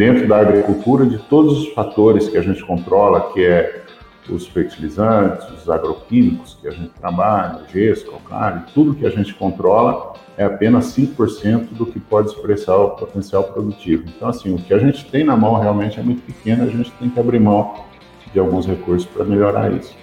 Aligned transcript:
dentro 0.00 0.26
da 0.26 0.38
agricultura 0.38 1.04
de 1.04 1.18
todos 1.18 1.58
os 1.58 1.68
fatores 1.74 2.26
que 2.26 2.38
a 2.38 2.40
gente 2.40 2.64
controla, 2.64 3.34
que 3.34 3.44
é 3.44 3.82
os 4.30 4.46
fertilizantes, 4.46 5.46
os 5.50 5.68
agroquímicos 5.68 6.56
que 6.58 6.68
a 6.68 6.70
gente 6.70 6.88
trabalha, 6.98 7.60
gesso, 7.70 8.10
calcário, 8.10 8.62
tudo 8.72 8.94
que 8.94 9.04
a 9.04 9.10
gente 9.10 9.34
controla 9.34 10.14
é 10.38 10.44
apenas 10.44 10.96
5% 10.96 11.72
do 11.72 11.84
que 11.84 12.00
pode 12.00 12.28
expressar 12.28 12.78
o 12.78 12.90
potencial 12.92 13.44
produtivo. 13.44 14.04
Então, 14.06 14.30
assim, 14.30 14.54
o 14.54 14.56
que 14.56 14.72
a 14.72 14.78
gente 14.78 15.04
tem 15.04 15.22
na 15.22 15.36
mão 15.36 15.60
realmente 15.60 16.00
é 16.00 16.02
muito 16.02 16.22
pequeno, 16.22 16.64
a 16.64 16.68
gente 16.68 16.90
tem 16.92 17.10
que 17.10 17.20
abrir 17.20 17.38
mão 17.38 17.84
de 18.32 18.40
alguns 18.40 18.66
recursos 18.66 19.06
para 19.06 19.22
melhorar 19.22 19.70
isso. 19.70 19.94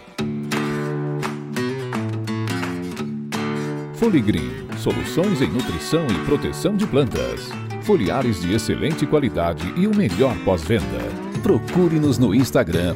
Foligrim, 3.95 4.51
soluções 4.77 5.41
em 5.41 5.47
nutrição 5.47 6.05
e 6.05 6.25
proteção 6.27 6.75
de 6.75 6.85
plantas. 6.85 7.49
Foliares 7.87 8.41
de 8.41 8.53
excelente 8.53 9.05
qualidade 9.05 9.73
e 9.77 9.87
o 9.87 9.95
melhor 9.95 10.35
pós-venda. 10.43 10.99
Procure-nos 11.41 12.17
no 12.17 12.35
Instagram, 12.35 12.93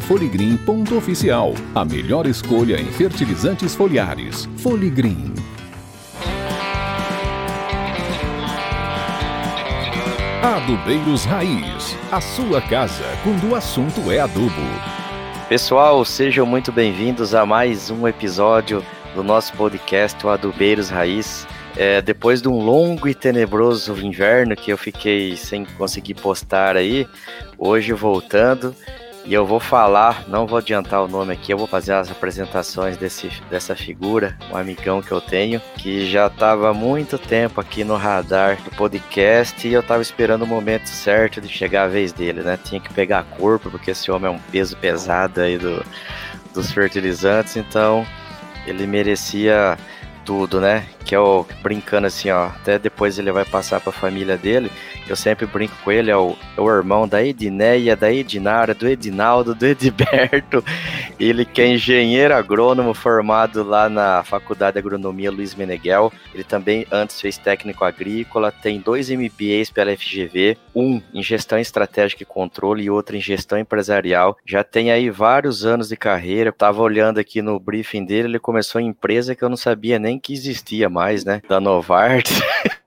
foligrim.oficial. 0.00 1.52
A 1.74 1.84
melhor 1.84 2.26
escolha 2.26 2.80
em 2.80 2.86
fertilizantes 2.86 3.74
foliares. 3.74 4.48
Foligrim. 4.56 5.34
Adubeiros 10.42 11.26
Raiz. 11.26 11.94
A 12.10 12.22
sua 12.22 12.62
casa 12.62 13.04
quando 13.22 13.50
o 13.50 13.54
assunto 13.54 14.10
é 14.10 14.20
adubo. 14.20 14.50
Pessoal, 15.50 16.02
sejam 16.02 16.46
muito 16.46 16.72
bem-vindos 16.72 17.34
a 17.34 17.44
mais 17.44 17.90
um 17.90 18.08
episódio 18.08 18.82
do 19.14 19.22
nosso 19.22 19.52
podcast, 19.52 20.24
o 20.24 20.30
Adubeiros 20.30 20.88
Raiz. 20.88 21.46
É, 21.76 22.00
depois 22.00 22.40
de 22.40 22.48
um 22.48 22.58
longo 22.58 23.08
e 23.08 23.14
tenebroso 23.14 23.94
inverno 24.00 24.54
que 24.54 24.72
eu 24.72 24.78
fiquei 24.78 25.36
sem 25.36 25.64
conseguir 25.64 26.14
postar 26.14 26.76
aí, 26.76 27.06
hoje 27.58 27.92
voltando 27.92 28.74
e 29.26 29.32
eu 29.32 29.46
vou 29.46 29.58
falar, 29.58 30.28
não 30.28 30.46
vou 30.46 30.58
adiantar 30.58 31.02
o 31.02 31.08
nome 31.08 31.32
aqui, 31.32 31.50
eu 31.50 31.56
vou 31.56 31.66
fazer 31.66 31.94
as 31.94 32.10
apresentações 32.10 32.98
desse, 32.98 33.30
dessa 33.48 33.74
figura, 33.74 34.36
um 34.52 34.56
amigão 34.56 35.00
que 35.00 35.10
eu 35.10 35.20
tenho, 35.20 35.62
que 35.78 36.10
já 36.10 36.26
estava 36.26 36.68
há 36.68 36.74
muito 36.74 37.18
tempo 37.18 37.58
aqui 37.58 37.84
no 37.84 37.96
radar 37.96 38.60
do 38.62 38.70
podcast 38.72 39.66
e 39.66 39.72
eu 39.72 39.80
estava 39.80 40.02
esperando 40.02 40.42
o 40.42 40.46
momento 40.46 40.88
certo 40.88 41.40
de 41.40 41.48
chegar 41.48 41.84
a 41.84 41.88
vez 41.88 42.12
dele, 42.12 42.42
né? 42.42 42.58
Tinha 42.62 42.80
que 42.80 42.92
pegar 42.92 43.24
corpo, 43.24 43.70
porque 43.70 43.92
esse 43.92 44.10
homem 44.10 44.30
é 44.30 44.34
um 44.34 44.38
peso 44.38 44.76
pesado 44.76 45.40
aí 45.40 45.56
do, 45.56 45.82
dos 46.52 46.70
fertilizantes, 46.70 47.56
então 47.56 48.06
ele 48.66 48.86
merecia 48.86 49.78
tudo, 50.24 50.60
né? 50.60 50.86
Que 51.04 51.14
é 51.14 51.20
o 51.20 51.46
brincando 51.62 52.06
assim, 52.06 52.30
ó. 52.30 52.46
Até 52.46 52.78
depois 52.78 53.18
ele 53.18 53.30
vai 53.30 53.44
passar 53.44 53.80
para 53.80 53.90
a 53.90 53.92
família 53.92 54.36
dele. 54.36 54.70
Eu 55.06 55.16
sempre 55.16 55.44
brinco 55.46 55.74
com 55.84 55.92
ele, 55.92 56.10
é 56.10 56.16
o, 56.16 56.34
é 56.56 56.60
o 56.60 56.68
irmão 56.68 57.06
da 57.06 57.22
Edneia, 57.22 57.94
da 57.94 58.10
Edinara, 58.10 58.74
do 58.74 58.88
Edinaldo, 58.88 59.54
do 59.54 59.66
Edberto. 59.66 60.64
Ele 61.20 61.44
que 61.44 61.60
é 61.60 61.68
engenheiro 61.68 62.34
agrônomo 62.34 62.94
formado 62.94 63.62
lá 63.62 63.88
na 63.88 64.24
Faculdade 64.24 64.74
de 64.74 64.78
Agronomia 64.78 65.30
Luiz 65.30 65.54
Meneghel. 65.54 66.12
Ele 66.34 66.42
também 66.42 66.86
antes 66.90 67.20
fez 67.20 67.36
técnico 67.36 67.84
agrícola, 67.84 68.50
tem 68.50 68.80
dois 68.80 69.10
MBAs 69.10 69.70
pela 69.70 69.94
FGV, 69.94 70.56
um 70.74 71.00
em 71.12 71.22
gestão 71.22 71.58
estratégica 71.58 72.22
e 72.22 72.26
controle 72.26 72.84
e 72.84 72.90
outro 72.90 73.14
em 73.14 73.20
gestão 73.20 73.58
empresarial. 73.58 74.36
Já 74.44 74.64
tem 74.64 74.90
aí 74.90 75.10
vários 75.10 75.64
anos 75.64 75.88
de 75.88 75.96
carreira. 75.96 76.50
Tava 76.50 76.82
olhando 76.82 77.18
aqui 77.18 77.42
no 77.42 77.60
briefing 77.60 78.04
dele, 78.04 78.28
ele 78.28 78.38
começou 78.38 78.80
em 78.80 78.86
empresa 78.86 79.34
que 79.34 79.42
eu 79.44 79.48
não 79.48 79.56
sabia 79.56 79.98
nem 79.98 80.13
que 80.18 80.32
existia 80.32 80.88
mais, 80.88 81.24
né? 81.24 81.40
Da 81.48 81.60
Novartis. 81.60 82.40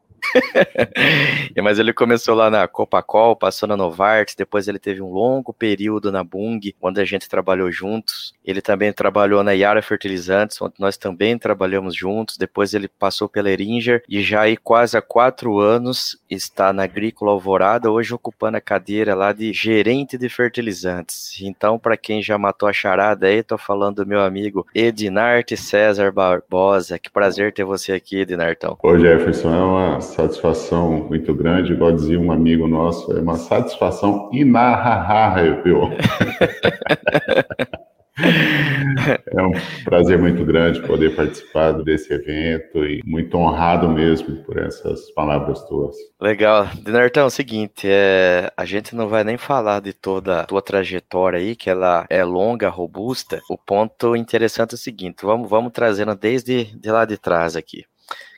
Mas 1.63 1.79
ele 1.79 1.93
começou 1.93 2.35
lá 2.35 2.49
na 2.49 2.67
Copacol, 2.67 3.35
passou 3.35 3.67
na 3.67 3.77
Novartis, 3.77 4.35
depois 4.35 4.67
ele 4.67 4.79
teve 4.79 5.01
um 5.01 5.11
longo 5.11 5.53
período 5.53 6.11
na 6.11 6.23
Bung, 6.23 6.59
onde 6.81 7.01
a 7.01 7.05
gente 7.05 7.29
trabalhou 7.29 7.71
juntos. 7.71 8.33
Ele 8.43 8.61
também 8.61 8.93
trabalhou 8.93 9.43
na 9.43 9.51
Yara 9.51 9.81
Fertilizantes, 9.81 10.61
onde 10.61 10.75
nós 10.79 10.97
também 10.97 11.37
trabalhamos 11.37 11.95
juntos. 11.95 12.37
Depois 12.37 12.73
ele 12.73 12.87
passou 12.87 13.27
pela 13.27 13.49
Eringer 13.49 14.03
e 14.07 14.21
já 14.21 14.41
aí 14.41 14.57
quase 14.57 14.97
há 14.97 15.01
quatro 15.01 15.59
anos 15.59 16.17
está 16.29 16.73
na 16.73 16.83
Agrícola 16.83 17.31
Alvorada, 17.31 17.91
hoje 17.91 18.13
ocupando 18.13 18.57
a 18.57 18.61
cadeira 18.61 19.15
lá 19.15 19.33
de 19.33 19.51
gerente 19.53 20.17
de 20.17 20.29
fertilizantes. 20.29 21.39
Então, 21.41 21.79
para 21.79 21.97
quem 21.97 22.21
já 22.21 22.37
matou 22.37 22.67
a 22.67 22.73
charada 22.73 23.27
aí, 23.27 23.43
tô 23.43 23.57
falando 23.57 23.97
do 23.97 24.05
meu 24.05 24.21
amigo 24.21 24.65
Edinarte 24.73 25.55
César 25.55 26.11
Barbosa. 26.11 26.99
Que 26.99 27.09
prazer 27.09 27.53
ter 27.53 27.63
você 27.63 27.93
aqui, 27.93 28.21
Edinartão. 28.21 28.77
Ô 28.83 28.97
Jefferson, 28.97 29.53
é 29.53 29.59
uma 29.59 30.01
satisfação 30.01 31.07
muito 31.07 31.33
grande, 31.33 31.73
igual 31.73 31.91
dizia 31.91 32.19
um 32.19 32.31
amigo 32.31 32.67
nosso, 32.67 33.11
é 33.17 33.21
uma 33.21 33.37
satisfação 33.37 34.29
inarrável. 34.33 35.57
Prazer 39.83 40.17
muito 40.17 40.43
grande 40.45 40.81
poder 40.81 41.15
participar 41.15 41.71
desse 41.83 42.13
evento 42.13 42.85
e 42.85 43.01
muito 43.05 43.37
honrado 43.37 43.89
mesmo 43.89 44.37
por 44.43 44.57
essas 44.57 45.11
palavras 45.11 45.63
tuas. 45.65 45.95
Legal. 46.19 46.67
Dinartão, 46.83 47.23
é 47.23 47.25
o 47.25 47.29
seguinte, 47.29 47.87
é, 47.89 48.51
a 48.55 48.65
gente 48.65 48.95
não 48.95 49.07
vai 49.07 49.23
nem 49.23 49.37
falar 49.37 49.81
de 49.81 49.93
toda 49.93 50.41
a 50.41 50.45
tua 50.45 50.61
trajetória 50.61 51.39
aí, 51.39 51.55
que 51.55 51.69
ela 51.69 52.05
é 52.09 52.23
longa, 52.23 52.69
robusta. 52.69 53.41
O 53.49 53.57
ponto 53.57 54.15
interessante 54.15 54.71
é 54.71 54.75
o 54.75 54.77
seguinte, 54.77 55.23
vamos, 55.23 55.49
vamos 55.49 55.71
trazendo 55.71 56.15
desde 56.15 56.65
de 56.65 56.91
lá 56.91 57.05
de 57.05 57.17
trás 57.17 57.55
aqui 57.55 57.85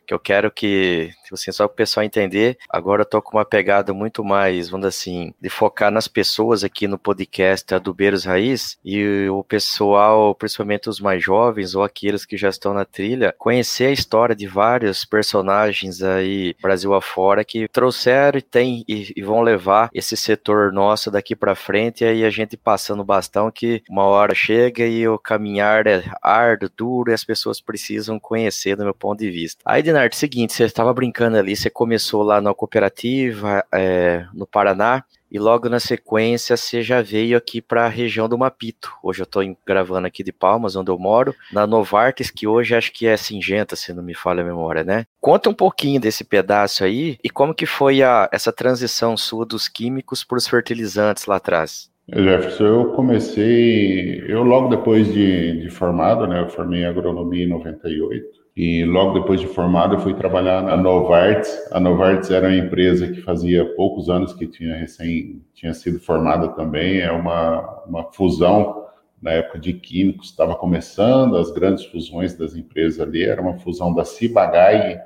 que 0.09 0.13
eu 0.13 0.19
quero 0.19 0.49
que, 0.49 1.11
tipo 1.23 1.35
assim, 1.35 1.51
só 1.51 1.67
para 1.67 1.73
o 1.73 1.77
pessoal 1.77 2.03
entender, 2.03 2.57
agora 2.67 3.03
eu 3.03 3.05
tô 3.05 3.21
com 3.21 3.37
uma 3.37 3.45
pegada 3.45 3.93
muito 3.93 4.23
mais, 4.23 4.67
vamos 4.67 4.87
assim, 4.87 5.35
de 5.39 5.49
focar 5.49 5.91
nas 5.91 6.07
pessoas 6.07 6.63
aqui 6.63 6.87
no 6.87 6.97
podcast 6.97 7.71
Adubeiros 7.75 8.25
Raiz 8.25 8.79
e 8.83 9.27
o 9.29 9.43
pessoal, 9.43 10.33
principalmente 10.33 10.89
os 10.89 10.99
mais 10.99 11.23
jovens 11.23 11.75
ou 11.75 11.83
aqueles 11.83 12.25
que 12.25 12.37
já 12.37 12.49
estão 12.49 12.73
na 12.73 12.85
trilha, 12.85 13.35
conhecer 13.37 13.85
a 13.85 13.91
história 13.91 14.35
de 14.35 14.47
vários 14.47 15.05
personagens 15.05 16.01
aí 16.01 16.55
Brasil 16.59 16.95
afora 16.95 17.45
que 17.45 17.67
trouxeram 17.67 18.39
e 18.39 18.41
tem 18.41 18.83
e, 18.87 19.13
e 19.15 19.21
vão 19.21 19.43
levar 19.43 19.91
esse 19.93 20.17
setor 20.17 20.73
nosso 20.73 21.11
daqui 21.11 21.35
para 21.35 21.53
frente 21.53 22.03
e 22.03 22.07
aí 22.07 22.25
a 22.25 22.31
gente 22.31 22.57
passando 22.57 23.01
o 23.01 23.05
bastão 23.05 23.51
que 23.51 23.83
uma 23.87 24.05
hora 24.05 24.33
chega 24.33 24.87
e 24.87 25.07
o 25.07 25.19
caminhar 25.19 25.85
é 25.85 26.03
árduo, 26.19 26.67
duro 26.75 27.11
e 27.11 27.13
as 27.13 27.23
pessoas 27.23 27.61
precisam 27.61 28.19
conhecer 28.19 28.75
do 28.75 28.83
meu 28.83 28.95
ponto 28.95 29.19
de 29.19 29.29
vista. 29.29 29.61
Aí, 29.63 29.83
Dinarte, 29.99 30.15
seguinte, 30.15 30.53
você 30.53 30.63
estava 30.63 30.93
brincando 30.93 31.35
ali, 31.35 31.57
você 31.57 31.69
começou 31.69 32.23
lá 32.23 32.39
na 32.39 32.53
cooperativa, 32.53 33.65
é, 33.69 34.25
no 34.33 34.47
Paraná, 34.47 35.03
e 35.29 35.37
logo 35.37 35.67
na 35.67 35.77
sequência 35.77 36.55
você 36.55 36.81
já 36.81 37.01
veio 37.01 37.37
aqui 37.37 37.61
para 37.61 37.85
a 37.85 37.89
região 37.89 38.29
do 38.29 38.37
Mapito. 38.37 38.93
Hoje 39.03 39.19
eu 39.19 39.25
estou 39.25 39.43
gravando 39.67 40.07
aqui 40.07 40.23
de 40.23 40.31
Palmas, 40.31 40.77
onde 40.77 40.89
eu 40.89 40.97
moro, 40.97 41.35
na 41.51 41.67
Novartis, 41.67 42.31
que 42.31 42.47
hoje 42.47 42.73
acho 42.73 42.93
que 42.93 43.07
é 43.07 43.17
Singenta, 43.17 43.75
se 43.75 43.91
não 43.91 44.01
me 44.01 44.13
falha 44.13 44.41
a 44.41 44.45
memória, 44.45 44.85
né? 44.85 45.05
Conta 45.19 45.49
um 45.49 45.53
pouquinho 45.53 45.99
desse 45.99 46.23
pedaço 46.23 46.85
aí 46.85 47.19
e 47.21 47.29
como 47.29 47.53
que 47.53 47.65
foi 47.65 48.01
a, 48.01 48.29
essa 48.31 48.53
transição 48.53 49.17
sua 49.17 49.45
dos 49.45 49.67
químicos 49.67 50.23
para 50.23 50.37
os 50.37 50.47
fertilizantes 50.47 51.25
lá 51.25 51.35
atrás. 51.35 51.91
Jefferson, 52.13 52.63
eu 52.65 52.91
comecei, 52.93 54.23
eu 54.27 54.43
logo 54.43 54.69
depois 54.69 55.11
de, 55.13 55.61
de 55.61 55.69
formado, 55.69 56.25
né, 56.25 56.41
eu 56.41 56.49
formei 56.49 56.85
agronomia 56.85 57.45
em 57.45 57.49
98, 57.49 58.39
e 58.61 58.83
logo 58.83 59.19
depois 59.19 59.39
de 59.39 59.47
formado, 59.47 59.95
eu 59.95 59.99
fui 59.99 60.13
trabalhar 60.13 60.61
na 60.61 60.75
Novartis. 60.75 61.49
A 61.71 61.79
Novartis 61.79 62.29
era 62.29 62.47
uma 62.47 62.57
empresa 62.57 63.07
que 63.07 63.21
fazia 63.21 63.63
poucos 63.75 64.09
anos 64.09 64.33
que 64.33 64.45
tinha 64.47 64.75
recém 64.75 65.41
tinha 65.53 65.73
sido 65.73 65.97
formada 65.97 66.49
também. 66.49 66.99
É 66.99 67.09
uma, 67.09 67.83
uma 67.85 68.11
fusão 68.11 68.85
na 69.21 69.31
época 69.31 69.59
de 69.59 69.71
químicos, 69.71 70.31
estava 70.31 70.55
começando 70.55 71.37
as 71.37 71.51
grandes 71.51 71.85
fusões 71.85 72.33
das 72.33 72.53
empresas 72.53 72.99
ali. 72.99 73.23
Era 73.23 73.41
uma 73.41 73.57
fusão 73.59 73.93
da 73.93 74.03
Cibagai, 74.03 74.99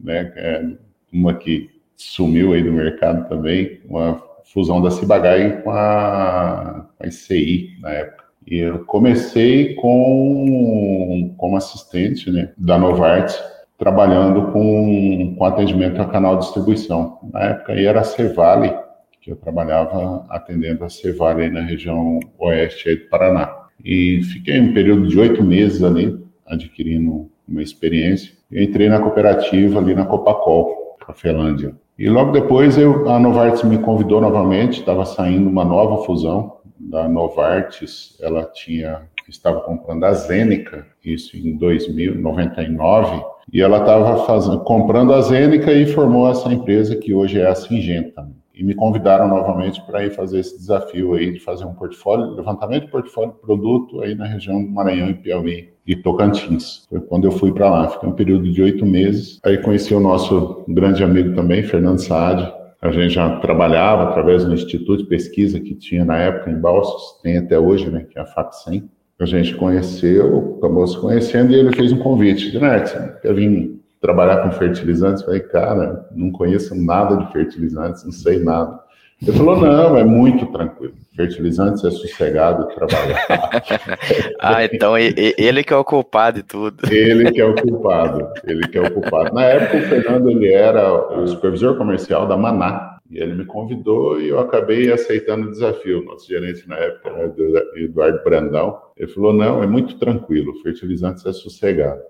né, 0.00 0.32
é 0.34 0.64
uma 1.12 1.34
que 1.34 1.70
sumiu 1.94 2.54
aí 2.54 2.62
do 2.62 2.72
mercado 2.72 3.28
também, 3.28 3.80
uma 3.88 4.20
fusão 4.52 4.80
da 4.80 4.90
Cibagai 4.90 5.62
com 5.62 5.70
a, 5.70 6.86
com 6.96 7.04
a 7.04 7.06
ICI 7.06 7.76
na 7.80 7.90
época. 7.90 8.24
E 8.46 8.58
eu 8.58 8.84
comecei 8.84 9.74
com, 9.74 11.34
como 11.36 11.56
assistente 11.56 12.30
né, 12.30 12.52
da 12.56 12.78
Novartis, 12.78 13.36
trabalhando 13.76 14.52
com, 14.52 15.34
com 15.36 15.44
atendimento 15.44 16.00
a 16.00 16.06
canal 16.06 16.38
de 16.38 16.44
distribuição. 16.44 17.18
Na 17.32 17.42
época 17.42 17.72
aí 17.72 17.84
era 17.84 18.00
a 18.00 18.04
Cevale, 18.04 18.72
que 19.20 19.32
eu 19.32 19.36
trabalhava 19.36 20.24
atendendo 20.28 20.84
a 20.84 20.88
Cevale 20.88 21.50
na 21.50 21.62
região 21.62 22.20
oeste 22.38 22.94
do 22.94 23.08
Paraná. 23.08 23.52
E 23.84 24.22
fiquei 24.22 24.60
um 24.60 24.72
período 24.72 25.08
de 25.08 25.18
oito 25.18 25.42
meses 25.42 25.82
ali, 25.82 26.16
adquirindo 26.46 27.28
uma 27.46 27.62
experiência. 27.62 28.32
Eu 28.50 28.62
entrei 28.62 28.88
na 28.88 29.00
cooperativa 29.00 29.80
ali 29.80 29.94
na 29.94 30.06
Copacol, 30.06 30.96
Cafelândia. 31.04 31.74
E 31.98 32.08
logo 32.10 32.32
depois 32.32 32.76
eu, 32.76 33.08
a 33.08 33.18
Novartis 33.18 33.62
me 33.62 33.78
convidou 33.78 34.20
novamente, 34.20 34.80
estava 34.80 35.04
saindo 35.04 35.48
uma 35.48 35.64
nova 35.64 36.04
fusão 36.04 36.58
da 36.78 37.08
Novartis, 37.08 38.18
ela 38.20 38.44
tinha 38.44 39.08
estava 39.28 39.60
comprando 39.60 40.04
a 40.04 40.12
Zeneca, 40.12 40.86
isso 41.04 41.36
em 41.36 41.56
2099, 41.56 43.24
e 43.52 43.60
ela 43.60 43.78
estava 43.78 44.58
comprando 44.58 45.12
a 45.12 45.20
Zeneca 45.20 45.72
e 45.72 45.86
formou 45.86 46.30
essa 46.30 46.52
empresa 46.52 46.96
que 46.96 47.14
hoje 47.14 47.40
é 47.40 47.46
a 47.46 47.54
Singenta. 47.54 48.28
E 48.56 48.64
me 48.64 48.74
convidaram 48.74 49.28
novamente 49.28 49.84
para 49.84 50.06
ir 50.06 50.10
fazer 50.10 50.38
esse 50.38 50.56
desafio 50.56 51.12
aí 51.12 51.30
de 51.30 51.40
fazer 51.40 51.66
um 51.66 51.74
portfólio, 51.74 52.34
levantamento 52.34 52.86
de 52.86 52.90
portfólio 52.90 53.32
de 53.32 53.40
produto 53.40 54.00
aí 54.00 54.14
na 54.14 54.26
região 54.26 54.64
do 54.64 54.70
Maranhão 54.70 55.10
e 55.10 55.14
Piauí 55.14 55.68
e 55.86 55.94
Tocantins. 55.94 56.86
Foi 56.88 57.00
quando 57.00 57.26
eu 57.26 57.30
fui 57.30 57.52
para 57.52 57.68
lá, 57.68 57.88
fiquei 57.88 58.08
um 58.08 58.12
período 58.12 58.50
de 58.50 58.62
oito 58.62 58.86
meses. 58.86 59.38
Aí 59.44 59.58
conheci 59.58 59.94
o 59.94 60.00
nosso 60.00 60.64
grande 60.66 61.04
amigo 61.04 61.34
também, 61.34 61.62
Fernando 61.62 61.98
Saad. 61.98 62.50
A 62.80 62.90
gente 62.90 63.14
já 63.14 63.38
trabalhava 63.40 64.04
através 64.04 64.44
do 64.44 64.54
instituto 64.54 65.02
de 65.02 65.08
pesquisa 65.08 65.60
que 65.60 65.74
tinha 65.74 66.04
na 66.04 66.16
época 66.16 66.50
em 66.50 66.58
Balsas, 66.58 67.20
tem 67.22 67.36
até 67.36 67.58
hoje, 67.58 67.90
né, 67.90 68.06
que 68.08 68.18
é 68.18 68.22
a 68.22 68.26
FAPSEM. 68.26 68.88
A 69.20 69.26
gente 69.26 69.54
conheceu, 69.54 70.56
acabou 70.58 70.86
se 70.86 70.98
conhecendo 70.98 71.52
e 71.52 71.56
ele 71.56 71.74
fez 71.74 71.92
um 71.92 71.98
convite. 71.98 72.58
Né, 72.58 72.80
quer 73.20 73.34
vir 73.34 73.80
trabalhar 74.00 74.42
com 74.42 74.52
fertilizantes? 74.52 75.22
Eu 75.22 75.26
falei, 75.26 75.40
cara, 75.40 76.08
não 76.14 76.30
conheço 76.30 76.74
nada 76.74 77.16
de 77.16 77.32
fertilizantes, 77.32 78.04
não 78.04 78.12
sei 78.12 78.38
nada. 78.38 78.80
Ele 79.22 79.32
falou, 79.32 79.56
não, 79.58 79.96
é 79.96 80.04
muito 80.04 80.44
tranquilo. 80.52 80.94
Fertilizantes 81.16 81.82
é 81.82 81.90
sossegado 81.90 82.68
trabalhar. 82.74 83.26
ah, 84.38 84.62
então 84.64 84.96
ele 84.98 85.64
que 85.64 85.72
é 85.72 85.76
o 85.76 85.84
culpado 85.84 86.36
de 86.36 86.42
tudo. 86.42 86.92
Ele 86.92 87.32
que 87.32 87.40
é 87.40 87.44
o 87.46 87.54
culpado, 87.54 88.28
ele 88.44 88.68
que 88.68 88.76
é 88.76 88.82
o 88.82 88.92
culpado. 88.92 89.34
Na 89.34 89.44
época, 89.44 89.78
o 89.78 89.82
Fernando, 89.82 90.30
ele 90.30 90.52
era 90.52 91.18
o 91.18 91.26
supervisor 91.26 91.78
comercial 91.78 92.28
da 92.28 92.36
Maná, 92.36 92.96
e 93.10 93.18
ele 93.18 93.34
me 93.34 93.44
convidou 93.44 94.20
e 94.20 94.28
eu 94.28 94.38
acabei 94.38 94.92
aceitando 94.92 95.46
o 95.46 95.50
desafio. 95.50 96.04
Nosso 96.04 96.28
gerente 96.28 96.68
na 96.68 96.76
época 96.76 97.08
era 97.10 97.32
Eduardo 97.76 98.22
Brandão. 98.22 98.78
Ele 98.96 99.10
falou: 99.10 99.32
não, 99.32 99.62
é 99.62 99.66
muito 99.66 99.98
tranquilo, 99.98 100.60
fertilizantes 100.62 101.24
é 101.24 101.32
sossegado. 101.32 102.02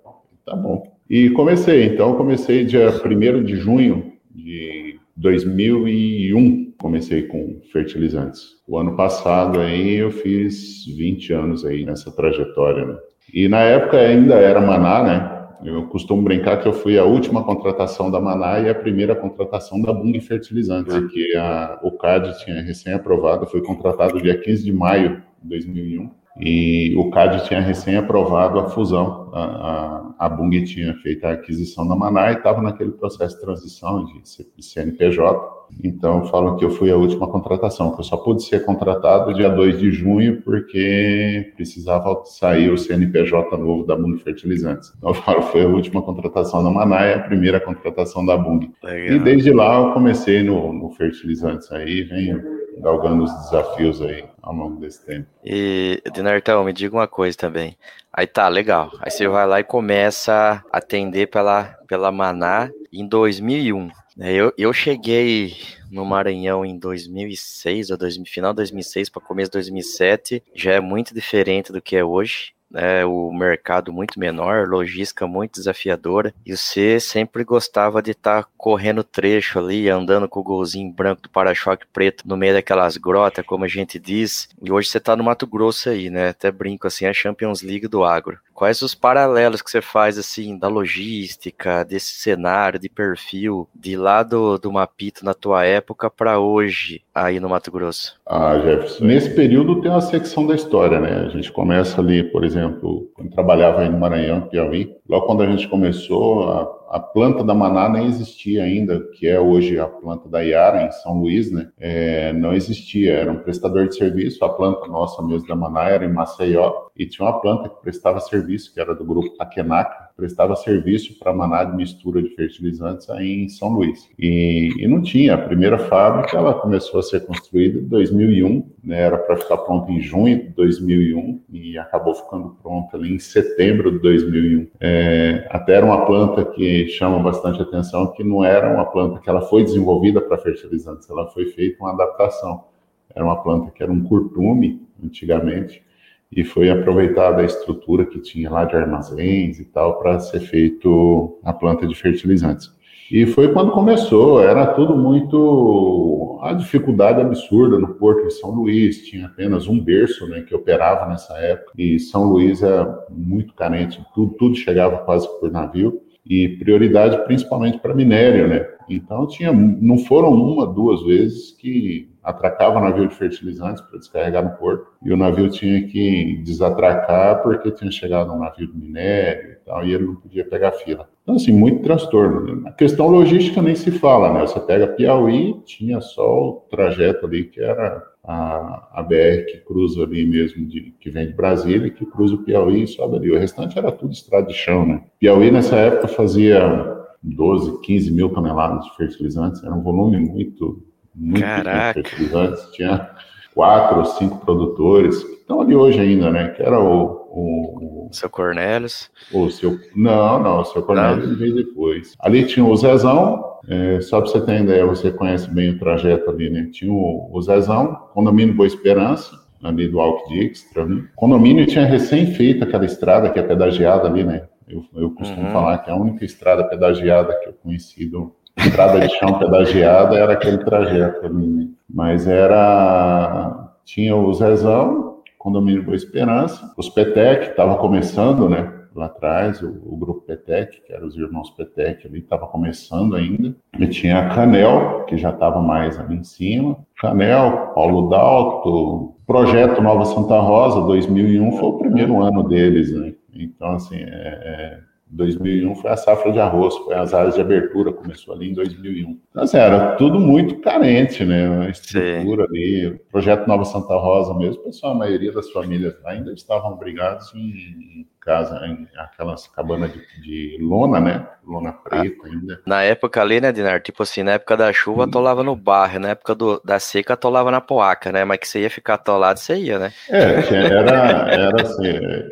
Tá 0.45 0.57
bom. 0.57 0.96
E 1.09 1.31
comecei, 1.31 1.85
então, 1.85 2.17
comecei 2.17 2.65
dia 2.65 2.91
1 2.91 3.45
de 3.45 3.57
junho 3.57 4.13
de 4.35 4.99
2001, 5.17 6.73
comecei 6.79 7.23
com 7.23 7.61
fertilizantes. 7.73 8.57
O 8.67 8.77
ano 8.77 8.97
passado 8.97 9.61
aí 9.61 9.97
eu 9.97 10.11
fiz 10.11 10.85
20 10.97 11.33
anos 11.33 11.65
aí 11.65 11.85
nessa 11.85 12.11
trajetória, 12.11 12.85
né? 12.85 12.97
E 13.33 13.49
na 13.49 13.61
época 13.61 13.99
ainda 13.99 14.35
era 14.35 14.61
Maná, 14.61 15.03
né? 15.03 15.37
Eu 15.65 15.87
costumo 15.87 16.23
brincar 16.23 16.61
que 16.61 16.69
eu 16.69 16.73
fui 16.73 16.99
a 16.99 17.05
última 17.05 17.43
contratação 17.43 18.11
da 18.11 18.21
Maná 18.21 18.61
e 18.61 18.69
a 18.69 18.75
primeira 18.75 19.15
contratação 19.15 19.81
da 19.81 19.93
Bung 19.93 20.21
Fertilizantes, 20.21 20.95
uhum. 20.95 21.09
que 21.09 21.37
a, 21.37 21.79
o 21.83 21.93
CAD 21.93 22.45
tinha 22.45 22.61
recém-aprovado, 22.63 23.47
foi 23.47 23.63
contratado 23.63 24.21
dia 24.21 24.37
15 24.37 24.65
de 24.65 24.73
maio 24.73 25.23
de 25.43 25.49
2001 25.49 26.11
e 26.39 26.95
o 26.97 27.11
CAD 27.11 27.47
tinha 27.47 27.61
recém-aprovado 27.61 28.59
a 28.59 28.69
fusão. 28.69 29.31
A, 29.33 30.15
a, 30.19 30.27
a 30.27 30.29
Bung 30.29 30.51
tinha 30.65 30.95
feito 30.95 31.25
a 31.25 31.33
aquisição 31.33 31.87
da 31.89 31.97
Maná 31.97 32.31
e 32.31 32.37
estava 32.37 32.61
naquele 32.61 32.93
processo 32.93 33.37
de 33.37 33.41
transição 33.41 34.05
de 34.05 34.63
CNPJ. 34.63 35.57
Então, 35.83 36.27
falam 36.27 36.57
que 36.57 36.65
eu 36.65 36.71
fui 36.71 36.91
a 36.91 36.97
última 36.97 37.27
contratação, 37.27 37.93
que 37.93 38.01
eu 38.01 38.05
só 38.05 38.17
pude 38.17 38.43
ser 38.43 38.65
contratado 38.65 39.35
dia 39.35 39.49
2 39.49 39.79
de 39.79 39.91
junho, 39.91 40.43
porque 40.43 41.53
precisava 41.57 42.23
sair 42.25 42.71
o 42.71 42.79
CNPJ 42.79 43.57
novo 43.57 43.85
da 43.85 43.97
Bung 43.97 44.17
Fertilizantes. 44.19 44.93
Então, 44.97 45.11
eu 45.11 45.15
falo, 45.15 45.43
foi 45.43 45.65
a 45.65 45.69
última 45.69 46.03
contratação 46.03 46.63
da 46.63 46.71
Maná 46.71 47.07
e 47.07 47.15
a 47.15 47.21
primeira 47.21 47.59
contratação 47.59 48.25
da 48.25 48.37
Bung. 48.37 48.71
E 48.85 49.19
desde 49.19 49.53
lá 49.53 49.81
eu 49.81 49.93
comecei 49.93 50.43
no, 50.43 50.73
no 50.73 50.91
Fertilizantes 50.91 51.73
aí, 51.73 52.03
venho 52.05 52.43
galgando 52.81 53.25
os 53.25 53.33
desafios 53.33 54.03
aí 54.03 54.23
ao 54.47 54.55
longo 54.55 54.81
desse 54.81 55.05
tempo. 55.05 55.27
E, 55.45 56.01
Dinartão, 56.15 56.65
me 56.65 56.73
diga 56.73 56.95
uma 56.95 57.09
coisa 57.09 57.37
também. 57.37 57.77
Aí 58.13 58.29
tá, 58.29 58.47
legal. 58.49 58.93
Aí 59.01 59.11
você 59.11 59.27
vai 59.27 59.45
lá 59.45 59.59
e 59.59 59.65
começa 59.65 60.65
a 60.73 60.79
atender 60.79 61.27
pela, 61.27 61.65
pela 61.89 62.13
Maná 62.13 62.71
em 62.93 63.07
2001. 63.07 63.91
É, 64.19 64.33
eu, 64.33 64.53
eu 64.57 64.73
cheguei 64.73 65.57
no 65.91 66.05
Maranhão 66.05 66.65
em 66.65 66.79
2006, 66.79 67.91
ou 67.91 67.97
dois, 67.97 68.17
final 68.27 68.53
de 68.53 68.59
2006 68.59 69.11
para 69.11 69.21
começo 69.21 69.51
de 69.51 69.59
2007, 69.59 70.43
já 70.55 70.75
é 70.75 70.81
muito 70.81 71.13
diferente 71.13 71.73
do 71.73 71.83
que 71.83 71.97
é 71.97 72.05
hoje 72.05 72.56
né, 72.71 73.05
o 73.05 73.33
mercado 73.33 73.93
muito 73.93 74.19
menor, 74.19 74.69
logística 74.69 75.27
muito 75.27 75.55
desafiadora, 75.55 76.35
e 76.45 76.57
você 76.57 76.99
sempre 77.01 77.45
gostava 77.45 78.03
de 78.03 78.13
estar 78.13 78.43
tá 78.43 78.49
correndo 78.57 79.05
trecho 79.05 79.59
ali, 79.59 79.89
andando 79.89 80.29
com 80.29 80.41
o 80.41 80.45
golzinho 80.45 80.93
branco 80.93 81.23
do 81.23 81.31
para-choque 81.31 81.87
preto 81.93 82.27
no 82.27 82.37
meio 82.37 82.55
daquelas 82.55 82.97
grotas, 82.97 83.45
como 83.47 83.65
a 83.65 83.69
gente 83.69 83.99
diz, 83.99 84.49
e 84.63 84.71
hoje 84.71 84.89
você 84.89 84.99
está 84.99 85.17
no 85.17 85.25
Mato 85.25 85.47
Grosso 85.47 85.89
aí, 85.89 86.11
né, 86.11 86.29
até 86.29 86.51
brinco 86.51 86.87
assim, 86.87 87.07
a 87.07 87.13
Champions 87.13 87.63
League 87.63 87.89
do 87.89 88.05
agro. 88.05 88.39
Quais 88.53 88.81
os 88.81 88.95
paralelos 88.95 89.61
que 89.61 89.71
você 89.71 89.83
faz, 89.83 90.17
assim, 90.17 90.59
da 90.59 90.67
logística, 90.67 91.85
desse 91.85 92.15
cenário, 92.15 92.79
de 92.79 92.89
perfil, 92.89 93.69
de 93.75 93.99
lá 93.99 94.23
do, 94.23 94.57
do 94.57 94.73
Mapito 94.73 95.25
na 95.25 95.35
tua 95.35 95.67
época 95.67 96.09
para 96.09 96.39
hoje, 96.39 97.03
aí 97.17 97.41
no 97.41 97.49
Mato 97.49 97.73
Grosso? 97.73 98.15
Ah, 98.27 98.59
Jefferson, 98.59 99.05
nesse 99.05 99.31
período 99.31 99.81
tem 99.81 99.91
uma 99.91 100.03
secção 100.03 100.47
da 100.47 100.55
história, 100.55 101.01
né? 101.01 101.27
A 101.27 101.29
gente 101.31 101.51
começa 101.51 101.99
ali, 101.99 102.23
por 102.23 102.45
exemplo, 102.45 103.11
quando 103.15 103.31
trabalhava 103.31 103.81
aí 103.81 103.89
no 103.89 103.99
Maranhão, 103.99 104.43
Piauí, 104.43 104.95
logo 105.09 105.27
quando 105.27 105.43
a 105.43 105.47
gente 105.47 105.67
começou, 105.67 106.51
a 106.51 106.67
a 106.97 107.01
planta 107.01 107.45
da 107.45 107.53
Maná 107.53 107.91
nem 107.91 108.07
existia 108.07 108.65
ainda, 108.65 108.99
que 109.13 109.27
é 109.27 109.39
hoje 109.39 109.79
a 109.79 109.87
planta 109.87 110.31
da 110.31 110.41
Iara, 110.41 110.87
em 110.87 110.93
São 110.93 111.21
Luís, 111.21 111.53
né? 111.53 111.69
É, 111.79 112.33
não 112.33 112.55
existia, 112.55 113.13
era 113.13 113.31
um 113.31 113.41
prestador 113.41 113.87
de 113.87 113.95
serviço, 113.95 114.43
a 114.43 114.49
planta 114.49 114.87
nossa 114.87 115.23
mesmo 115.23 115.47
da 115.47 115.55
Maná 115.55 115.91
era 115.91 116.07
em 116.07 116.13
Maceió, 116.13 116.87
e 116.97 117.05
tinha 117.05 117.29
uma 117.29 117.39
planta 117.39 117.69
que 117.69 117.83
prestava 117.83 118.19
serviço, 118.19 118.73
que 118.73 118.81
era 118.81 118.95
do 118.95 119.05
grupo 119.05 119.37
Takenaka, 119.37 120.09
prestava 120.17 120.57
serviço 120.57 121.19
para 121.19 121.35
Maná 121.35 121.65
de 121.65 121.77
mistura 121.77 122.23
de 122.23 122.31
fertilizantes 122.31 123.11
aí 123.11 123.45
em 123.45 123.49
São 123.51 123.69
Luís. 123.69 124.09
E, 124.19 124.73
e, 124.79 124.89
não 124.89 125.03
tinha, 125.03 125.35
a 125.35 125.39
primeira 125.39 125.79
fábrica 125.79 126.39
ela 126.39 126.55
começou 126.55 127.01
a 127.01 127.03
ser 127.03 127.27
construída 127.27 127.79
em 127.79 127.85
2001, 127.85 128.67
né, 128.87 129.01
era 129.01 129.19
para 129.19 129.37
ficar 129.37 129.57
pronta 129.59 129.91
em 129.91 130.01
junho 130.01 130.45
de 130.45 130.51
2001 130.51 131.43
e 131.51 131.77
acabou 131.77 132.15
ficando 132.15 132.57
pronta 132.63 132.97
ali 132.97 133.13
em 133.13 133.19
setembro 133.19 133.91
de 133.91 133.99
2001. 133.99 134.69
É, 134.81 135.49
até 135.51 135.75
era 135.75 135.85
uma 135.85 136.07
planta 136.07 136.45
que 136.45 136.87
chama 136.87 137.19
bastante 137.19 137.61
atenção, 137.61 138.13
que 138.13 138.23
não 138.23 138.45
era 138.45 138.73
uma 138.73 138.87
planta 138.87 139.19
que 139.19 139.29
ela 139.29 139.43
foi 139.43 139.65
desenvolvida 139.65 140.21
para 140.21 140.39
fertilizantes, 140.39 141.11
ela 141.11 141.27
foi 141.33 141.47
feita 141.47 141.83
uma 141.83 141.93
adaptação. 141.93 142.65
Era 143.13 143.25
uma 143.25 143.43
planta 143.43 143.73
que 143.73 143.83
era 143.83 143.91
um 143.91 144.05
curtume, 144.05 144.81
antigamente, 145.05 145.83
e 146.31 146.45
foi 146.45 146.71
aproveitada 146.71 147.43
a 147.43 147.45
estrutura 147.45 148.07
que 148.07 148.21
tinha 148.21 148.49
lá 148.49 148.65
de 148.65 148.77
armazéns 148.77 149.59
e 149.59 149.65
tal 149.65 149.99
para 149.99 150.21
ser 150.21 150.41
feito 150.41 151.41
a 151.43 151.53
planta 151.53 151.89
de 151.89 151.95
fertilizantes. 151.95 152.73
E 153.11 153.25
foi 153.27 153.53
quando 153.53 153.71
começou, 153.71 154.43
era 154.43 154.67
tudo 154.67 154.97
muito 154.97 156.39
a 156.43 156.53
dificuldade 156.53 157.21
absurda 157.21 157.79
no 157.79 157.95
porto 157.95 158.27
de 158.27 158.35
São 158.35 158.51
Luís, 158.51 159.05
tinha 159.07 159.27
apenas 159.27 159.69
um 159.69 159.81
berço, 159.81 160.27
né, 160.29 160.43
que 160.43 160.55
operava 160.55 161.09
nessa 161.09 161.35
época, 161.39 161.73
e 161.79 161.99
São 161.99 162.25
Luís 162.25 162.63
é 162.63 162.87
muito 163.11 163.55
carente, 163.55 164.05
tudo, 164.15 164.35
tudo 164.35 164.57
chegava 164.57 164.99
quase 164.99 165.29
por 165.39 165.51
navio 165.51 166.01
e 166.29 166.49
prioridade 166.59 167.25
principalmente 167.25 167.79
para 167.79 167.95
minério, 167.95 168.49
né? 168.49 168.67
Então 168.89 169.27
tinha, 169.27 169.53
não 169.53 169.99
foram 169.99 170.33
uma, 170.33 170.67
duas 170.67 171.03
vezes 171.05 171.53
que 171.53 172.11
atracava 172.23 172.79
o 172.79 172.83
navio 172.83 173.07
de 173.07 173.15
fertilizantes 173.15 173.81
para 173.83 173.99
descarregar 173.99 174.45
no 174.45 174.57
porto 174.57 174.87
e 175.05 175.13
o 175.13 175.17
navio 175.17 175.49
tinha 175.49 175.87
que 175.87 176.43
desatracar 176.45 177.43
porque 177.43 177.71
tinha 177.71 177.91
chegado 177.91 178.33
um 178.33 178.41
navio 178.41 178.67
de 178.67 178.77
minério 178.77 179.53
e 179.53 179.55
tal 179.65 179.85
e 179.85 179.95
ele 179.95 180.07
não 180.07 180.17
podia 180.17 180.45
pegar 180.45 180.73
fila. 180.73 181.09
Então 181.27 181.35
assim, 181.35 181.51
muito 181.51 181.83
transtorno. 181.83 182.63
Né? 182.63 182.69
A 182.69 182.73
questão 182.73 183.09
logística 183.09 183.61
nem 183.61 183.75
se 183.75 183.91
fala, 183.91 184.33
né? 184.33 184.43
Você 184.43 184.61
pega 184.61 184.87
Piauí, 184.87 185.61
tinha 185.65 186.01
só 186.01 186.23
o 186.23 186.53
trajeto 186.71 187.27
ali 187.27 187.43
que 187.45 187.61
era 187.61 188.01
a, 188.23 188.89
a 188.93 189.03
BR 189.03 189.45
que 189.51 189.59
cruza 189.67 190.05
ali 190.05 190.25
mesmo, 190.25 190.65
de, 190.67 190.95
que 191.01 191.11
vem 191.11 191.27
de 191.27 191.33
Brasília, 191.33 191.91
que 191.91 192.07
cruza 192.07 192.37
o 192.37 192.45
Piauí 192.45 192.85
e 192.85 192.87
sobe 192.87 193.17
ali. 193.17 193.33
O 193.33 193.39
restante 193.39 193.77
era 193.77 193.91
tudo 193.91 194.13
estrada 194.13 194.47
de 194.47 194.55
chão, 194.55 194.87
né? 194.87 195.03
Piauí 195.19 195.51
nessa 195.51 195.75
época 195.75 196.07
fazia 196.07 196.97
12, 197.21 197.81
15 197.81 198.13
mil 198.13 198.29
toneladas 198.29 198.85
de 198.85 198.97
fertilizantes, 198.97 199.65
era 199.65 199.75
um 199.75 199.83
volume 199.83 200.19
muito, 200.19 200.81
muito 201.13 201.41
Caraca. 201.41 202.01
de 202.01 202.09
fertilizantes. 202.09 202.71
Tinha 202.71 203.11
quatro 203.53 203.99
ou 203.99 204.05
cinco 204.05 204.45
produtores, 204.45 205.25
que 205.25 205.33
estão 205.33 205.61
ali 205.61 205.75
hoje 205.75 205.99
ainda, 205.99 206.31
né? 206.31 206.51
Que 206.51 206.63
era 206.63 206.81
o. 206.81 207.16
o, 207.37 208.09
o 208.09 208.13
seu 208.13 208.31
Cornelius. 208.31 209.11
O 209.33 209.51
seu. 209.51 209.79
Não, 209.95 210.43
não, 210.43 210.61
o 210.61 210.65
seu 210.65 210.83
Cornelius 210.83 211.39
veio 211.39 211.55
depois. 211.55 212.15
Ali 212.19 212.47
tinha 212.47 212.65
o 212.65 212.77
Zezão, 212.77 213.59
é, 213.69 214.01
só 214.01 214.21
para 214.21 214.31
você 214.31 214.41
ter 214.41 214.63
ideia, 214.63 214.87
você 214.87 215.11
conhece 215.11 215.51
bem 215.51 215.71
o 215.71 215.79
trajeto 215.79 216.31
ali, 216.31 216.49
né? 216.49 216.69
Tinha 216.73 216.93
o, 216.93 217.31
o 217.31 217.43
Zezão, 217.43 217.95
condomínio 218.15 218.55
Boa 218.55 218.67
Esperança, 218.67 219.39
ali 219.63 219.87
do 219.87 220.01
Alto 220.01 220.29
de 220.29 220.47
Extra, 220.47 220.87
né? 220.87 221.05
Condomínio 221.15 221.67
tinha 221.67 221.85
recém 221.85 222.27
feito 222.27 222.65
aquela 222.65 222.87
estrada 222.87 223.29
que 223.29 223.39
é 223.39 223.43
pedagiada 223.43 224.09
ali, 224.09 224.25
né? 224.25 224.45
Eu, 224.67 224.85
eu 224.95 225.11
costumo 225.11 225.47
uhum. 225.47 225.53
falar 225.53 225.79
que 225.79 225.91
a 225.91 225.95
única 225.95 226.25
estrada 226.25 226.65
pedagiada 226.65 227.39
que 227.41 227.49
eu 227.49 227.53
conheci, 227.53 228.07
do, 228.07 228.35
estrada 228.57 228.99
de 229.01 229.15
chão 229.15 229.39
pedagiada, 229.39 230.17
era 230.17 230.33
aquele 230.33 230.59
trajeto 230.59 231.27
ali, 231.27 231.47
né? 231.47 231.69
Mas 231.89 232.27
era. 232.27 233.65
Tinha 233.85 234.17
o 234.17 234.35
Zezão, 234.35 235.16
condomínio 235.47 235.85
Boa 235.85 235.95
Esperança, 235.95 236.75
os 236.77 236.89
Petec, 236.89 237.51
estava 237.51 237.77
começando, 237.77 238.49
né? 238.49 238.73
lá 238.97 239.07
atrás, 239.07 239.63
o, 239.63 239.69
o 239.85 239.97
grupo 239.97 240.23
Petec, 240.23 240.81
que 240.81 240.93
eram 240.93 241.07
os 241.07 241.17
irmãos 241.17 241.51
Petec 241.51 242.05
ali, 242.05 242.19
estava 242.19 242.49
começando 242.49 243.15
ainda. 243.15 243.55
E 243.79 243.87
tinha 243.87 244.19
a 244.19 244.35
Canel, 244.35 245.05
que 245.05 245.17
já 245.17 245.31
estava 245.31 245.61
mais 245.61 246.01
ali 246.01 246.17
em 246.17 246.25
cima. 246.25 246.77
Canel, 246.99 247.73
Paulo 247.75 248.09
Dalto, 248.09 249.15
Projeto 249.25 249.81
Nova 249.81 250.05
Santa 250.05 250.41
Rosa, 250.41 250.81
2001 250.81 251.53
foi 251.59 251.69
o 251.69 251.79
primeiro 251.79 252.21
ano 252.23 252.43
deles, 252.43 252.93
né? 252.93 253.13
Então, 253.33 253.75
assim, 253.75 253.97
é, 253.97 254.09
é 254.09 254.81
2001 255.09 255.77
foi 255.77 255.91
a 255.91 255.97
safra 255.97 256.33
de 256.33 256.41
arroz, 256.41 256.77
foi 256.79 256.95
as 256.95 257.15
áreas 257.15 257.35
de 257.35 257.41
abertura, 257.41 257.93
começou 257.93 258.35
ali 258.35 258.51
em 258.51 258.55
2001. 258.55 259.21
Então, 259.31 259.43
assim, 259.43 259.57
era 259.57 259.95
tudo 259.97 260.19
muito 260.19 260.59
carente, 260.61 261.25
né? 261.25 261.67
A 261.67 261.71
estrutura 261.71 262.45
Sim. 262.45 262.51
ali, 262.51 262.87
o 262.89 262.99
projeto 263.11 263.47
Nova 263.47 263.65
Santa 263.65 263.95
Rosa 263.95 264.35
mesmo, 264.35 264.65
pessoal, 264.65 264.93
a 264.93 264.97
maioria 264.97 265.33
das 265.33 265.51
famílias 265.51 265.95
ainda 266.05 266.33
estavam 266.33 266.73
obrigados 266.73 267.33
em, 267.35 268.05
casa, 268.21 268.61
em 268.67 268.89
aquelas 268.97 269.47
cabanas 269.47 269.93
de, 269.93 270.01
de, 270.21 270.59
lona, 270.61 270.99
né? 270.99 271.27
Lona 271.47 271.73
preta 271.73 272.17
ah, 272.25 272.27
ainda. 272.27 272.61
Na 272.67 272.83
época 272.83 273.23
ali, 273.23 273.41
né, 273.41 273.53
Dinar? 273.53 273.81
Tipo 273.81 274.03
assim, 274.03 274.25
na 274.25 274.33
época 274.33 274.57
da 274.57 274.73
chuva 274.73 275.05
atolava 275.05 275.45
no 275.45 275.55
barro, 275.55 276.01
na 276.01 276.09
época 276.11 276.35
do, 276.35 276.61
da 276.65 276.81
seca 276.81 277.15
atolava 277.15 277.53
na 277.53 277.61
poaca, 277.61 278.11
né? 278.11 278.25
Mas 278.25 278.41
que 278.41 278.49
você 278.49 278.63
ia 278.63 278.71
ficar 278.71 278.95
atolado, 278.95 279.39
você 279.39 279.55
ia, 279.55 279.79
né? 279.79 279.93
É, 280.11 280.55
era, 280.65 281.31
era 281.31 281.63
assim, 281.63 281.87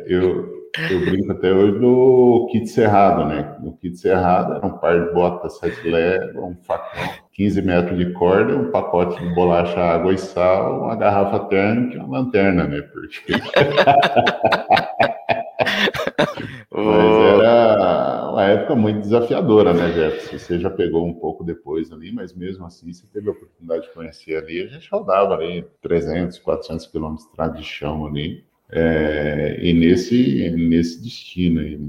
eu 0.07 0.54
eu 0.89 0.99
brinco 0.99 1.31
até 1.31 1.53
hoje 1.53 1.79
do 1.79 2.47
kit 2.51 2.67
cerrado, 2.67 3.25
né? 3.25 3.57
O 3.63 3.71
kit 3.73 3.97
cerrado 3.97 4.55
era 4.55 4.65
um 4.65 4.77
par 4.77 5.07
de 5.07 5.13
botas 5.13 5.57
sete 5.57 5.87
légua, 5.87 6.45
um 6.45 6.55
facão, 6.63 7.09
15 7.33 7.61
metros 7.61 7.97
de 7.97 8.11
corda, 8.13 8.55
um 8.55 8.71
pacote 8.71 9.21
de 9.21 9.33
bolacha, 9.33 9.79
água 9.79 10.13
e 10.13 10.17
sal, 10.17 10.83
uma 10.83 10.95
garrafa 10.95 11.39
térmica 11.47 11.95
e 11.95 11.99
uma 11.99 12.19
lanterna, 12.19 12.65
né? 12.65 12.81
Porque... 12.81 13.33
Mas 16.71 17.41
era 17.41 18.29
uma 18.31 18.43
época 18.43 18.75
muito 18.75 18.99
desafiadora, 18.99 19.73
né, 19.73 19.91
Jefferson? 19.93 20.37
Você 20.37 20.59
já 20.59 20.69
pegou 20.69 21.07
um 21.07 21.13
pouco 21.13 21.43
depois 21.43 21.91
ali, 21.91 22.11
mas 22.11 22.35
mesmo 22.35 22.65
assim 22.65 22.91
você 22.91 23.07
teve 23.07 23.29
a 23.29 23.31
oportunidade 23.31 23.83
de 23.83 23.93
conhecer 23.93 24.35
ali. 24.35 24.61
A 24.61 24.67
gente 24.67 24.89
rodava 24.91 25.33
ali 25.33 25.65
300, 25.81 26.37
400 26.39 26.87
quilômetros 26.87 27.27
de 27.55 27.63
chão 27.63 28.05
ali 28.05 28.43
é, 28.71 29.57
e 29.61 29.73
nesse, 29.73 30.49
nesse 30.51 31.01
destino 31.01 31.61
aí. 31.61 31.79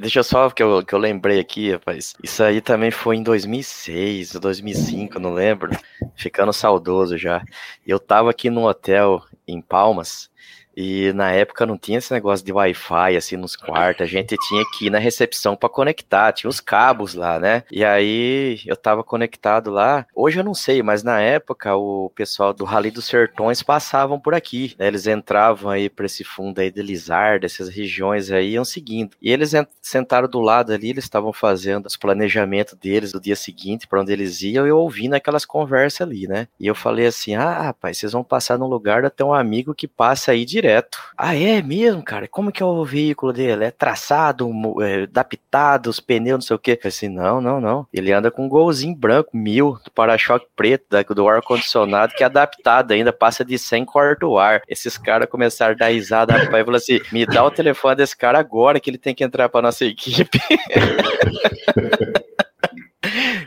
Deixa 0.00 0.22
só 0.22 0.48
que 0.48 0.62
eu, 0.62 0.82
que 0.82 0.94
eu 0.94 0.98
lembrei 0.98 1.38
aqui, 1.38 1.72
rapaz. 1.72 2.14
Isso 2.22 2.42
aí 2.42 2.62
também 2.62 2.90
foi 2.90 3.16
em 3.16 3.22
2006, 3.22 4.32
2005, 4.32 5.18
não 5.18 5.34
lembro. 5.34 5.70
Ficando 6.16 6.52
saudoso 6.52 7.18
já. 7.18 7.44
Eu 7.86 7.98
tava 7.98 8.30
aqui 8.30 8.48
no 8.48 8.66
hotel 8.66 9.22
em 9.46 9.60
Palmas 9.60 10.30
e 10.76 11.12
na 11.12 11.30
época 11.32 11.66
não 11.66 11.76
tinha 11.76 11.98
esse 11.98 12.12
negócio 12.12 12.44
de 12.44 12.52
Wi-Fi 12.52 13.16
assim 13.16 13.36
nos 13.36 13.56
quartos, 13.56 14.02
a 14.02 14.06
gente 14.06 14.36
tinha 14.48 14.64
que 14.72 14.86
ir 14.86 14.90
na 14.90 14.98
recepção 14.98 15.56
para 15.56 15.68
conectar, 15.68 16.32
tinha 16.32 16.48
os 16.48 16.60
cabos 16.60 17.14
lá, 17.14 17.38
né? 17.38 17.64
E 17.70 17.84
aí 17.84 18.60
eu 18.66 18.76
tava 18.76 19.02
conectado 19.04 19.70
lá. 19.70 20.06
Hoje 20.14 20.40
eu 20.40 20.44
não 20.44 20.54
sei, 20.54 20.82
mas 20.82 21.02
na 21.02 21.20
época 21.20 21.74
o 21.76 22.10
pessoal 22.14 22.52
do 22.52 22.64
Rally 22.64 22.90
dos 22.90 23.06
Sertões 23.06 23.62
passavam 23.62 24.18
por 24.18 24.34
aqui, 24.34 24.74
né? 24.78 24.86
Eles 24.86 25.06
entravam 25.06 25.70
aí 25.70 25.88
para 25.88 26.06
esse 26.06 26.24
fundo 26.24 26.58
aí 26.60 26.70
de 26.70 26.82
Lizard, 26.82 27.40
dessas 27.40 27.68
regiões 27.68 28.30
aí, 28.30 28.52
iam 28.52 28.64
seguindo. 28.64 29.16
E 29.20 29.30
eles 29.30 29.52
sentaram 29.82 30.28
do 30.28 30.40
lado 30.40 30.72
ali, 30.72 30.90
eles 30.90 31.04
estavam 31.04 31.32
fazendo 31.32 31.86
os 31.86 31.96
planejamentos 31.96 32.74
deles 32.74 33.12
do 33.12 33.20
dia 33.20 33.36
seguinte, 33.36 33.86
para 33.86 34.00
onde 34.00 34.12
eles 34.12 34.40
iam, 34.42 34.66
eu 34.66 34.78
ouvindo 34.78 35.14
aquelas 35.14 35.44
conversas 35.44 36.06
ali, 36.06 36.26
né? 36.26 36.48
E 36.58 36.66
eu 36.66 36.74
falei 36.74 37.06
assim: 37.06 37.34
"Ah, 37.34 37.62
rapaz, 37.62 37.98
vocês 37.98 38.12
vão 38.12 38.24
passar 38.24 38.58
num 38.58 38.66
lugar 38.66 39.04
até 39.04 39.24
um 39.24 39.34
amigo 39.34 39.74
que 39.74 39.88
passa 39.88 40.32
aí 40.32 40.44
direto 40.44 40.59
direto. 40.60 40.98
Ah, 41.16 41.34
é 41.34 41.62
mesmo, 41.62 42.02
cara? 42.02 42.28
Como 42.28 42.52
que 42.52 42.62
é 42.62 42.66
o 42.66 42.84
veículo 42.84 43.32
dele? 43.32 43.64
É 43.64 43.70
traçado, 43.70 44.50
é, 44.82 45.04
adaptado, 45.04 45.86
os 45.88 45.98
pneus, 45.98 46.36
não 46.36 46.42
sei 46.42 46.56
o 46.56 46.58
quê? 46.58 46.78
Eu 46.82 46.88
assim, 46.88 47.08
não, 47.08 47.40
não, 47.40 47.60
não. 47.60 47.86
Ele 47.92 48.12
anda 48.12 48.30
com 48.30 48.44
um 48.44 48.48
golzinho 48.48 48.94
branco, 48.94 49.30
mil, 49.34 49.78
do 49.84 49.90
para-choque 49.90 50.46
preto, 50.54 50.84
do 51.14 51.28
ar-condicionado, 51.28 52.14
que 52.14 52.22
é 52.22 52.26
adaptado 52.26 52.92
ainda, 52.92 53.12
passa 53.12 53.44
de 53.44 53.58
100 53.58 53.84
quarto 53.84 54.38
ar. 54.38 54.62
Esses 54.68 54.98
caras 54.98 55.28
começaram 55.28 55.74
a 55.74 55.76
dar 55.76 55.92
risada, 55.92 56.34
rapaz, 56.34 56.62
e 56.62 56.64
falou 56.64 56.76
assim, 56.76 57.00
me 57.10 57.24
dá 57.24 57.42
o 57.44 57.50
telefone 57.50 57.96
desse 57.96 58.16
cara 58.16 58.38
agora 58.38 58.78
que 58.78 58.90
ele 58.90 58.98
tem 58.98 59.14
que 59.14 59.24
entrar 59.24 59.48
pra 59.48 59.62
nossa 59.62 59.84
equipe. 59.84 60.38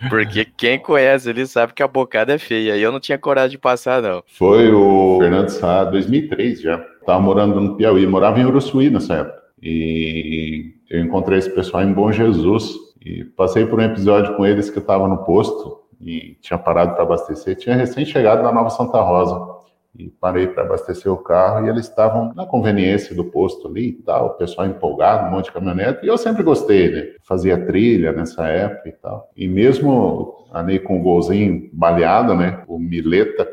Porque 0.09 0.45
quem 0.45 0.79
conhece 0.79 1.29
ele 1.29 1.45
sabe 1.45 1.73
que 1.73 1.83
a 1.83 1.87
bocada 1.87 2.33
é 2.33 2.37
feia. 2.37 2.75
E 2.75 2.81
eu 2.81 2.91
não 2.91 2.99
tinha 2.99 3.17
coragem 3.17 3.51
de 3.51 3.57
passar, 3.57 4.01
não. 4.01 4.23
Foi 4.27 4.71
o 4.71 5.17
Fernando 5.19 5.49
Sá, 5.49 5.83
2003 5.85 6.61
já. 6.61 6.85
Tava 7.05 7.19
morando 7.19 7.59
no 7.59 7.75
Piauí, 7.75 8.05
morava 8.07 8.39
em 8.39 8.45
Uruçuí 8.45 8.89
nessa 8.89 9.15
época. 9.15 9.41
E 9.61 10.73
eu 10.89 11.01
encontrei 11.01 11.39
esse 11.39 11.49
pessoal 11.49 11.83
em 11.83 11.93
Bom 11.93 12.11
Jesus. 12.11 12.73
E 13.05 13.23
passei 13.23 13.65
por 13.65 13.79
um 13.79 13.83
episódio 13.83 14.35
com 14.35 14.45
eles 14.45 14.69
que 14.69 14.77
eu 14.77 14.81
estava 14.81 15.07
no 15.07 15.23
posto 15.25 15.83
e 15.99 16.37
tinha 16.41 16.57
parado 16.57 16.93
para 16.93 17.03
abastecer. 17.03 17.55
Tinha 17.55 17.75
recém 17.75 18.05
chegado 18.05 18.43
na 18.43 18.51
Nova 18.51 18.69
Santa 18.69 19.01
Rosa 19.01 19.53
e 19.97 20.09
parei 20.09 20.47
para 20.47 20.63
abastecer 20.63 21.11
o 21.11 21.17
carro 21.17 21.65
e 21.65 21.69
eles 21.69 21.87
estavam 21.87 22.33
na 22.33 22.45
conveniência 22.45 23.15
do 23.15 23.25
posto 23.25 23.67
ali 23.67 23.89
e 23.89 23.93
tal, 23.93 24.27
o 24.27 24.29
pessoal 24.31 24.65
empolgado, 24.65 25.27
um 25.27 25.31
monte 25.31 25.45
de 25.45 25.51
caminhonete, 25.51 26.03
e 26.03 26.07
eu 26.07 26.17
sempre 26.17 26.41
gostei, 26.41 26.89
né? 26.89 27.07
Fazia 27.21 27.63
trilha 27.63 28.11
nessa 28.11 28.47
época 28.47 28.89
e 28.89 28.91
tal. 28.93 29.29
E 29.35 29.47
mesmo 29.47 30.47
ali 30.51 30.79
com 30.79 30.99
o 30.99 31.03
golzinho 31.03 31.69
baleado, 31.71 32.33
né? 32.33 32.63
O 32.67 32.79
Mileta, 32.79 33.47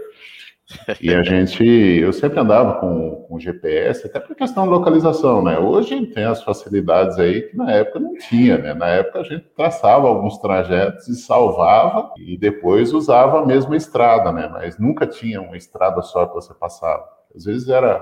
e 1.01 1.13
a 1.15 1.23
gente, 1.23 1.65
eu 1.65 2.13
sempre 2.13 2.39
andava 2.39 2.81
com, 2.81 3.27
com 3.29 3.39
GPS, 3.39 4.07
até 4.07 4.21
por 4.21 4.37
questão 4.37 4.65
de 4.65 4.71
localização, 4.71 5.43
né? 5.43 5.59
Hoje 5.59 6.07
tem 6.07 6.25
as 6.25 6.43
facilidades 6.43 7.19
aí 7.19 7.43
que 7.43 7.57
na 7.57 7.71
época 7.73 8.01
não 8.01 8.15
tinha, 8.17 8.59
né? 8.59 8.75
Na 8.75 8.89
época 8.89 9.21
a 9.21 9.25
gente 9.25 9.47
traçava 9.57 10.09
alguns 10.09 10.39
trajetos 10.39 11.09
e 11.09 11.17
salvava 11.17 12.13
e 12.19 12.37
depois 12.37 12.93
usava 12.93 13.41
a 13.41 13.47
mesma 13.47 13.77
estrada, 13.77 14.33
né? 14.33 14.49
Mas 14.49 14.79
nunca 14.79 15.07
tinha 15.07 15.41
uma 15.41 15.57
estrada 15.57 16.03
só 16.03 16.27
que 16.27 16.35
você 16.35 16.55
passava. 16.55 17.05
Às 17.35 17.45
vezes 17.45 17.69
era 17.69 18.01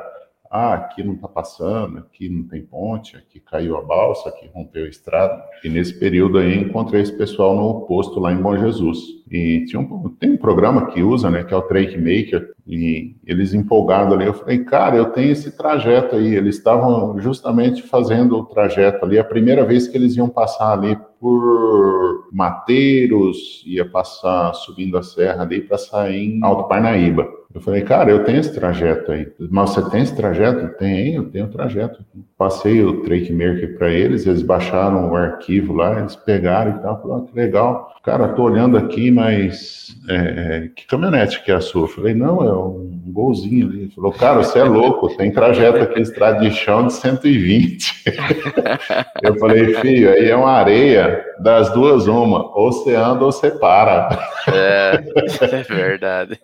ah, 0.51 0.75
aqui 0.75 1.03
não 1.03 1.15
está 1.15 1.29
passando, 1.29 1.99
aqui 1.99 2.29
não 2.29 2.49
tem 2.49 2.65
ponte, 2.65 3.17
aqui 3.17 3.39
caiu 3.39 3.77
a 3.77 3.83
balsa, 3.83 4.31
aqui 4.31 4.49
rompeu 4.55 4.85
a 4.85 4.89
estrada. 4.89 5.43
E 5.63 5.69
nesse 5.69 5.99
período 5.99 6.39
aí 6.39 6.59
encontrei 6.59 7.03
esse 7.03 7.13
pessoal 7.13 7.55
no 7.55 7.87
posto 7.87 8.19
lá 8.19 8.33
em 8.33 8.41
Bom 8.41 8.57
Jesus. 8.57 9.18
E 9.31 9.65
tinha 9.67 9.81
um, 9.81 10.09
tem 10.19 10.33
um 10.33 10.37
programa 10.37 10.87
que 10.87 11.03
usa, 11.03 11.31
né, 11.31 11.45
que 11.45 11.53
é 11.53 11.57
o 11.57 11.63
Trake 11.63 11.99
Maker, 11.99 12.55
e 12.67 13.17
eles 13.27 13.55
empolgados 13.55 14.13
ali, 14.13 14.27
eu 14.27 14.35
falei, 14.35 14.59
cara, 14.65 14.97
eu 14.97 15.07
tenho 15.07 15.33
esse 15.33 15.57
trajeto 15.57 16.17
aí. 16.17 16.35
Eles 16.35 16.57
estavam 16.57 17.19
justamente 17.19 17.83
fazendo 17.83 18.39
o 18.39 18.45
trajeto 18.45 19.05
ali, 19.05 19.19
a 19.19 19.25
primeira 19.25 19.65
vez 19.65 19.89
que 19.89 19.97
eles 19.97 20.17
iam 20.17 20.29
passar 20.29 20.73
ali 20.73 20.97
por 21.21 22.29
Mateiros, 22.33 23.63
ia 23.67 23.89
passar 23.89 24.53
subindo 24.55 24.97
a 24.97 25.03
serra 25.03 25.43
ali 25.43 25.61
para 25.61 25.79
sair 25.79 26.25
em 26.25 26.45
Alto 26.45 26.69
Parnaíba. 26.69 27.27
Eu 27.55 27.63
falei, 27.63 27.81
cara, 27.81 28.11
eu 28.11 28.25
tenho 28.25 28.41
esse 28.41 28.53
trajeto 28.53 29.11
aí. 29.11 29.27
Mas 29.51 29.71
você 29.71 29.91
tem 29.91 30.03
esse 30.03 30.15
trajeto? 30.15 30.69
Tem, 30.77 31.15
eu 31.15 31.25
tenho 31.31 31.47
o 31.47 31.51
trajeto. 31.51 32.05
Passei 32.37 32.83
o 32.83 33.03
Trake 33.03 33.33
Maker 33.33 33.79
para 33.79 33.91
eles, 33.91 34.27
eles 34.27 34.43
baixaram 34.43 35.11
o 35.11 35.17
arquivo 35.17 35.73
lá, 35.73 35.99
eles 35.99 36.15
pegaram 36.15 36.73
e 36.73 36.83
tal. 36.83 37.01
Falaram, 37.01 37.25
ah, 37.25 37.27
que 37.27 37.35
legal. 37.35 37.95
Cara, 38.05 38.29
tô 38.29 38.43
olhando 38.43 38.77
aqui, 38.77 39.11
mas 39.11 39.97
é, 40.09 40.15
é, 40.17 40.69
que 40.75 40.87
caminhonete 40.87 41.43
que 41.43 41.51
é 41.51 41.55
a 41.55 41.61
sua? 41.61 41.83
Eu 41.83 41.89
falei, 41.89 42.15
não, 42.15 42.43
é 42.43 42.53
um 42.53 43.03
golzinho 43.07 43.69
ali. 43.69 43.83
Ele 43.83 43.91
falou, 43.91 44.13
cara, 44.13 44.43
você 44.43 44.59
é 44.59 44.65
louco, 44.65 45.15
tem 45.17 45.33
trajeto 45.33 45.79
aqui, 45.79 46.01
estrada 46.01 46.41
de 46.41 46.51
chão 46.51 46.87
de 46.87 46.93
120. 46.93 48.05
eu 49.23 49.39
falei, 49.39 49.75
filho, 49.75 50.11
aí 50.11 50.29
é 50.29 50.37
uma 50.37 50.53
areia 50.53 51.25
das 51.41 51.73
duas 51.73 52.07
uma, 52.07 52.57
ou 52.57 52.73
você 52.73 52.95
anda 52.95 53.25
ou 53.25 53.33
você 53.33 53.51
para. 53.51 54.09
É, 54.53 55.05
é 55.53 55.63
verdade. 55.63 56.41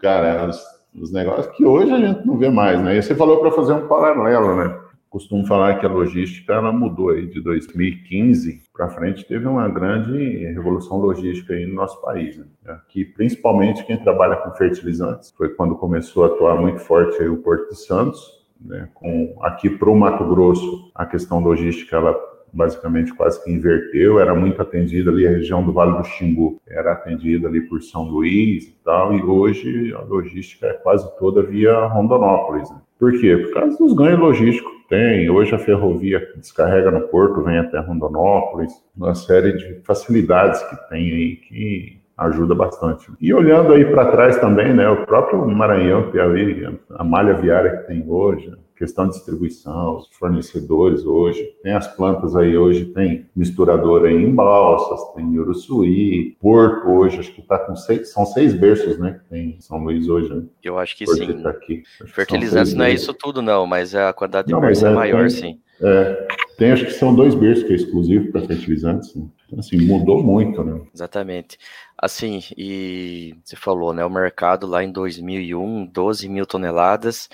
Cara, 0.00 0.50
os, 0.96 1.02
os 1.02 1.12
negócios 1.12 1.54
que 1.56 1.64
hoje 1.64 1.92
a 1.92 1.98
gente 1.98 2.26
não 2.26 2.36
vê 2.36 2.50
mais, 2.50 2.80
né? 2.82 2.96
E 2.96 3.02
você 3.02 3.14
falou 3.14 3.40
para 3.40 3.52
fazer 3.52 3.72
um 3.72 3.86
paralelo, 3.86 4.56
né? 4.56 4.86
costumo 5.16 5.46
falar 5.46 5.78
que 5.78 5.86
a 5.86 5.88
logística 5.88 6.52
ela 6.52 6.70
mudou 6.70 7.08
aí 7.08 7.26
de 7.26 7.40
2015 7.40 8.64
para 8.70 8.90
frente 8.90 9.24
teve 9.24 9.46
uma 9.46 9.66
grande 9.66 10.44
revolução 10.52 10.98
logística 10.98 11.54
aí 11.54 11.66
no 11.66 11.74
nosso 11.74 11.98
país, 12.02 12.36
né? 12.36 12.44
Aqui, 12.66 13.02
principalmente 13.02 13.82
quem 13.84 13.96
trabalha 13.96 14.36
com 14.36 14.50
fertilizantes, 14.50 15.30
foi 15.30 15.48
quando 15.48 15.74
começou 15.76 16.24
a 16.24 16.26
atuar 16.26 16.60
muito 16.60 16.80
forte 16.80 17.16
aí 17.22 17.28
o 17.28 17.38
Porto 17.38 17.70
de 17.70 17.78
Santos, 17.78 18.20
né? 18.60 18.90
Com 18.92 19.38
aqui 19.40 19.70
para 19.70 19.88
o 19.88 19.96
Mato 19.96 20.22
Grosso 20.26 20.92
a 20.94 21.06
questão 21.06 21.40
logística 21.40 21.96
ela 21.96 22.14
basicamente 22.56 23.14
quase 23.14 23.42
que 23.44 23.52
inverteu, 23.52 24.18
era 24.18 24.34
muito 24.34 24.60
atendida 24.60 25.10
ali 25.10 25.26
a 25.26 25.30
região 25.30 25.62
do 25.62 25.72
Vale 25.72 25.98
do 25.98 26.04
Xingu, 26.04 26.60
era 26.66 26.92
atendida 26.92 27.46
ali 27.46 27.60
por 27.60 27.82
São 27.82 28.04
Luís 28.04 28.64
e 28.64 28.76
tal, 28.84 29.14
e 29.14 29.22
hoje 29.22 29.94
a 29.94 30.00
logística 30.00 30.66
é 30.66 30.72
quase 30.72 31.06
toda 31.18 31.42
via 31.42 31.86
Rondonópolis. 31.86 32.70
Né? 32.70 32.76
Por 32.98 33.12
quê? 33.20 33.36
Por 33.36 33.52
causa 33.52 33.76
dos 33.78 33.92
ganhos 33.92 34.18
logísticos 34.18 34.76
tem. 34.88 35.28
Hoje 35.28 35.54
a 35.54 35.58
ferrovia 35.58 36.26
descarrega 36.36 36.90
no 36.90 37.08
porto, 37.08 37.42
vem 37.42 37.58
até 37.58 37.78
Rondonópolis, 37.78 38.72
uma 38.96 39.14
série 39.14 39.52
de 39.52 39.80
facilidades 39.84 40.62
que 40.62 40.88
tem 40.88 41.12
aí 41.12 41.36
que 41.36 42.00
ajuda 42.16 42.54
bastante. 42.54 43.10
E 43.20 43.34
olhando 43.34 43.72
aí 43.72 43.84
para 43.84 44.10
trás 44.10 44.38
também, 44.38 44.72
né, 44.72 44.88
o 44.88 45.04
próprio 45.04 45.46
Maranhão, 45.46 46.10
Piauí, 46.10 46.66
a 46.90 47.04
malha 47.04 47.34
viária 47.34 47.76
que 47.76 47.86
tem 47.88 48.04
hoje, 48.08 48.50
questão 48.76 49.06
de 49.06 49.14
distribuição, 49.14 49.96
os 49.96 50.08
fornecedores 50.08 51.04
hoje, 51.04 51.44
tem 51.62 51.72
as 51.72 51.86
plantas 51.96 52.36
aí 52.36 52.56
hoje, 52.56 52.84
tem 52.86 53.26
misturadora 53.34 54.08
aí 54.08 54.14
em 54.16 54.34
Balsas, 54.34 55.14
tem 55.14 55.24
em 55.24 55.38
Uruçuí, 55.38 56.36
Porto 56.40 56.88
hoje, 56.88 57.20
acho 57.20 57.32
que 57.32 57.40
está 57.40 57.58
com 57.58 57.74
seis, 57.74 58.12
são 58.12 58.26
seis 58.26 58.54
berços, 58.54 58.98
né, 58.98 59.20
que 59.22 59.30
tem 59.30 59.56
em 59.56 59.60
São 59.60 59.78
Luís 59.78 60.08
hoje, 60.08 60.32
né? 60.32 60.44
Eu 60.62 60.78
acho 60.78 60.96
que 60.96 61.04
Porto 61.04 61.24
sim. 61.24 61.42
Tá 61.42 61.50
aqui. 61.50 61.82
Fertilizantes 62.06 62.74
não 62.74 62.84
é 62.84 62.92
isso 62.92 63.12
tudo 63.14 63.40
não, 63.40 63.66
mas 63.66 63.94
a 63.94 64.12
quantidade 64.12 64.48
de 64.48 64.52
não, 64.52 64.64
é, 64.64 64.72
é 64.72 64.90
maior, 64.90 65.28
tem, 65.28 65.30
sim. 65.30 65.60
É, 65.80 66.28
tem, 66.56 66.72
acho 66.72 66.86
que 66.86 66.92
são 66.92 67.14
dois 67.14 67.34
berços 67.34 67.64
que 67.64 67.72
é 67.72 67.76
exclusivo 67.76 68.32
para 68.32 68.42
fertilizantes, 68.42 69.14
né? 69.14 69.26
Então, 69.46 69.60
assim, 69.60 69.76
mudou 69.78 70.22
muito, 70.22 70.64
né? 70.64 70.80
Exatamente. 70.92 71.58
Assim, 71.96 72.42
e 72.56 73.34
você 73.44 73.56
falou, 73.56 73.92
né, 73.92 74.04
o 74.04 74.10
mercado 74.10 74.66
lá 74.66 74.82
em 74.82 74.90
2001, 74.90 75.86
12 75.86 76.28
mil 76.28 76.46
toneladas, 76.46 77.28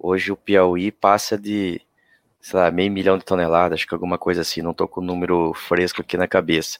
hoje 0.00 0.32
o 0.32 0.36
Piauí 0.36 0.90
passa 0.90 1.36
de, 1.38 1.80
sei 2.40 2.58
lá, 2.58 2.70
meio 2.70 2.90
milhão 2.90 3.18
de 3.18 3.24
toneladas, 3.24 3.78
acho 3.78 3.86
que 3.86 3.94
alguma 3.94 4.18
coisa 4.18 4.40
assim, 4.40 4.62
não 4.62 4.70
estou 4.70 4.88
com 4.88 5.00
o 5.00 5.04
número 5.04 5.52
fresco 5.54 6.00
aqui 6.00 6.16
na 6.16 6.26
cabeça. 6.26 6.78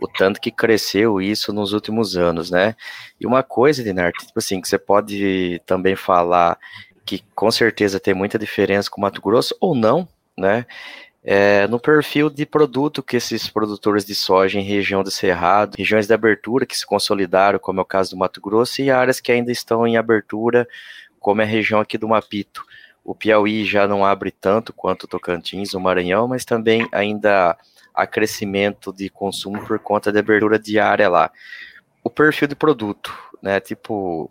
O 0.00 0.08
tanto 0.08 0.40
que 0.40 0.50
cresceu 0.50 1.20
isso 1.20 1.52
nos 1.52 1.72
últimos 1.72 2.16
anos, 2.16 2.50
né? 2.50 2.74
E 3.20 3.26
uma 3.26 3.42
coisa, 3.42 3.84
Dinarte, 3.84 4.26
tipo 4.26 4.38
assim, 4.38 4.60
que 4.60 4.68
você 4.68 4.78
pode 4.78 5.62
também 5.64 5.96
falar 5.96 6.58
que 7.04 7.22
com 7.34 7.50
certeza 7.50 8.00
tem 8.00 8.14
muita 8.14 8.38
diferença 8.38 8.90
com 8.90 9.00
o 9.00 9.02
Mato 9.02 9.22
Grosso, 9.22 9.56
ou 9.60 9.74
não, 9.74 10.08
né? 10.36 10.66
é, 11.28 11.66
no 11.66 11.80
perfil 11.80 12.30
de 12.30 12.46
produto 12.46 13.02
que 13.02 13.16
esses 13.16 13.48
produtores 13.48 14.04
de 14.04 14.14
soja 14.14 14.60
em 14.60 14.62
região 14.62 15.02
do 15.02 15.10
Cerrado, 15.10 15.74
regiões 15.76 16.06
de 16.06 16.14
abertura 16.14 16.64
que 16.64 16.78
se 16.78 16.86
consolidaram, 16.86 17.58
como 17.58 17.80
é 17.80 17.82
o 17.82 17.84
caso 17.84 18.12
do 18.12 18.16
Mato 18.16 18.40
Grosso, 18.40 18.80
e 18.80 18.92
áreas 18.92 19.18
que 19.18 19.32
ainda 19.32 19.50
estão 19.50 19.84
em 19.84 19.96
abertura, 19.96 20.68
como 21.26 21.40
é 21.40 21.44
a 21.44 21.48
região 21.48 21.80
aqui 21.80 21.98
do 21.98 22.06
Mapito. 22.06 22.64
O 23.04 23.12
Piauí 23.12 23.64
já 23.64 23.88
não 23.88 24.04
abre 24.04 24.30
tanto 24.30 24.72
quanto 24.72 25.02
o 25.02 25.06
Tocantins, 25.08 25.74
o 25.74 25.80
Maranhão, 25.80 26.28
mas 26.28 26.44
também 26.44 26.88
ainda 26.92 27.58
há 27.92 28.06
crescimento 28.06 28.92
de 28.92 29.10
consumo 29.10 29.60
por 29.66 29.76
conta 29.80 30.12
da 30.12 30.20
abertura 30.20 30.56
de 30.56 30.78
área 30.78 31.08
lá. 31.08 31.32
O 32.04 32.08
perfil 32.08 32.46
de 32.46 32.54
produto, 32.54 33.12
né? 33.42 33.58
Tipo, 33.58 34.30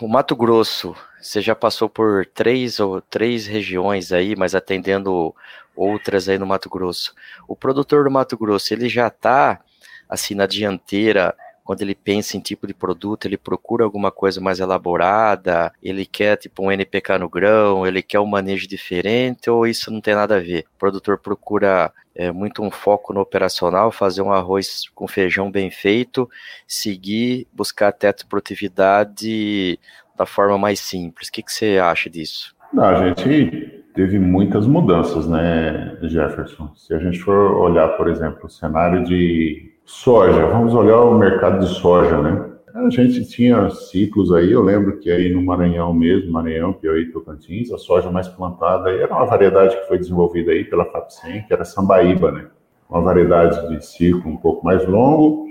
o 0.00 0.06
Mato 0.06 0.36
Grosso, 0.36 0.94
você 1.20 1.40
já 1.40 1.56
passou 1.56 1.88
por 1.88 2.24
três 2.26 2.78
ou 2.78 3.00
três 3.00 3.44
regiões 3.48 4.12
aí, 4.12 4.36
mas 4.36 4.54
atendendo 4.54 5.34
outras 5.74 6.28
aí 6.28 6.38
no 6.38 6.46
Mato 6.46 6.70
Grosso. 6.70 7.12
O 7.48 7.56
produtor 7.56 8.04
do 8.04 8.10
Mato 8.12 8.38
Grosso, 8.38 8.72
ele 8.72 8.88
já 8.88 9.08
está 9.08 9.60
assim 10.08 10.36
na 10.36 10.46
dianteira 10.46 11.34
quando 11.66 11.82
ele 11.82 11.96
pensa 11.96 12.36
em 12.36 12.40
tipo 12.40 12.64
de 12.64 12.72
produto, 12.72 13.26
ele 13.26 13.36
procura 13.36 13.82
alguma 13.82 14.12
coisa 14.12 14.40
mais 14.40 14.60
elaborada, 14.60 15.72
ele 15.82 16.06
quer 16.06 16.36
tipo 16.36 16.62
um 16.62 16.70
NPK 16.70 17.18
no 17.18 17.28
grão, 17.28 17.84
ele 17.84 18.02
quer 18.02 18.20
um 18.20 18.26
manejo 18.26 18.68
diferente, 18.68 19.50
ou 19.50 19.66
isso 19.66 19.90
não 19.90 20.00
tem 20.00 20.14
nada 20.14 20.36
a 20.36 20.40
ver? 20.40 20.64
O 20.76 20.78
produtor 20.78 21.18
procura 21.18 21.92
é, 22.14 22.30
muito 22.30 22.62
um 22.62 22.70
foco 22.70 23.12
no 23.12 23.20
operacional, 23.20 23.90
fazer 23.90 24.22
um 24.22 24.32
arroz 24.32 24.88
com 24.94 25.08
feijão 25.08 25.50
bem 25.50 25.68
feito, 25.68 26.30
seguir, 26.68 27.48
buscar 27.52 27.90
teto 27.90 28.20
de 28.20 28.26
produtividade 28.26 29.78
da 30.16 30.24
forma 30.24 30.56
mais 30.56 30.78
simples. 30.78 31.28
O 31.28 31.32
que, 31.32 31.42
que 31.42 31.52
você 31.52 31.78
acha 31.78 32.08
disso? 32.08 32.54
Não, 32.72 32.84
a 32.84 33.08
gente 33.08 33.84
teve 33.92 34.20
muitas 34.20 34.68
mudanças, 34.68 35.26
né, 35.26 35.98
Jefferson? 36.02 36.72
Se 36.76 36.94
a 36.94 36.98
gente 36.98 37.18
for 37.18 37.56
olhar, 37.56 37.88
por 37.96 38.08
exemplo, 38.08 38.46
o 38.46 38.50
cenário 38.50 39.02
de 39.02 39.75
soja, 39.86 40.46
vamos 40.46 40.74
olhar 40.74 41.00
o 41.00 41.16
mercado 41.16 41.60
de 41.64 41.72
soja, 41.72 42.20
né? 42.20 42.44
A 42.74 42.90
gente 42.90 43.24
tinha 43.24 43.70
ciclos 43.70 44.32
aí, 44.34 44.52
eu 44.52 44.60
lembro 44.60 44.98
que 44.98 45.10
aí 45.10 45.32
no 45.32 45.40
Maranhão 45.40 45.94
mesmo, 45.94 46.30
Maranhão, 46.32 46.74
Piauí, 46.74 47.10
Tocantins, 47.10 47.72
a 47.72 47.78
soja 47.78 48.10
mais 48.10 48.28
plantada 48.28 48.90
aí 48.90 49.00
era 49.00 49.14
uma 49.14 49.24
variedade 49.24 49.74
que 49.74 49.86
foi 49.86 49.96
desenvolvida 49.96 50.50
aí 50.50 50.64
pela 50.64 50.84
FAPSEM, 50.84 51.44
que 51.44 51.54
era 51.54 51.64
Sambaíba, 51.64 52.32
né? 52.32 52.48
Uma 52.90 53.00
variedade 53.00 53.68
de 53.68 53.86
ciclo 53.86 54.30
um 54.30 54.36
pouco 54.36 54.64
mais 54.64 54.86
longo, 54.86 55.46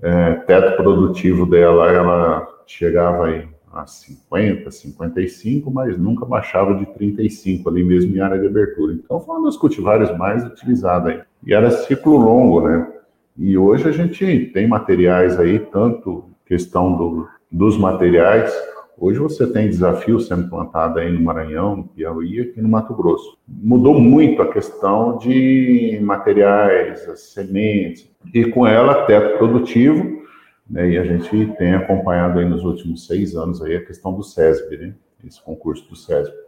é, 0.00 0.34
teto 0.34 0.76
produtivo 0.76 1.44
dela, 1.44 1.90
ela 1.92 2.48
chegava 2.66 3.26
aí 3.26 3.46
a 3.72 3.86
50, 3.86 4.70
55, 4.70 5.70
mas 5.70 5.98
nunca 5.98 6.24
baixava 6.24 6.74
de 6.74 6.86
35 6.86 7.68
ali 7.68 7.82
mesmo 7.82 8.16
em 8.16 8.20
área 8.20 8.38
de 8.38 8.46
abertura. 8.46 8.92
Então 8.94 9.20
foi 9.20 9.36
uma 9.36 9.46
das 9.46 9.56
cultivares 9.56 10.16
mais 10.16 10.44
utilizadas 10.44 11.12
aí. 11.12 11.20
E 11.44 11.52
era 11.52 11.70
ciclo 11.70 12.16
longo, 12.16 12.60
né? 12.66 12.91
E 13.36 13.56
hoje 13.56 13.88
a 13.88 13.92
gente 13.92 14.50
tem 14.52 14.66
materiais 14.66 15.38
aí, 15.40 15.58
tanto 15.58 16.24
questão 16.44 16.96
do, 16.96 17.28
dos 17.50 17.78
materiais, 17.78 18.52
hoje 18.98 19.18
você 19.18 19.46
tem 19.46 19.68
desafio 19.68 20.20
sendo 20.20 20.50
plantado 20.50 20.98
aí 20.98 21.10
no 21.10 21.20
Maranhão, 21.20 21.76
no 21.76 21.84
Piauí, 21.84 22.40
aqui 22.40 22.60
no 22.60 22.68
Mato 22.68 22.94
Grosso. 22.94 23.38
Mudou 23.48 23.98
muito 23.98 24.42
a 24.42 24.52
questão 24.52 25.16
de 25.16 25.98
materiais, 26.02 27.00
sementes, 27.20 28.10
e 28.34 28.44
com 28.44 28.66
ela 28.66 29.06
teto 29.06 29.38
produtivo, 29.38 30.22
né, 30.68 30.90
e 30.90 30.98
a 30.98 31.04
gente 31.04 31.46
tem 31.56 31.74
acompanhado 31.74 32.38
aí 32.38 32.48
nos 32.48 32.64
últimos 32.64 33.06
seis 33.06 33.34
anos 33.34 33.62
aí 33.62 33.76
a 33.76 33.84
questão 33.84 34.14
do 34.14 34.22
SESB, 34.22 34.76
né, 34.76 34.94
esse 35.26 35.42
concurso 35.42 35.88
do 35.88 35.96
SESB. 35.96 36.41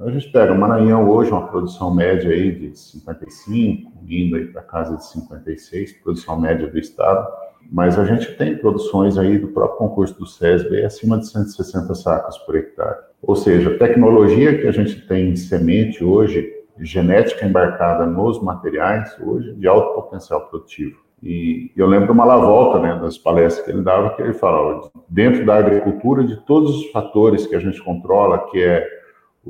Então 0.00 0.08
a 0.08 0.12
gente 0.12 0.32
pega 0.32 0.50
o 0.50 0.58
Maranhão 0.58 1.10
hoje, 1.10 1.30
uma 1.30 1.46
produção 1.46 1.94
média 1.94 2.30
aí 2.30 2.50
de 2.52 2.74
55, 2.74 3.92
indo 4.08 4.36
aí 4.36 4.46
para 4.46 4.62
casa 4.62 4.96
de 4.96 5.04
56, 5.04 5.92
produção 6.02 6.40
média 6.40 6.66
do 6.66 6.78
estado, 6.78 7.28
mas 7.70 7.98
a 7.98 8.06
gente 8.06 8.34
tem 8.38 8.56
produções 8.56 9.18
aí 9.18 9.36
do 9.36 9.48
próprio 9.48 9.76
concurso 9.76 10.18
do 10.18 10.24
SESB 10.24 10.86
acima 10.86 11.18
de 11.18 11.28
160 11.28 11.94
sacas 11.94 12.38
por 12.38 12.56
hectare. 12.56 12.96
Ou 13.20 13.36
seja, 13.36 13.74
a 13.74 13.78
tecnologia 13.78 14.58
que 14.58 14.66
a 14.66 14.72
gente 14.72 15.06
tem 15.06 15.32
em 15.32 15.36
semente 15.36 16.02
hoje, 16.02 16.50
genética 16.78 17.44
embarcada 17.44 18.06
nos 18.06 18.42
materiais, 18.42 19.14
hoje, 19.20 19.52
de 19.52 19.68
alto 19.68 20.00
potencial 20.00 20.46
produtivo. 20.48 20.96
E 21.22 21.72
eu 21.76 21.86
lembro 21.86 22.14
uma 22.14 22.24
volta, 22.38 22.78
né, 22.78 22.98
das 22.98 23.18
palestras 23.18 23.66
que 23.66 23.70
ele 23.70 23.82
dava, 23.82 24.16
que 24.16 24.22
ele 24.22 24.32
falava, 24.32 24.90
dentro 25.06 25.44
da 25.44 25.56
agricultura, 25.56 26.24
de 26.24 26.36
todos 26.46 26.74
os 26.74 26.90
fatores 26.90 27.46
que 27.46 27.54
a 27.54 27.60
gente 27.60 27.84
controla, 27.84 28.46
que 28.50 28.62
é 28.62 28.99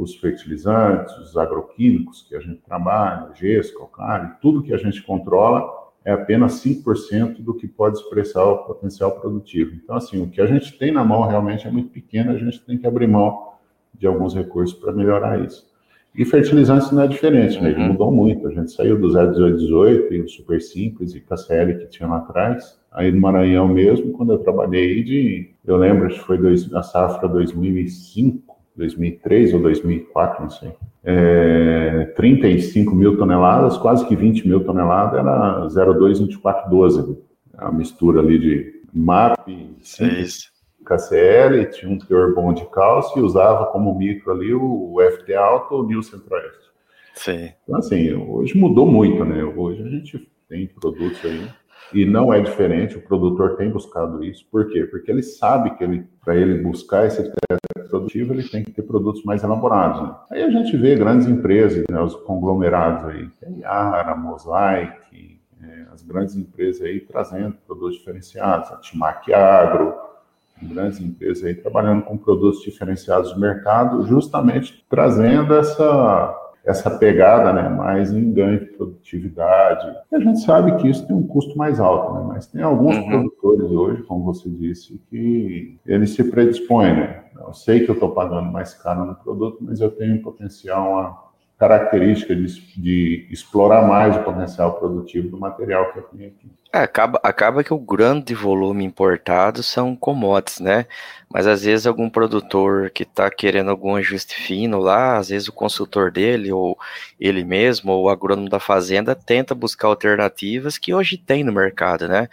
os 0.02 0.16
fertilizantes, 0.16 1.16
os 1.18 1.36
agroquímicos 1.36 2.22
que 2.28 2.34
a 2.34 2.40
gente 2.40 2.60
trabalha, 2.62 3.32
gesso, 3.34 3.76
calcário, 3.76 4.34
tudo 4.40 4.62
que 4.62 4.72
a 4.72 4.78
gente 4.78 5.02
controla 5.02 5.80
é 6.04 6.12
apenas 6.12 6.64
5% 6.64 7.42
do 7.42 7.54
que 7.54 7.68
pode 7.68 7.98
expressar 7.98 8.44
o 8.44 8.64
potencial 8.64 9.20
produtivo. 9.20 9.72
Então, 9.74 9.96
assim, 9.96 10.22
o 10.22 10.28
que 10.28 10.40
a 10.40 10.46
gente 10.46 10.78
tem 10.78 10.90
na 10.90 11.04
mão 11.04 11.26
realmente 11.26 11.66
é 11.66 11.70
muito 11.70 11.90
pequeno, 11.90 12.32
a 12.32 12.38
gente 12.38 12.60
tem 12.64 12.78
que 12.78 12.86
abrir 12.86 13.06
mão 13.06 13.50
de 13.94 14.06
alguns 14.06 14.34
recursos 14.34 14.78
para 14.78 14.92
melhorar 14.92 15.44
isso. 15.44 15.68
E 16.14 16.24
fertilizantes 16.24 16.90
não 16.90 17.02
é 17.02 17.06
diferente, 17.06 17.60
né? 17.60 17.70
Ele 17.70 17.82
uhum. 17.82 17.88
mudou 17.88 18.10
muito. 18.10 18.48
A 18.48 18.50
gente 18.50 18.72
saiu 18.72 18.98
do 18.98 19.08
01818 19.08 20.14
e 20.14 20.20
o 20.22 20.28
Super 20.28 20.60
Simples 20.60 21.14
e 21.14 21.20
KCL 21.20 21.78
que 21.78 21.86
tinha 21.86 22.08
lá 22.08 22.16
atrás. 22.16 22.80
Aí 22.90 23.12
no 23.12 23.20
Maranhão 23.20 23.68
mesmo, 23.68 24.12
quando 24.12 24.32
eu 24.32 24.38
trabalhei 24.38 25.04
de. 25.04 25.50
Eu 25.64 25.76
lembro, 25.76 26.06
acho 26.06 26.18
que 26.18 26.26
foi 26.26 26.38
dois, 26.38 26.72
a 26.74 26.82
safra 26.82 27.28
2005, 27.28 28.49
2003 28.80 29.54
ou 29.54 29.60
2004, 29.60 30.42
não 30.42 30.50
sei. 30.50 30.72
É, 31.04 32.12
35 32.16 32.94
mil 32.94 33.16
toneladas, 33.16 33.76
quase 33.76 34.06
que 34.06 34.16
20 34.16 34.48
mil 34.48 34.64
toneladas, 34.64 35.18
era 35.18 35.68
022412. 35.68 37.18
A 37.56 37.70
mistura 37.70 38.20
ali 38.20 38.38
de 38.38 38.80
MAP, 38.92 39.48
Simples, 39.82 40.50
KCL, 40.84 41.66
tinha 41.70 41.92
um 41.92 41.98
teor 41.98 42.34
bom 42.34 42.52
de 42.52 42.64
cálcio 42.70 43.20
e 43.20 43.22
usava 43.22 43.66
como 43.66 43.96
micro 43.96 44.32
ali 44.32 44.52
o 44.52 44.96
FT 45.12 45.34
Alto 45.34 45.74
ou 45.74 45.82
o 45.82 45.86
New 45.86 46.02
Centro-Oeste. 46.02 46.70
Sim. 47.14 47.52
Então, 47.62 47.78
assim, 47.78 48.14
hoje 48.14 48.56
mudou 48.56 48.86
muito, 48.86 49.24
né? 49.24 49.44
Hoje 49.44 49.82
a 49.82 49.88
gente 49.88 50.26
tem 50.48 50.66
produtos 50.66 51.20
aí 51.24 51.46
e 51.92 52.04
não 52.04 52.32
é 52.32 52.40
diferente, 52.40 52.96
o 52.96 53.02
produtor 53.02 53.56
tem 53.56 53.70
buscado 53.70 54.22
isso. 54.24 54.46
Por 54.50 54.68
quê? 54.68 54.84
Porque 54.84 55.10
ele 55.10 55.22
sabe 55.22 55.76
que 55.76 55.84
ele, 55.84 56.06
para 56.24 56.36
ele 56.36 56.62
buscar 56.62 57.06
esse 57.06 57.22
teste 57.22 57.88
produtivo, 57.88 58.32
ele 58.32 58.48
tem 58.48 58.62
que 58.62 58.70
ter 58.70 58.82
produtos 58.82 59.24
mais 59.24 59.42
elaborados. 59.42 60.02
Né? 60.02 60.14
Aí 60.30 60.42
a 60.42 60.50
gente 60.50 60.76
vê 60.76 60.94
grandes 60.94 61.26
empresas, 61.26 61.84
né, 61.90 62.00
os 62.00 62.14
conglomerados 62.14 63.04
aí, 63.06 63.28
Yara, 63.58 64.14
Mosaic, 64.14 65.40
é, 65.62 65.86
as 65.92 66.02
grandes 66.02 66.36
empresas 66.36 66.82
aí 66.82 67.00
trazendo 67.00 67.56
produtos 67.66 67.98
diferenciados, 67.98 68.70
a 68.70 68.76
Timac 68.76 69.32
Agro, 69.34 69.94
grandes 70.62 71.00
empresas 71.00 71.44
aí 71.44 71.54
trabalhando 71.54 72.02
com 72.02 72.16
produtos 72.16 72.62
diferenciados 72.62 73.32
do 73.32 73.40
mercado, 73.40 74.06
justamente 74.06 74.84
trazendo 74.88 75.54
essa 75.54 76.36
essa 76.70 76.90
pegada, 76.90 77.52
né, 77.52 77.68
mais 77.68 78.12
em 78.12 78.32
ganho 78.32 78.60
de 78.60 78.66
produtividade. 78.66 79.86
E 80.10 80.16
a 80.16 80.20
gente 80.20 80.40
sabe 80.40 80.76
que 80.76 80.88
isso 80.88 81.06
tem 81.06 81.14
um 81.14 81.26
custo 81.26 81.56
mais 81.56 81.78
alto, 81.78 82.14
né, 82.14 82.24
mas 82.26 82.46
tem 82.46 82.62
alguns 82.62 82.96
uhum. 82.96 83.08
produtores 83.08 83.70
hoje, 83.70 84.02
como 84.04 84.24
você 84.24 84.48
disse, 84.48 85.00
que 85.10 85.78
eles 85.86 86.10
se 86.14 86.24
predispõem, 86.24 86.94
né. 86.94 87.24
Eu 87.38 87.52
sei 87.54 87.80
que 87.80 87.90
eu 87.90 87.94
estou 87.94 88.10
pagando 88.10 88.50
mais 88.52 88.74
caro 88.74 89.06
no 89.06 89.14
produto, 89.14 89.58
mas 89.60 89.80
eu 89.80 89.90
tenho 89.90 90.22
potencial 90.22 90.98
a 90.98 91.29
característica 91.60 92.34
de, 92.34 92.46
de, 92.74 93.28
explorar 93.30 93.86
mais 93.86 94.16
o 94.16 94.22
potencial 94.22 94.78
produtivo 94.78 95.28
do 95.28 95.38
material 95.38 95.92
que 95.92 95.98
eu 95.98 96.02
tenho 96.04 96.28
aqui. 96.28 96.50
É, 96.72 96.78
acaba, 96.78 97.20
acaba 97.22 97.62
que 97.62 97.74
o 97.74 97.78
grande 97.78 98.34
volume 98.34 98.82
importado 98.82 99.62
são 99.62 99.94
commodities, 99.94 100.58
né? 100.58 100.86
Mas 101.28 101.46
às 101.46 101.62
vezes 101.62 101.86
algum 101.86 102.08
produtor 102.08 102.88
que 102.88 103.02
está 103.02 103.30
querendo 103.30 103.70
algum 103.70 103.94
ajuste 103.96 104.34
fino 104.36 104.78
lá, 104.78 105.18
às 105.18 105.28
vezes 105.28 105.48
o 105.48 105.52
consultor 105.52 106.10
dele, 106.10 106.50
ou 106.50 106.78
ele 107.20 107.44
mesmo, 107.44 107.92
ou 107.92 108.04
o 108.04 108.08
agrônomo 108.08 108.48
da 108.48 108.58
fazenda, 108.58 109.14
tenta 109.14 109.54
buscar 109.54 109.88
alternativas 109.88 110.78
que 110.78 110.94
hoje 110.94 111.18
tem 111.18 111.44
no 111.44 111.52
mercado, 111.52 112.08
né? 112.08 112.26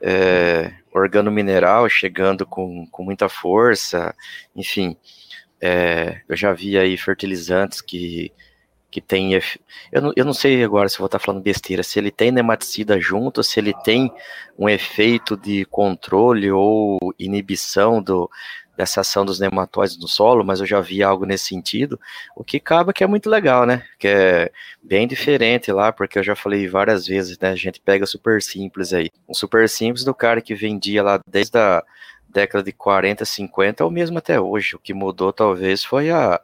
É, 0.00 0.72
organo 0.90 1.30
mineral 1.30 1.86
chegando 1.90 2.46
com, 2.46 2.86
com 2.90 3.02
muita 3.02 3.28
força, 3.28 4.14
enfim. 4.56 4.96
É, 5.60 6.22
eu 6.26 6.34
já 6.34 6.52
vi 6.54 6.78
aí 6.78 6.96
fertilizantes 6.96 7.82
que 7.82 8.32
que 8.94 9.00
tem. 9.00 9.32
Eu 9.90 10.00
não, 10.00 10.12
eu 10.14 10.24
não 10.24 10.32
sei 10.32 10.62
agora 10.62 10.88
se 10.88 10.98
vou 10.98 11.06
estar 11.06 11.18
falando 11.18 11.42
besteira, 11.42 11.82
se 11.82 11.98
ele 11.98 12.12
tem 12.12 12.30
nematicida 12.30 13.00
junto, 13.00 13.42
se 13.42 13.58
ele 13.58 13.74
tem 13.82 14.12
um 14.56 14.68
efeito 14.68 15.36
de 15.36 15.64
controle 15.64 16.48
ou 16.52 17.00
inibição 17.18 18.00
do, 18.00 18.30
dessa 18.76 19.00
ação 19.00 19.24
dos 19.24 19.40
nematóides 19.40 19.98
no 19.98 20.06
solo, 20.06 20.44
mas 20.44 20.60
eu 20.60 20.66
já 20.66 20.80
vi 20.80 21.02
algo 21.02 21.26
nesse 21.26 21.46
sentido, 21.46 21.98
o 22.36 22.44
que 22.44 22.58
acaba 22.58 22.92
que 22.92 23.02
é 23.02 23.06
muito 23.08 23.28
legal, 23.28 23.66
né? 23.66 23.84
Que 23.98 24.06
é 24.06 24.52
bem 24.80 25.08
diferente 25.08 25.72
lá, 25.72 25.90
porque 25.90 26.20
eu 26.20 26.22
já 26.22 26.36
falei 26.36 26.68
várias 26.68 27.04
vezes, 27.04 27.36
né? 27.36 27.48
A 27.50 27.56
gente 27.56 27.80
pega 27.80 28.06
super 28.06 28.40
simples 28.40 28.92
aí. 28.92 29.10
Um 29.28 29.34
super 29.34 29.68
simples 29.68 30.04
do 30.04 30.14
cara 30.14 30.40
que 30.40 30.54
vendia 30.54 31.02
lá 31.02 31.18
desde 31.26 31.58
a 31.58 31.82
década 32.28 32.62
de 32.62 32.70
40, 32.70 33.24
50, 33.24 33.84
ou 33.84 33.90
mesmo 33.90 34.18
até 34.18 34.40
hoje. 34.40 34.76
O 34.76 34.78
que 34.78 34.94
mudou 34.94 35.32
talvez 35.32 35.82
foi 35.82 36.10
a 36.12 36.40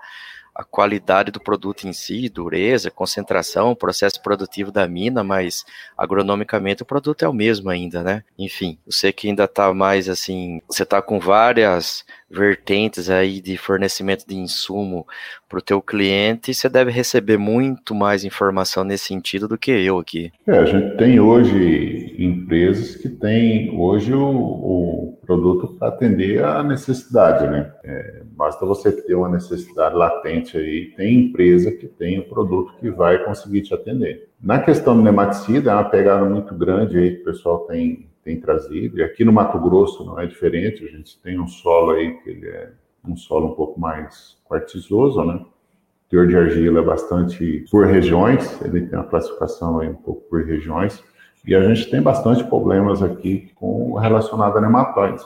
a 0.60 0.64
qualidade 0.64 1.30
do 1.30 1.40
produto 1.40 1.88
em 1.88 1.92
si, 1.94 2.28
dureza, 2.28 2.90
concentração, 2.90 3.74
processo 3.74 4.20
produtivo 4.22 4.70
da 4.70 4.86
mina, 4.86 5.24
mas 5.24 5.64
agronomicamente 5.96 6.82
o 6.82 6.86
produto 6.86 7.24
é 7.24 7.28
o 7.28 7.32
mesmo 7.32 7.70
ainda, 7.70 8.02
né? 8.02 8.22
Enfim, 8.38 8.78
você 8.84 9.10
que 9.10 9.26
ainda 9.26 9.48
tá 9.48 9.72
mais 9.72 10.06
assim, 10.06 10.60
você 10.68 10.84
tá 10.84 11.00
com 11.00 11.18
várias 11.18 12.04
vertentes 12.30 13.10
aí 13.10 13.40
de 13.40 13.56
fornecimento 13.56 14.24
de 14.26 14.36
insumo 14.36 15.06
para 15.48 15.58
o 15.58 15.62
teu 15.62 15.82
cliente, 15.82 16.54
você 16.54 16.68
deve 16.68 16.90
receber 16.92 17.36
muito 17.36 17.94
mais 17.94 18.24
informação 18.24 18.84
nesse 18.84 19.06
sentido 19.06 19.48
do 19.48 19.58
que 19.58 19.72
eu 19.72 19.98
aqui. 19.98 20.30
É, 20.46 20.58
a 20.58 20.64
gente 20.64 20.96
tem 20.96 21.18
hoje 21.18 22.14
empresas 22.18 22.94
que 22.94 23.08
têm 23.08 23.76
hoje 23.76 24.14
o, 24.14 24.28
o 24.28 25.18
produto 25.26 25.76
para 25.78 25.88
atender 25.88 26.44
a 26.44 26.62
necessidade, 26.62 27.48
né? 27.48 27.72
É, 27.82 28.22
basta 28.32 28.64
você 28.64 28.92
ter 28.92 29.14
uma 29.14 29.28
necessidade 29.28 29.96
latente 29.96 30.56
aí, 30.56 30.92
tem 30.96 31.26
empresa 31.26 31.72
que 31.72 31.86
tem 31.86 32.20
o 32.20 32.28
produto 32.28 32.74
que 32.78 32.90
vai 32.90 33.24
conseguir 33.24 33.62
te 33.62 33.74
atender. 33.74 34.28
Na 34.40 34.60
questão 34.60 34.96
do 34.96 35.02
nematicida, 35.02 35.72
é 35.72 35.74
uma 35.74 35.90
pegada 35.90 36.24
muito 36.24 36.54
grande 36.54 36.96
aí 36.96 37.16
que 37.16 37.22
o 37.22 37.24
pessoal 37.24 37.60
tem 37.66 38.09
tem 38.24 38.40
trazido. 38.40 38.98
E 38.98 39.02
aqui 39.02 39.24
no 39.24 39.32
Mato 39.32 39.58
Grosso 39.58 40.04
não 40.04 40.18
é 40.18 40.26
diferente, 40.26 40.84
a 40.84 40.88
gente 40.88 41.20
tem 41.20 41.38
um 41.40 41.46
solo 41.46 41.92
aí 41.92 42.14
que 42.18 42.30
ele 42.30 42.46
é 42.46 42.72
um 43.06 43.16
solo 43.16 43.52
um 43.52 43.54
pouco 43.54 43.80
mais 43.80 44.36
quartzoso, 44.48 45.24
né? 45.24 45.34
O 45.34 46.10
teor 46.10 46.26
de 46.26 46.36
argila 46.36 46.80
é 46.80 46.84
bastante 46.84 47.64
por 47.70 47.86
regiões, 47.86 48.60
ele 48.62 48.82
tem 48.82 48.98
uma 48.98 49.06
classificação 49.06 49.78
aí 49.78 49.88
um 49.88 49.94
pouco 49.94 50.22
por 50.28 50.44
regiões, 50.44 51.02
e 51.46 51.54
a 51.54 51.62
gente 51.62 51.90
tem 51.90 52.02
bastante 52.02 52.44
problemas 52.44 53.02
aqui 53.02 53.50
com 53.54 53.94
relacionado 53.94 54.58
a 54.58 54.60
nematóides. 54.60 55.24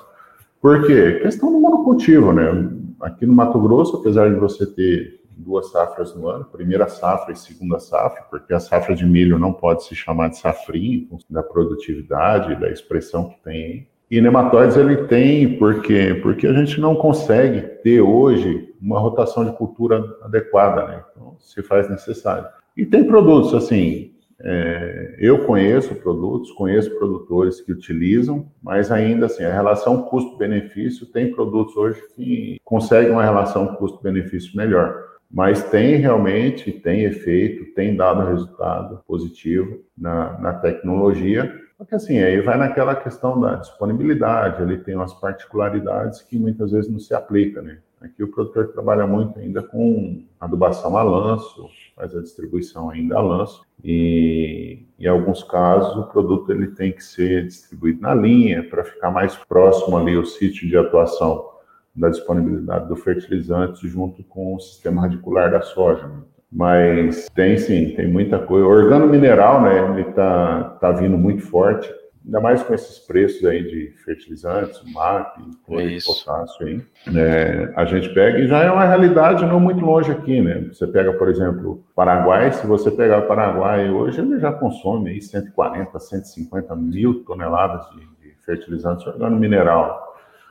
Por 0.61 0.87
quê? 0.87 1.21
Questão 1.23 1.51
do 1.51 1.59
monocultivo, 1.59 2.33
né? 2.33 2.71
Aqui 3.01 3.27
no 3.27 3.35
Mato 3.35 3.59
Grosso, 3.59 3.97
apesar 3.97 4.33
de 4.33 4.39
você 4.39 4.65
ter 4.67 5.21
duas 5.37 5.71
safras 5.71 6.15
no 6.15 6.29
ano, 6.29 6.45
primeira 6.45 6.89
safra 6.89 7.33
e 7.33 7.37
segunda 7.37 7.79
safra, 7.79 8.25
porque 8.31 8.53
a 8.53 8.61
safra 8.61 8.95
de 8.95 9.05
milho 9.05 9.39
não 9.39 9.53
pode 9.53 9.85
se 9.85 9.95
chamar 9.95 10.29
de 10.29 10.39
safrinha, 10.39 11.07
da 11.29 11.43
produtividade, 11.43 12.59
da 12.61 12.71
expressão 12.71 13.29
que 13.29 13.43
tem. 13.43 13.89
E 14.11 14.21
nematóides 14.21 14.77
ele 14.77 15.07
tem, 15.07 15.59
por 15.59 15.83
quê? 15.83 16.19
Porque 16.23 16.47
a 16.47 16.53
gente 16.53 16.81
não 16.81 16.95
consegue 16.95 17.61
ter 17.83 18.01
hoje 18.01 18.73
uma 18.81 18.99
rotação 18.99 19.45
de 19.45 19.53
cultura 19.57 20.05
adequada, 20.23 20.87
né? 20.87 21.05
Então, 21.13 21.37
se 21.41 21.63
faz 21.63 21.89
necessário. 21.89 22.47
E 22.77 22.85
tem 22.85 23.05
produtos, 23.05 23.55
assim, 23.55 24.15
é, 24.41 25.17
eu 25.19 25.47
conheço 25.47 25.95
produtos, 25.95 26.51
conheço 26.53 26.91
produtores 26.99 27.61
que 27.61 27.73
utilizam, 27.73 28.47
mas 28.63 28.91
ainda 28.91 29.27
assim, 29.27 29.45
a 29.45 29.53
relação 29.53 30.03
custo-benefício, 30.03 31.07
tem 31.07 31.33
produtos 31.33 31.77
hoje 31.77 32.03
que 32.15 32.59
conseguem 32.65 33.11
uma 33.11 33.25
relação 33.25 33.75
custo-benefício 33.77 34.57
melhor 34.57 35.14
mas 35.35 35.65
tem 35.65 35.97
realmente, 35.97 36.71
tem 36.71 37.03
efeito, 37.03 37.75
tem 37.75 37.97
dado 37.97 38.25
resultado 38.25 39.01
positivo 39.05 39.81
na, 39.99 40.39
na 40.39 40.53
tecnologia, 40.55 41.53
porque 41.77 41.97
assim, 41.97 42.21
aí 42.21 42.41
vai 42.41 42.57
naquela 42.57 42.95
questão 42.95 43.41
da 43.41 43.57
disponibilidade, 43.57 44.63
ele 44.63 44.79
tem 44.79 44.95
umas 44.95 45.13
particularidades 45.13 46.23
que 46.23 46.39
muitas 46.39 46.71
vezes 46.71 46.89
não 46.89 47.01
se 47.01 47.13
aplica, 47.13 47.61
né? 47.61 47.79
Aqui 48.01 48.23
o 48.23 48.31
produtor 48.31 48.69
trabalha 48.69 49.09
muito 49.09 49.37
ainda 49.41 49.61
com 49.61 50.23
adubação 50.39 50.97
a 50.97 51.03
lanço, 51.03 51.69
faz 51.97 52.15
a 52.15 52.21
distribuição 52.21 52.91
ainda 52.91 53.17
a 53.17 53.21
lanço, 53.21 53.63
e 53.83 54.87
em 55.01 55.07
alguns 55.07 55.43
casos 55.43 55.97
o 55.97 56.07
produto 56.11 56.53
ele 56.53 56.69
tem 56.69 56.93
que 56.93 57.03
ser 57.03 57.47
distribuído 57.47 58.01
na 58.03 58.15
linha 58.15 58.63
para 58.63 58.85
ficar 58.85 59.11
mais 59.11 59.35
próximo 59.35 59.97
ali 59.97 60.17
o 60.17 60.25
sítio 60.25 60.69
de 60.69 60.77
atuação 60.77 61.54
da 61.95 62.09
disponibilidade 62.09 62.89
do 62.89 62.97
fertilizante 62.97 63.87
junto 63.87 64.23
com 64.25 64.55
o 64.55 64.61
sistema 64.61 65.03
radicular 65.03 65.51
da 65.51 65.63
soja. 65.63 66.11
Mas 66.51 67.29
tem 67.35 67.57
sim, 67.57 67.95
tem 67.97 68.07
muita 68.07 68.39
coisa. 68.39 68.67
O 68.67 68.71
organo 68.71 69.07
mineral, 69.07 69.63
né, 69.63 69.91
ele 69.91 70.05
tá, 70.13 70.77
tá 70.81 70.93
vindo 70.93 71.19
muito 71.19 71.43
forte, 71.43 71.93
ainda 72.25 72.41
mais 72.41 72.63
com 72.63 72.73
esses 72.73 72.99
preços 73.01 73.45
aí 73.45 73.63
de 73.63 73.93
fertilizantes, 74.05 74.81
MAP, 74.93 75.37
potássio 75.67 76.67
aí. 76.67 76.83
É, 77.15 77.73
a 77.77 77.85
gente 77.85 78.09
pega 78.15 78.39
e 78.39 78.47
já 78.47 78.61
é 78.61 78.71
uma 78.71 78.85
realidade 78.85 79.45
não 79.45 79.59
muito 79.59 79.85
longe 79.85 80.11
aqui, 80.11 80.41
né? 80.41 80.69
Você 80.73 80.87
pega, 80.87 81.13
por 81.13 81.29
exemplo, 81.29 81.85
Paraguai, 81.95 82.53
se 82.53 82.67
você 82.67 82.91
pegar 82.91 83.19
o 83.19 83.27
Paraguai 83.27 83.91
hoje, 83.91 84.21
ele 84.21 84.39
já 84.39 84.53
consome 84.53 85.11
aí 85.11 85.21
140, 85.21 85.99
150 85.99 86.77
mil 86.77 87.25
toneladas 87.25 87.85
de, 87.91 88.01
de 88.01 88.35
fertilizantes 88.45 89.07
organo 89.07 89.37
mineral. 89.37 90.04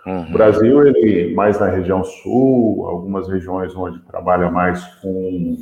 Uhum. 0.05 0.23
O 0.23 0.31
Brasil, 0.31 0.87
ele 0.87 1.33
mais 1.33 1.59
na 1.59 1.67
região 1.67 2.03
sul, 2.03 2.85
algumas 2.87 3.27
regiões 3.29 3.75
onde 3.75 3.99
trabalha 4.01 4.51
mais 4.51 4.83
com 5.01 5.57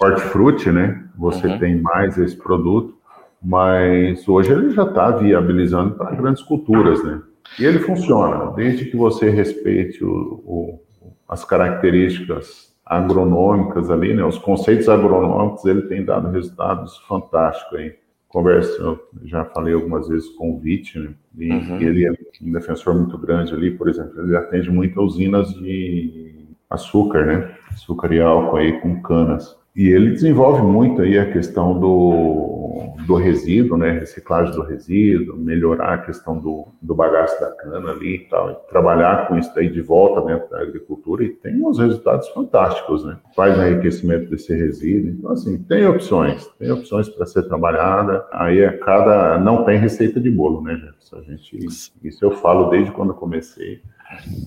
hortifruti, 0.00 0.70
né? 0.70 1.04
Você 1.16 1.46
uhum. 1.46 1.58
tem 1.58 1.80
mais 1.80 2.18
esse 2.18 2.36
produto, 2.36 2.96
mas 3.42 4.26
hoje 4.28 4.52
ele 4.52 4.70
já 4.70 4.82
está 4.82 5.10
viabilizando 5.10 5.94
para 5.94 6.10
grandes 6.14 6.42
culturas, 6.42 7.02
né? 7.04 7.22
E 7.58 7.64
ele 7.64 7.78
funciona, 7.78 8.50
desde 8.52 8.86
que 8.86 8.96
você 8.96 9.30
respeite 9.30 10.04
o, 10.04 10.08
o, 10.44 10.80
as 11.28 11.44
características 11.44 12.74
agronômicas 12.84 13.90
ali, 13.90 14.12
né? 14.14 14.24
Os 14.24 14.38
conceitos 14.38 14.88
agronômicos, 14.88 15.64
ele 15.64 15.82
tem 15.82 16.04
dado 16.04 16.30
resultados 16.30 16.98
fantásticos 17.06 17.78
aí 17.78 17.94
conversa, 18.34 18.82
eu 18.82 19.00
já 19.22 19.44
falei 19.44 19.72
algumas 19.72 20.08
vezes 20.08 20.28
com 20.30 20.56
o 20.56 20.58
Vit, 20.58 20.98
né? 20.98 21.14
e 21.38 21.52
uhum. 21.52 21.80
ele 21.80 22.04
é 22.04 22.10
um 22.42 22.50
defensor 22.50 22.92
muito 22.92 23.16
grande 23.16 23.54
ali, 23.54 23.70
por 23.70 23.88
exemplo, 23.88 24.20
ele 24.20 24.36
atende 24.36 24.68
muito 24.72 25.00
usinas 25.00 25.54
de 25.54 26.34
açúcar, 26.68 27.26
né? 27.26 27.56
Açúcar 27.70 28.12
e 28.12 28.20
álcool 28.20 28.56
aí 28.56 28.80
com 28.80 29.00
canas. 29.00 29.56
E 29.76 29.88
ele 29.88 30.10
desenvolve 30.10 30.62
muito 30.62 31.02
aí 31.02 31.18
a 31.18 31.32
questão 31.32 31.78
do, 31.78 32.94
do 33.08 33.16
resíduo, 33.16 33.76
né? 33.76 33.90
Reciclagem 33.90 34.54
do 34.54 34.62
resíduo, 34.62 35.36
melhorar 35.36 35.94
a 35.94 35.98
questão 35.98 36.38
do, 36.38 36.68
do 36.80 36.94
bagaço 36.94 37.40
da 37.40 37.50
cana 37.50 37.90
ali 37.90 38.14
e 38.14 38.28
tal. 38.28 38.52
E 38.52 38.54
trabalhar 38.70 39.26
com 39.26 39.36
isso 39.36 39.52
daí 39.52 39.68
de 39.68 39.80
volta 39.80 40.22
dentro 40.22 40.48
da 40.48 40.60
agricultura 40.60 41.24
e 41.24 41.30
tem 41.30 41.60
uns 41.60 41.80
resultados 41.80 42.28
fantásticos, 42.28 43.04
né? 43.04 43.18
Faz 43.34 43.58
enriquecimento 43.58 44.30
desse 44.30 44.54
resíduo. 44.54 45.10
Então, 45.10 45.32
assim, 45.32 45.58
tem 45.64 45.84
opções, 45.88 46.46
tem 46.56 46.70
opções 46.70 47.08
para 47.08 47.26
ser 47.26 47.42
trabalhada. 47.42 48.24
Aí 48.32 48.60
é 48.60 48.70
cada. 48.70 49.38
Não 49.40 49.64
tem 49.64 49.76
receita 49.76 50.20
de 50.20 50.30
bolo, 50.30 50.62
né, 50.62 50.76
Jefferson? 50.76 51.16
A 51.16 51.22
gente, 51.22 51.58
isso 52.04 52.24
eu 52.24 52.30
falo 52.30 52.70
desde 52.70 52.92
quando 52.92 53.12
comecei. 53.12 53.82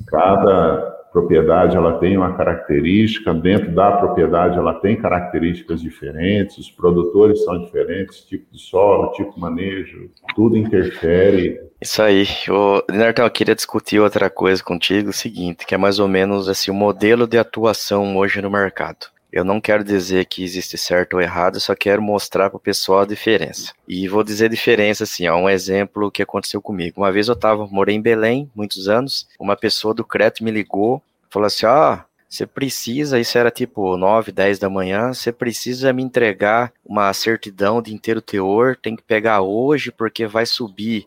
Cada 0.08 0.98
propriedade 1.12 1.76
ela 1.76 2.00
tem 2.00 2.18
uma 2.18 2.36
característica, 2.36 3.34
dentro 3.34 3.74
da 3.74 3.92
propriedade 3.94 4.58
ela 4.58 4.74
tem 4.74 4.96
características 4.96 5.82
diferentes, 5.82 6.58
os 6.58 6.72
produtores 6.72 7.44
são 7.44 7.60
diferentes, 7.60 8.22
tipo 8.22 8.46
de 8.52 8.60
solo, 8.60 9.12
tipo 9.12 9.34
de 9.34 9.40
manejo, 9.40 10.10
tudo 10.36 10.58
interfere. 10.58 11.60
Isso 11.82 12.02
aí. 12.02 12.26
O 12.50 12.84
Nertão, 12.92 13.26
eu 13.26 13.32
queria 13.32 13.56
discutir 13.56 14.00
outra 14.00 14.30
coisa 14.30 14.64
contigo, 14.64 15.10
o 15.10 15.14
seguinte, 15.14 15.66
que 15.66 15.76
é 15.76 15.78
mais 15.78 16.00
ou 16.00 16.08
menos 16.08 16.50
assim, 16.50 16.72
o 16.72 16.74
modelo 16.74 17.28
de 17.28 17.38
atuação 17.38 18.18
hoje 18.18 18.42
no 18.42 18.50
mercado. 18.50 19.08
Eu 19.38 19.44
não 19.44 19.62
quero 19.62 19.84
dizer 19.84 20.26
que 20.26 20.44
existe 20.44 20.80
certo 20.80 21.14
ou 21.14 21.22
errado, 21.22 21.60
só 21.60 21.76
quero 21.76 22.02
mostrar 22.02 22.50
para 22.50 22.58
o 22.58 22.60
pessoal 22.60 23.02
a 23.02 23.06
diferença. 23.06 23.72
E 23.88 24.08
vou 24.08 24.24
dizer 24.24 24.50
diferença 24.50 25.04
assim, 25.04 25.28
ó, 25.28 25.38
um 25.38 25.48
exemplo 25.48 26.10
que 26.10 26.24
aconteceu 26.24 26.60
comigo. 26.60 27.02
Uma 27.02 27.12
vez 27.12 27.28
eu 27.28 27.36
tava, 27.36 27.68
morei 27.68 27.96
em 27.96 28.02
Belém, 28.02 28.50
muitos 28.56 28.90
anos, 28.90 29.28
uma 29.40 29.56
pessoa 29.56 29.94
do 29.94 30.04
Creto 30.04 30.44
me 30.44 30.50
ligou, 30.50 31.04
falou 31.30 31.46
assim: 31.46 31.68
"Ah, 31.68 32.04
você 32.28 32.48
precisa, 32.48 33.20
isso 33.20 33.38
era 33.38 33.52
tipo 33.52 33.96
9, 33.96 34.32
10 34.32 34.58
da 34.58 34.72
manhã, 34.72 35.14
você 35.14 35.32
precisa 35.32 35.94
me 35.94 36.02
entregar 36.02 36.74
uma 36.84 37.14
certidão 37.14 37.80
de 37.80 37.94
inteiro 37.94 38.24
teor, 38.24 38.76
tem 38.76 38.96
que 38.96 39.04
pegar 39.04 39.42
hoje 39.42 39.92
porque 39.92 40.26
vai 40.26 40.48
subir 40.48 41.06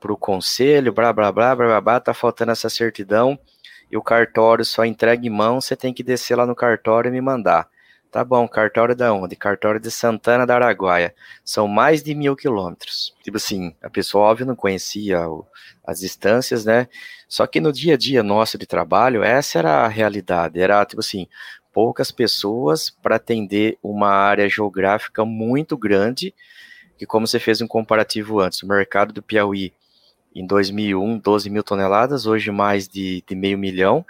para 0.00 0.12
o 0.12 0.16
conselho, 0.16 0.92
blá, 0.92 1.12
blá, 1.12 1.30
blá, 1.30 1.54
blá, 1.54 1.80
blá, 1.80 2.00
tá 2.00 2.12
faltando 2.12 2.50
essa 2.50 2.68
certidão 2.68 3.38
e 3.90 3.96
o 3.96 4.02
cartório 4.02 4.64
só 4.64 4.84
entrega 4.84 5.26
em 5.26 5.30
mão, 5.30 5.60
você 5.60 5.74
tem 5.74 5.92
que 5.92 6.02
descer 6.02 6.36
lá 6.36 6.46
no 6.46 6.54
cartório 6.54 7.08
e 7.08 7.12
me 7.12 7.20
mandar. 7.20 7.68
Tá 8.10 8.24
bom, 8.24 8.48
cartório 8.48 8.96
da 8.96 9.12
onde? 9.12 9.36
Cartório 9.36 9.78
de 9.78 9.90
Santana 9.90 10.46
da 10.46 10.54
Araguaia. 10.54 11.14
São 11.44 11.68
mais 11.68 12.02
de 12.02 12.14
mil 12.14 12.34
quilômetros. 12.34 13.14
Tipo 13.22 13.36
assim, 13.36 13.74
a 13.82 13.90
pessoa, 13.90 14.28
óbvio, 14.28 14.46
não 14.46 14.56
conhecia 14.56 15.28
o, 15.28 15.46
as 15.86 16.00
distâncias, 16.00 16.64
né? 16.64 16.88
Só 17.28 17.46
que 17.46 17.60
no 17.60 17.70
dia 17.70 17.94
a 17.94 17.96
dia 17.98 18.22
nosso 18.22 18.56
de 18.56 18.66
trabalho, 18.66 19.22
essa 19.22 19.58
era 19.58 19.84
a 19.84 19.88
realidade. 19.88 20.58
Era, 20.58 20.82
tipo 20.86 21.00
assim, 21.00 21.28
poucas 21.70 22.10
pessoas 22.10 22.88
para 22.88 23.16
atender 23.16 23.78
uma 23.82 24.08
área 24.08 24.48
geográfica 24.48 25.22
muito 25.26 25.76
grande, 25.76 26.34
que 26.96 27.04
como 27.04 27.26
você 27.26 27.38
fez 27.38 27.60
um 27.60 27.68
comparativo 27.68 28.40
antes, 28.40 28.62
o 28.62 28.66
mercado 28.66 29.12
do 29.12 29.22
Piauí, 29.22 29.74
em 30.34 30.46
2001, 30.46 31.18
12 31.18 31.50
mil 31.50 31.62
toneladas, 31.62 32.26
hoje 32.26 32.50
mais 32.50 32.88
de, 32.88 33.22
de 33.26 33.34
meio 33.34 33.58
milhão. 33.58 34.04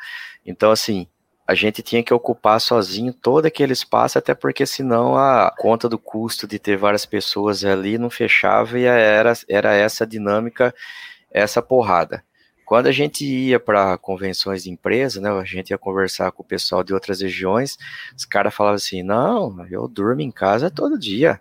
Então, 0.44 0.70
assim, 0.70 1.06
a 1.46 1.54
gente 1.54 1.82
tinha 1.82 2.02
que 2.02 2.12
ocupar 2.12 2.60
sozinho 2.60 3.12
todo 3.12 3.46
aquele 3.46 3.72
espaço, 3.72 4.18
até 4.18 4.34
porque 4.34 4.66
senão 4.66 5.16
a 5.16 5.50
conta 5.56 5.88
do 5.88 5.98
custo 5.98 6.46
de 6.46 6.58
ter 6.58 6.76
várias 6.76 7.06
pessoas 7.06 7.64
ali 7.64 7.96
não 7.96 8.10
fechava 8.10 8.78
e 8.78 8.84
era, 8.84 9.32
era 9.48 9.74
essa 9.74 10.06
dinâmica, 10.06 10.74
essa 11.30 11.62
porrada. 11.62 12.22
Quando 12.66 12.86
a 12.86 12.92
gente 12.92 13.24
ia 13.24 13.58
para 13.58 13.96
convenções 13.96 14.64
de 14.64 14.70
empresa, 14.70 15.22
né, 15.22 15.30
a 15.30 15.42
gente 15.42 15.70
ia 15.70 15.78
conversar 15.78 16.30
com 16.32 16.42
o 16.42 16.46
pessoal 16.46 16.84
de 16.84 16.92
outras 16.92 17.22
regiões, 17.22 17.78
os 18.14 18.26
caras 18.26 18.54
falavam 18.54 18.76
assim: 18.76 19.02
não, 19.02 19.66
eu 19.70 19.88
durmo 19.88 20.20
em 20.20 20.30
casa 20.30 20.70
todo 20.70 20.98
dia. 20.98 21.40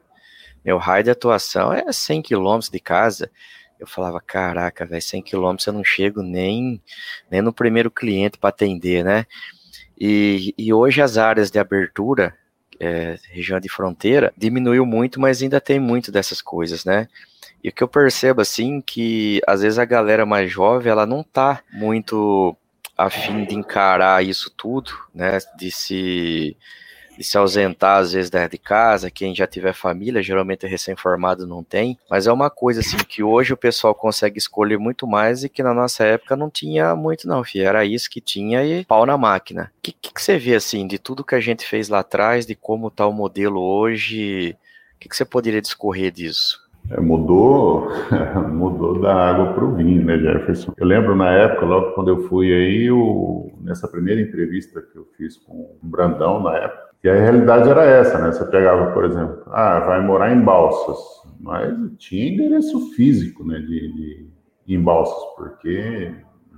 Meu 0.64 0.78
raio 0.78 1.04
de 1.04 1.12
atuação 1.12 1.74
é 1.74 1.92
100 1.92 2.22
quilômetros 2.22 2.70
de 2.70 2.80
casa. 2.80 3.30
Eu 3.80 3.88
falava, 3.88 4.20
caraca, 4.20 4.86
velho, 4.86 5.02
100 5.02 5.22
quilômetros 5.22 5.68
eu 5.68 5.74
não 5.74 5.84
chego 5.84 6.22
nem, 6.22 6.82
nem 7.30 7.42
no 7.42 7.54
primeiro 7.54 7.92
cliente 7.92 8.38
para 8.38 8.50
atender, 8.50 9.04
né? 9.04 9.26
E, 10.00 10.54
e 10.58 10.74
hoje 10.74 11.02
as 11.02 11.18
áreas 11.18 11.50
de 11.50 11.60
abertura, 11.60 12.36
é, 12.80 13.18
região 13.32 13.60
de 13.60 13.70
fronteira, 13.70 14.34
diminuiu 14.38 14.86
muito, 14.86 15.20
mas 15.20 15.42
ainda 15.42 15.60
tem 15.60 15.80
muito 15.80 16.12
dessas 16.12 16.42
coisas, 16.42 16.86
né? 16.86 17.08
E 17.64 17.70
o 17.70 17.72
que 17.72 17.84
eu 17.84 17.88
percebo, 17.88 18.42
assim, 18.42 18.82
que 18.82 19.42
às 19.48 19.62
vezes 19.62 19.80
a 19.80 19.86
galera 19.86 20.26
mais 20.26 20.52
jovem, 20.52 20.92
ela 20.92 21.06
não 21.06 21.24
tá 21.24 21.62
muito 21.74 22.56
afim 22.98 23.46
de 23.46 23.56
encarar 23.56 24.24
isso 24.24 24.52
tudo, 24.56 24.92
né? 25.14 25.40
De 25.58 25.72
se 25.72 26.56
de 27.18 27.24
se 27.24 27.38
ausentar 27.38 27.98
às 27.98 28.14
vezes 28.14 28.30
de 28.30 28.58
casa, 28.58 29.10
quem 29.10 29.34
já 29.34 29.48
tiver 29.48 29.74
família, 29.74 30.22
geralmente 30.22 30.66
é 30.66 30.70
recém-formado 30.70 31.48
não 31.48 31.64
tem, 31.64 31.98
mas 32.10 32.28
é 32.28 32.32
uma 32.32 32.50
coisa 32.50 32.82
assim 32.82 32.98
que 32.98 33.24
hoje 33.24 33.54
o 33.54 33.58
pessoal 33.58 33.96
consegue 33.96 34.38
escolher 34.38 34.78
muito 34.78 35.08
mais 35.08 35.44
e 35.44 35.50
que 35.50 35.64
na 35.64 35.74
nossa 35.74 36.04
época 36.04 36.36
não 36.36 36.50
tinha 36.50 36.96
muito 36.96 37.28
não, 37.28 37.44
filho. 37.44 37.66
era 37.66 37.84
isso 37.84 38.10
que 38.10 38.22
tinha 38.22 38.64
e 38.64 38.86
pau 38.86 39.06
na 39.06 39.18
máquina. 39.18 39.72
O 39.80 39.82
que, 39.82 39.92
que, 39.92 40.14
que, 40.14 40.22
você 40.22 40.38
vê 40.38 40.56
assim, 40.56 40.86
de 40.86 41.00
tudo 41.00 41.24
que 41.24 41.36
a 41.36 41.40
gente 41.40 41.66
fez 41.66 41.90
lá 41.90 42.00
atrás, 42.00 42.46
de 42.46 42.56
como 42.56 42.88
está 42.88 43.08
o 43.08 43.14
modelo 43.14 43.62
hoje, 43.62 44.56
o 44.96 45.00
que, 45.00 45.10
que 45.10 45.16
você 45.16 45.26
poderia 45.26 45.62
discorrer 45.62 46.12
disso? 46.12 46.68
É, 46.90 47.02
mudou, 47.02 47.90
mudou 48.50 49.02
da 49.02 49.14
água 49.14 49.54
para 49.54 49.66
o 49.66 49.76
vinho, 49.76 50.06
né, 50.06 50.18
Jefferson? 50.18 50.74
Eu 50.78 50.86
lembro 50.86 51.16
na 51.16 51.32
época, 51.32 51.66
logo 51.66 51.92
quando 51.92 52.10
eu 52.10 52.28
fui 52.28 52.54
aí, 52.54 52.90
o, 52.90 53.52
nessa 53.62 53.88
primeira 53.88 54.22
entrevista 54.22 54.82
que 54.82 54.98
eu 54.98 55.06
fiz 55.18 55.38
com 55.38 55.54
o 55.54 55.78
Brandão 55.82 56.42
na 56.42 56.56
época, 56.56 56.87
e 57.04 57.10
a 57.10 57.14
realidade 57.14 57.70
era 57.70 57.86
essa, 57.86 58.18
né? 58.20 58.32
Você 58.32 58.46
pegava, 58.46 58.92
por 58.92 59.06
exemplo, 59.06 59.44
ah, 59.48 59.80
vai 59.80 60.02
morar 60.06 60.34
em 60.34 60.42
Balsas, 60.42 60.98
mas 61.40 61.74
tinha 61.98 62.34
endereço 62.34 62.94
físico, 62.94 63.46
né, 63.46 63.60
de, 63.60 63.94
de 63.94 64.30
em 64.68 64.82
Balsas, 64.82 65.24
porque 65.36 66.14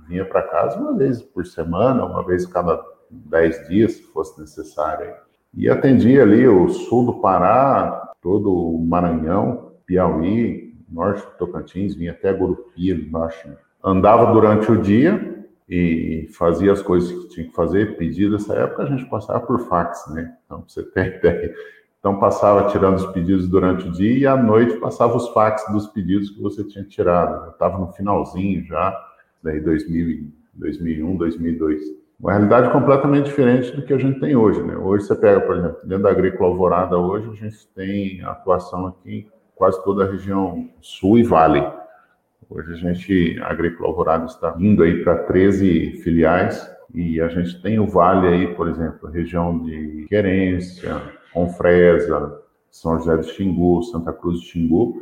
vinha 0.08 0.24
para 0.24 0.42
casa 0.42 0.78
uma 0.80 0.96
vez 0.96 1.22
por 1.22 1.46
semana, 1.46 2.04
uma 2.04 2.24
vez 2.24 2.44
cada 2.46 2.82
dez 3.08 3.68
dias, 3.68 3.92
se 3.92 4.02
fosse 4.02 4.40
necessário. 4.40 5.14
E 5.54 5.68
atendia 5.68 6.22
ali 6.22 6.46
o 6.48 6.68
sul 6.68 7.06
do 7.06 7.20
Pará, 7.20 8.12
todo 8.20 8.52
o 8.52 8.84
Maranhão, 8.84 9.72
Piauí, 9.86 10.74
norte 10.88 11.24
do 11.24 11.32
Tocantins, 11.38 11.94
vinha 11.94 12.12
até 12.12 12.32
Gurupi, 12.32 13.08
norte. 13.10 13.48
Andava 13.82 14.32
durante 14.32 14.70
o 14.70 14.80
dia, 14.80 15.39
e 15.70 16.26
fazia 16.32 16.72
as 16.72 16.82
coisas 16.82 17.12
que 17.12 17.28
tinha 17.28 17.46
que 17.46 17.54
fazer, 17.54 17.96
pedido. 17.96 18.32
Nessa 18.32 18.54
época 18.54 18.82
a 18.82 18.86
gente 18.86 19.08
passava 19.08 19.38
por 19.46 19.60
fax, 19.60 20.04
né? 20.12 20.34
Então, 20.44 20.64
você 20.66 20.82
ter 20.82 21.18
ideia. 21.18 21.54
Então, 22.00 22.18
passava 22.18 22.68
tirando 22.70 22.96
os 22.96 23.06
pedidos 23.06 23.46
durante 23.46 23.86
o 23.86 23.92
dia 23.92 24.18
e 24.18 24.26
à 24.26 24.36
noite 24.36 24.78
passava 24.78 25.16
os 25.16 25.28
fax 25.28 25.64
dos 25.70 25.86
pedidos 25.86 26.30
que 26.30 26.42
você 26.42 26.64
tinha 26.64 26.84
tirado. 26.84 27.44
Eu 27.44 27.50
estava 27.52 27.78
no 27.78 27.92
finalzinho 27.92 28.64
já, 28.64 28.98
daí 29.40 29.60
2000, 29.60 30.32
2001, 30.54 31.16
2002. 31.16 31.80
Uma 32.18 32.32
realidade 32.32 32.72
completamente 32.72 33.26
diferente 33.26 33.70
do 33.70 33.82
que 33.82 33.94
a 33.94 33.98
gente 33.98 34.18
tem 34.18 34.34
hoje, 34.34 34.62
né? 34.62 34.76
Hoje 34.76 35.04
você 35.04 35.14
pega, 35.14 35.40
por 35.40 35.56
exemplo, 35.56 35.78
dentro 35.84 36.02
da 36.02 36.10
agrícola 36.10 36.50
alvorada, 36.50 36.98
hoje 36.98 37.30
a 37.30 37.34
gente 37.34 37.68
tem 37.68 38.22
atuação 38.24 38.88
aqui 38.88 39.10
em 39.10 39.28
quase 39.54 39.82
toda 39.84 40.04
a 40.04 40.10
região 40.10 40.68
sul 40.80 41.18
e 41.18 41.22
vale. 41.22 41.79
Hoje 42.52 42.72
a 42.72 42.76
gente, 42.76 43.38
a 43.42 43.52
Agrícola 43.52 43.90
Alvorada 43.90 44.24
está 44.24 44.56
indo 44.58 44.82
aí 44.82 45.04
para 45.04 45.18
13 45.18 46.00
filiais 46.02 46.68
e 46.92 47.20
a 47.20 47.28
gente 47.28 47.62
tem 47.62 47.78
o 47.78 47.86
Vale 47.86 48.26
aí, 48.26 48.54
por 48.56 48.68
exemplo, 48.68 49.08
região 49.08 49.60
de 49.60 50.04
Querência, 50.08 51.00
Confresa, 51.32 52.40
São 52.68 52.98
José 52.98 53.18
do 53.18 53.22
Xingu, 53.22 53.84
Santa 53.84 54.12
Cruz 54.12 54.40
do 54.40 54.46
Xingu. 54.46 55.00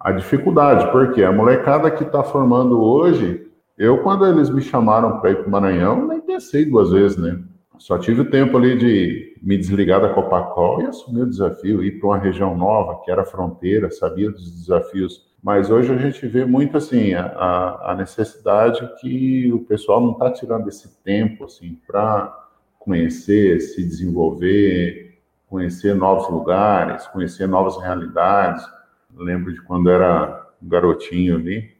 A 0.00 0.10
dificuldade, 0.10 0.90
porque 0.90 1.22
a 1.22 1.30
molecada 1.30 1.92
que 1.92 2.02
está 2.02 2.24
formando 2.24 2.82
hoje, 2.82 3.46
eu 3.78 3.98
quando 3.98 4.26
eles 4.26 4.50
me 4.50 4.60
chamaram 4.60 5.20
para 5.20 5.30
ir 5.30 5.36
para 5.36 5.46
o 5.46 5.50
Maranhão, 5.50 6.08
nem 6.08 6.20
pensei 6.20 6.64
duas 6.64 6.90
vezes, 6.90 7.16
né? 7.16 7.40
Só 7.78 7.98
tive 7.98 8.22
o 8.22 8.30
tempo 8.30 8.56
ali 8.56 8.76
de 8.76 9.36
me 9.40 9.56
desligar 9.56 10.00
da 10.00 10.12
Copacol 10.12 10.82
e 10.82 10.86
assumir 10.86 11.22
o 11.22 11.30
desafio, 11.30 11.84
ir 11.84 12.00
para 12.00 12.08
uma 12.08 12.18
região 12.18 12.56
nova, 12.56 13.00
que 13.04 13.12
era 13.12 13.24
fronteira, 13.24 13.92
sabia 13.92 14.28
dos 14.28 14.50
desafios 14.58 15.29
mas 15.42 15.70
hoje 15.70 15.92
a 15.92 15.96
gente 15.96 16.26
vê 16.26 16.44
muito 16.44 16.76
assim 16.76 17.14
a, 17.14 17.92
a 17.92 17.94
necessidade 17.96 18.86
que 19.00 19.50
o 19.52 19.60
pessoal 19.60 20.00
não 20.00 20.12
está 20.12 20.30
tirando 20.30 20.68
esse 20.68 21.02
tempo 21.02 21.44
assim 21.44 21.78
para 21.86 22.48
conhecer, 22.78 23.60
se 23.60 23.82
desenvolver, 23.82 25.18
conhecer 25.48 25.94
novos 25.94 26.28
lugares, 26.28 27.06
conhecer 27.08 27.46
novas 27.46 27.78
realidades. 27.78 28.64
Lembro 29.16 29.52
de 29.52 29.60
quando 29.62 29.90
era 29.90 30.46
um 30.62 30.68
garotinho 30.68 31.36
ali, 31.36 31.74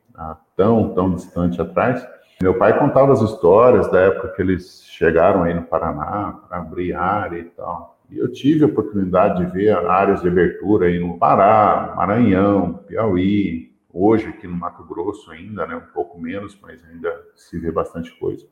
tão 0.57 0.95
tão 0.95 1.15
distante 1.15 1.61
atrás. 1.61 2.07
Meu 2.43 2.57
pai 2.59 2.79
contava 2.79 3.13
as 3.13 3.21
histórias 3.21 3.91
da 3.91 4.01
época 4.01 4.29
que 4.29 4.41
eles 4.41 4.85
chegaram 4.87 5.43
aí 5.43 5.53
no 5.53 5.63
Paraná 5.63 6.41
para 6.49 6.59
abrir 6.59 6.95
área 6.95 7.39
e 7.39 7.45
tal. 7.45 8.00
Eu 8.13 8.31
tive 8.33 8.65
a 8.65 8.67
oportunidade 8.67 9.45
de 9.45 9.53
ver 9.53 9.77
áreas 9.77 10.21
de 10.21 10.29
abertura 10.29 10.87
aí 10.87 10.99
no 10.99 11.19
Pará, 11.19 11.95
Maranhão, 11.97 12.81
Piauí, 12.87 13.71
hoje 13.93 14.27
aqui 14.27 14.47
no 14.47 14.57
Mato 14.57 14.83
Grosso 14.85 15.31
ainda, 15.31 15.67
né, 15.67 15.77
um 15.77 15.93
pouco 15.93 16.21
menos, 16.21 16.59
mas 16.63 16.83
ainda 16.85 17.13
se 17.35 17.59
vê 17.59 17.71
bastante 17.71 18.11
coisa. 18.19 18.47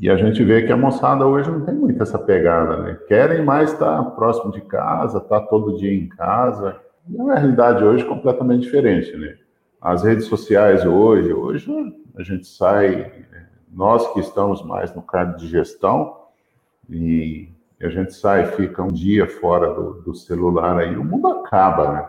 E 0.00 0.08
a 0.08 0.16
gente 0.16 0.42
vê 0.44 0.62
que 0.62 0.72
a 0.72 0.76
moçada 0.76 1.26
hoje 1.26 1.50
não 1.50 1.64
tem 1.64 1.74
muito 1.74 2.00
essa 2.00 2.18
pegada, 2.18 2.76
né? 2.76 2.98
Querem 3.08 3.44
mais 3.44 3.72
estar 3.72 4.00
próximo 4.12 4.52
de 4.52 4.60
casa, 4.60 5.18
estar 5.18 5.40
todo 5.42 5.76
dia 5.76 5.92
em 5.92 6.06
casa. 6.08 6.76
E 7.08 7.20
a 7.20 7.34
realidade 7.34 7.82
hoje 7.82 8.04
é 8.04 8.08
completamente 8.08 8.62
diferente, 8.62 9.16
né? 9.16 9.36
As 9.80 10.04
redes 10.04 10.26
sociais 10.26 10.86
hoje, 10.86 11.32
hoje 11.32 11.68
a 12.16 12.22
gente 12.22 12.46
sai, 12.46 13.10
nós 13.72 14.06
que 14.12 14.20
estamos 14.20 14.64
mais 14.64 14.94
no 14.94 15.02
cargo 15.02 15.36
de 15.36 15.48
gestão, 15.48 16.16
e 16.88 17.48
e 17.82 17.86
a 17.86 17.88
gente 17.88 18.14
sai, 18.14 18.46
fica 18.52 18.80
um 18.80 18.92
dia 18.92 19.26
fora 19.26 19.74
do, 19.74 20.02
do 20.02 20.14
celular 20.14 20.78
aí, 20.78 20.96
o 20.96 21.04
mundo 21.04 21.26
acaba, 21.26 21.92
né? 21.92 22.08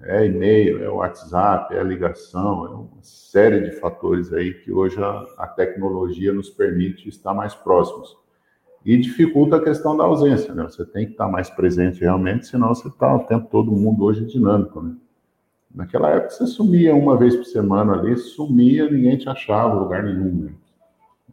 É 0.00 0.26
e-mail, 0.26 0.82
é 0.82 0.88
WhatsApp, 0.88 1.74
é 1.74 1.82
ligação, 1.82 2.64
é 2.64 2.68
uma 2.68 3.02
série 3.02 3.60
de 3.60 3.72
fatores 3.72 4.32
aí 4.32 4.54
que 4.54 4.72
hoje 4.72 5.00
a, 5.02 5.24
a 5.38 5.46
tecnologia 5.46 6.32
nos 6.32 6.50
permite 6.50 7.08
estar 7.08 7.32
mais 7.32 7.54
próximos. 7.54 8.16
E 8.84 8.96
dificulta 8.96 9.56
a 9.56 9.62
questão 9.62 9.96
da 9.96 10.04
ausência, 10.04 10.54
né? 10.54 10.64
Você 10.64 10.84
tem 10.84 11.06
que 11.06 11.12
estar 11.12 11.28
mais 11.28 11.50
presente 11.50 12.00
realmente, 12.00 12.46
senão 12.46 12.68
você 12.68 12.88
está 12.88 13.14
o 13.14 13.24
tempo 13.24 13.48
todo, 13.50 13.72
mundo 13.72 14.04
hoje 14.04 14.24
dinâmico, 14.24 14.80
né? 14.80 14.96
Naquela 15.72 16.10
época 16.10 16.30
você 16.30 16.46
sumia 16.46 16.94
uma 16.94 17.16
vez 17.16 17.36
por 17.36 17.44
semana 17.44 17.92
ali, 17.92 18.16
sumia, 18.16 18.90
ninguém 18.90 19.16
te 19.16 19.28
achava 19.28 19.74
lugar 19.74 20.02
nenhum. 20.02 20.44
Né? 20.44 20.52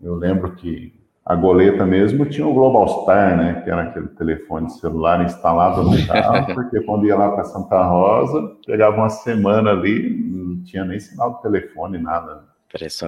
Eu 0.02 0.16
lembro 0.16 0.56
que 0.56 0.94
a 1.26 1.34
goleta 1.34 1.86
mesmo 1.88 2.26
tinha 2.28 2.46
o 2.46 2.54
Global 2.54 2.88
Star, 3.02 3.36
né? 3.36 3.62
Que 3.64 3.72
era 3.72 3.84
aquele 3.84 4.10
telefone 4.10 4.70
celular 4.70 5.26
instalado 5.26 5.82
no 5.82 6.06
carro, 6.06 6.46
porque 6.54 6.82
quando 6.82 7.08
ia 7.08 7.16
lá 7.16 7.32
para 7.32 7.46
Santa 7.46 7.84
Rosa, 7.84 8.56
pegava 8.66 8.98
uma 8.98 9.10
semana 9.10 9.72
ali, 9.72 10.24
não 10.24 10.64
tinha 10.64 10.86
nem 10.86 11.00
sinal 11.00 11.36
de 11.36 11.42
telefone, 11.42 11.98
nada. 11.98 12.44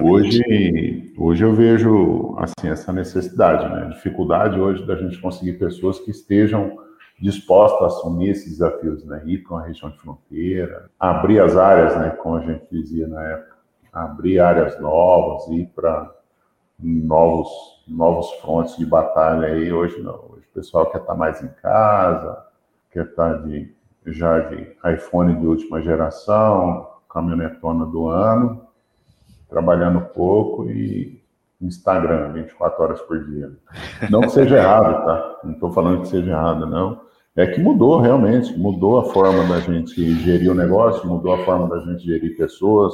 Hoje, 0.02 1.12
hoje 1.16 1.44
eu 1.44 1.54
vejo 1.54 2.34
assim 2.38 2.68
essa 2.68 2.92
necessidade, 2.92 3.68
né? 3.72 3.90
Dificuldade 3.94 4.58
hoje 4.58 4.84
da 4.84 4.96
gente 4.96 5.20
conseguir 5.20 5.52
pessoas 5.52 6.00
que 6.00 6.10
estejam 6.10 6.76
dispostas 7.20 7.82
a 7.82 7.86
assumir 7.86 8.30
esses 8.30 8.58
desafios, 8.58 9.04
né? 9.04 9.22
Ir 9.26 9.44
para 9.44 9.58
uma 9.58 9.66
região 9.66 9.90
de 9.90 9.98
fronteira, 9.98 10.90
abrir 10.98 11.40
as 11.40 11.56
áreas, 11.56 11.96
né? 11.96 12.10
Como 12.10 12.36
a 12.36 12.40
gente 12.40 12.64
dizia 12.72 13.06
na 13.06 13.22
época, 13.22 13.56
abrir 13.92 14.40
áreas 14.40 14.80
novas, 14.80 15.46
ir 15.48 15.70
para 15.74 16.10
novos 16.80 17.77
novos 17.88 18.30
frontes 18.40 18.76
de 18.76 18.86
batalha 18.86 19.48
aí. 19.48 19.72
Hoje 19.72 20.00
não. 20.00 20.14
Hoje 20.30 20.46
o 20.50 20.54
pessoal 20.54 20.86
quer 20.90 20.98
estar 20.98 21.12
tá 21.12 21.18
mais 21.18 21.42
em 21.42 21.48
casa, 21.62 22.44
quer 22.90 23.04
estar 23.04 23.34
tá 23.34 23.38
de 23.38 23.72
já 24.06 24.38
de 24.40 24.76
iPhone 24.94 25.34
de 25.38 25.46
última 25.46 25.82
geração, 25.82 26.88
caminhonetona 27.08 27.84
do 27.84 28.08
ano 28.08 28.68
trabalhando 29.48 30.00
pouco 30.00 30.70
e 30.70 31.22
Instagram 31.60 32.32
24 32.32 32.82
horas 32.82 33.00
por 33.02 33.24
dia. 33.24 33.50
Não 34.10 34.20
que 34.20 34.30
seja 34.30 34.58
errado, 34.58 35.04
tá? 35.04 35.40
Não 35.42 35.52
estou 35.52 35.72
falando 35.72 36.02
que 36.02 36.08
seja 36.08 36.30
errado, 36.30 36.66
não. 36.66 37.00
É 37.34 37.46
que 37.46 37.60
mudou 37.60 38.00
realmente, 38.00 38.56
mudou 38.58 38.98
a 38.98 39.04
forma 39.04 39.44
da 39.44 39.60
gente 39.60 40.14
gerir 40.16 40.50
o 40.50 40.54
negócio, 40.54 41.06
mudou 41.06 41.32
a 41.32 41.38
forma 41.44 41.68
da 41.68 41.80
gente 41.80 42.04
gerir 42.04 42.36
pessoas, 42.36 42.92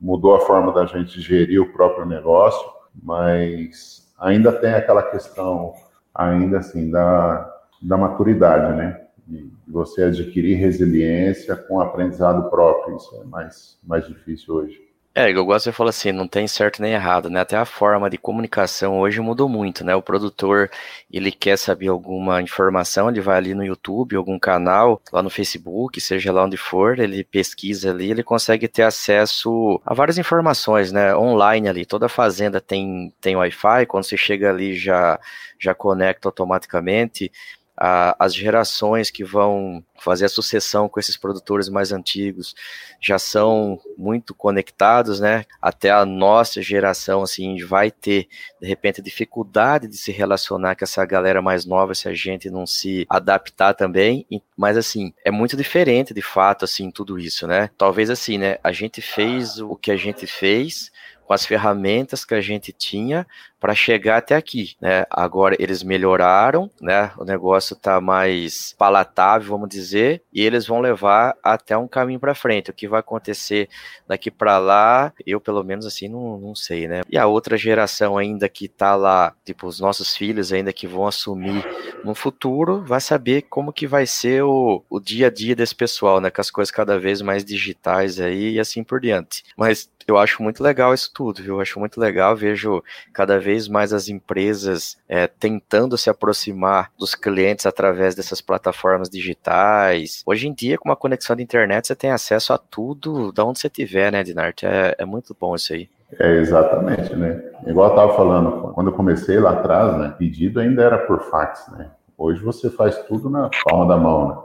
mudou 0.00 0.34
a 0.34 0.40
forma 0.40 0.72
da 0.72 0.86
gente 0.86 1.20
gerir 1.20 1.60
o 1.60 1.72
próprio 1.72 2.04
negócio, 2.04 2.68
mas 3.00 4.05
ainda 4.18 4.52
tem 4.52 4.74
aquela 4.74 5.02
questão, 5.02 5.74
ainda 6.14 6.58
assim, 6.58 6.90
da, 6.90 7.52
da 7.82 7.96
maturidade, 7.96 8.76
né? 8.76 9.02
De 9.26 9.50
você 9.66 10.04
adquirir 10.04 10.54
resiliência 10.54 11.56
com 11.56 11.80
aprendizado 11.80 12.48
próprio, 12.48 12.96
isso 12.96 13.20
é 13.20 13.24
mais, 13.24 13.78
mais 13.84 14.06
difícil 14.06 14.54
hoje. 14.54 14.85
É, 15.18 15.30
igual 15.30 15.58
você 15.58 15.72
falou 15.72 15.88
assim, 15.88 16.12
não 16.12 16.28
tem 16.28 16.46
certo 16.46 16.82
nem 16.82 16.92
errado, 16.92 17.30
né? 17.30 17.40
Até 17.40 17.56
a 17.56 17.64
forma 17.64 18.10
de 18.10 18.18
comunicação 18.18 18.98
hoje 19.00 19.18
mudou 19.18 19.48
muito, 19.48 19.82
né? 19.82 19.96
O 19.96 20.02
produtor, 20.02 20.70
ele 21.10 21.32
quer 21.32 21.56
saber 21.56 21.88
alguma 21.88 22.42
informação, 22.42 23.08
ele 23.08 23.22
vai 23.22 23.38
ali 23.38 23.54
no 23.54 23.64
YouTube, 23.64 24.14
algum 24.14 24.38
canal, 24.38 25.00
lá 25.10 25.22
no 25.22 25.30
Facebook, 25.30 25.98
seja 26.02 26.30
lá 26.30 26.44
onde 26.44 26.58
for, 26.58 26.98
ele 26.98 27.24
pesquisa 27.24 27.90
ali, 27.92 28.10
ele 28.10 28.22
consegue 28.22 28.68
ter 28.68 28.82
acesso 28.82 29.80
a 29.86 29.94
várias 29.94 30.18
informações, 30.18 30.92
né? 30.92 31.16
Online 31.16 31.70
ali, 31.70 31.86
toda 31.86 32.10
fazenda 32.10 32.60
tem, 32.60 33.10
tem 33.18 33.36
Wi-Fi, 33.36 33.86
quando 33.86 34.04
você 34.04 34.18
chega 34.18 34.50
ali 34.50 34.74
já, 34.74 35.18
já 35.58 35.74
conecta 35.74 36.28
automaticamente 36.28 37.32
a, 37.76 38.16
as 38.18 38.34
gerações 38.34 39.10
que 39.10 39.24
vão 39.24 39.84
fazer 39.98 40.26
a 40.26 40.28
sucessão 40.28 40.88
com 40.88 41.00
esses 41.00 41.16
produtores 41.16 41.68
mais 41.68 41.92
antigos 41.92 42.54
já 43.00 43.18
são 43.18 43.78
muito 43.96 44.34
conectados, 44.34 45.20
né? 45.20 45.44
Até 45.60 45.90
a 45.90 46.04
nossa 46.04 46.62
geração, 46.62 47.22
assim, 47.22 47.64
vai 47.64 47.90
ter, 47.90 48.28
de 48.60 48.66
repente, 48.66 49.02
dificuldade 49.02 49.88
de 49.88 49.96
se 49.96 50.12
relacionar 50.12 50.76
com 50.76 50.84
essa 50.84 51.04
galera 51.04 51.42
mais 51.42 51.64
nova 51.64 51.94
se 51.94 52.08
a 52.08 52.14
gente 52.14 52.50
não 52.50 52.66
se 52.66 53.06
adaptar 53.08 53.74
também. 53.74 54.26
Mas, 54.56 54.76
assim, 54.76 55.12
é 55.24 55.30
muito 55.30 55.56
diferente, 55.56 56.14
de 56.14 56.22
fato, 56.22 56.64
assim, 56.64 56.90
tudo 56.90 57.18
isso, 57.18 57.46
né? 57.46 57.70
Talvez, 57.76 58.10
assim, 58.10 58.38
né? 58.38 58.58
A 58.62 58.72
gente 58.72 59.00
fez 59.00 59.58
o 59.58 59.76
que 59.76 59.90
a 59.90 59.96
gente 59.96 60.26
fez 60.26 60.90
com 61.26 61.32
as 61.32 61.44
ferramentas 61.44 62.24
que 62.24 62.34
a 62.34 62.40
gente 62.40 62.72
tinha 62.72 63.26
para 63.58 63.74
chegar 63.74 64.18
até 64.18 64.36
aqui, 64.36 64.76
né? 64.80 65.04
Agora 65.10 65.56
eles 65.58 65.82
melhoraram, 65.82 66.70
né? 66.80 67.10
O 67.18 67.24
negócio 67.24 67.74
está 67.74 68.00
mais 68.00 68.74
palatável, 68.78 69.48
vamos 69.48 69.68
dizer, 69.68 70.22
e 70.32 70.42
eles 70.42 70.66
vão 70.66 70.80
levar 70.80 71.34
até 71.42 71.76
um 71.76 71.88
caminho 71.88 72.20
para 72.20 72.34
frente. 72.34 72.70
O 72.70 72.74
que 72.74 72.86
vai 72.86 73.00
acontecer 73.00 73.68
daqui 74.06 74.30
para 74.30 74.58
lá, 74.58 75.12
eu 75.26 75.40
pelo 75.40 75.64
menos 75.64 75.84
assim 75.84 76.06
não, 76.06 76.38
não 76.38 76.54
sei, 76.54 76.86
né? 76.86 77.00
E 77.10 77.18
a 77.18 77.26
outra 77.26 77.56
geração 77.56 78.16
ainda 78.16 78.48
que 78.48 78.66
está 78.66 78.94
lá, 78.94 79.34
tipo 79.44 79.66
os 79.66 79.80
nossos 79.80 80.16
filhos 80.16 80.52
ainda 80.52 80.72
que 80.72 80.86
vão 80.86 81.06
assumir 81.06 81.64
no 82.04 82.14
futuro, 82.14 82.84
vai 82.84 83.00
saber 83.00 83.42
como 83.42 83.72
que 83.72 83.86
vai 83.86 84.06
ser 84.06 84.44
o, 84.44 84.84
o 84.88 85.00
dia 85.00 85.26
a 85.26 85.30
dia 85.30 85.56
desse 85.56 85.74
pessoal, 85.74 86.20
né? 86.20 86.30
Com 86.30 86.40
as 86.40 86.52
coisas 86.52 86.70
cada 86.70 87.00
vez 87.00 87.20
mais 87.20 87.44
digitais 87.44 88.20
aí 88.20 88.52
e 88.52 88.60
assim 88.60 88.84
por 88.84 89.00
diante. 89.00 89.42
Mas 89.56 89.90
eu 90.06 90.16
acho 90.16 90.42
muito 90.42 90.62
legal 90.62 90.94
isso 90.94 91.10
tudo, 91.16 91.42
viu? 91.42 91.54
Eu 91.54 91.60
acho 91.62 91.80
muito 91.80 91.98
legal, 91.98 92.36
vejo 92.36 92.84
cada 93.10 93.38
vez 93.40 93.68
mais 93.68 93.90
as 93.94 94.08
empresas 94.10 94.98
é, 95.08 95.26
tentando 95.26 95.96
se 95.96 96.10
aproximar 96.10 96.92
dos 96.98 97.14
clientes 97.14 97.64
através 97.64 98.14
dessas 98.14 98.42
plataformas 98.42 99.08
digitais. 99.08 100.22
Hoje 100.26 100.46
em 100.46 100.52
dia, 100.52 100.76
com 100.76 100.90
uma 100.90 100.96
conexão 100.96 101.34
de 101.34 101.42
internet, 101.42 101.86
você 101.86 101.96
tem 101.96 102.10
acesso 102.10 102.52
a 102.52 102.58
tudo 102.58 103.32
da 103.32 103.46
onde 103.46 103.58
você 103.58 103.70
tiver, 103.70 104.12
né, 104.12 104.22
Dinarte? 104.22 104.66
É, 104.66 104.94
é 104.98 105.04
muito 105.06 105.34
bom 105.40 105.54
isso 105.54 105.72
aí. 105.72 105.88
É, 106.20 106.36
exatamente, 106.36 107.16
né? 107.16 107.42
Igual 107.66 107.96
eu 107.96 108.14
falando, 108.14 108.72
quando 108.74 108.90
eu 108.90 108.92
comecei 108.92 109.40
lá 109.40 109.52
atrás, 109.52 109.98
né, 109.98 110.14
pedido 110.18 110.60
ainda 110.60 110.82
era 110.82 110.98
por 110.98 111.22
fax, 111.30 111.66
né? 111.72 111.90
Hoje 112.18 112.42
você 112.42 112.70
faz 112.70 112.96
tudo 113.04 113.30
na 113.30 113.50
palma 113.64 113.86
da 113.88 113.96
mão, 113.96 114.28
né? 114.28 114.36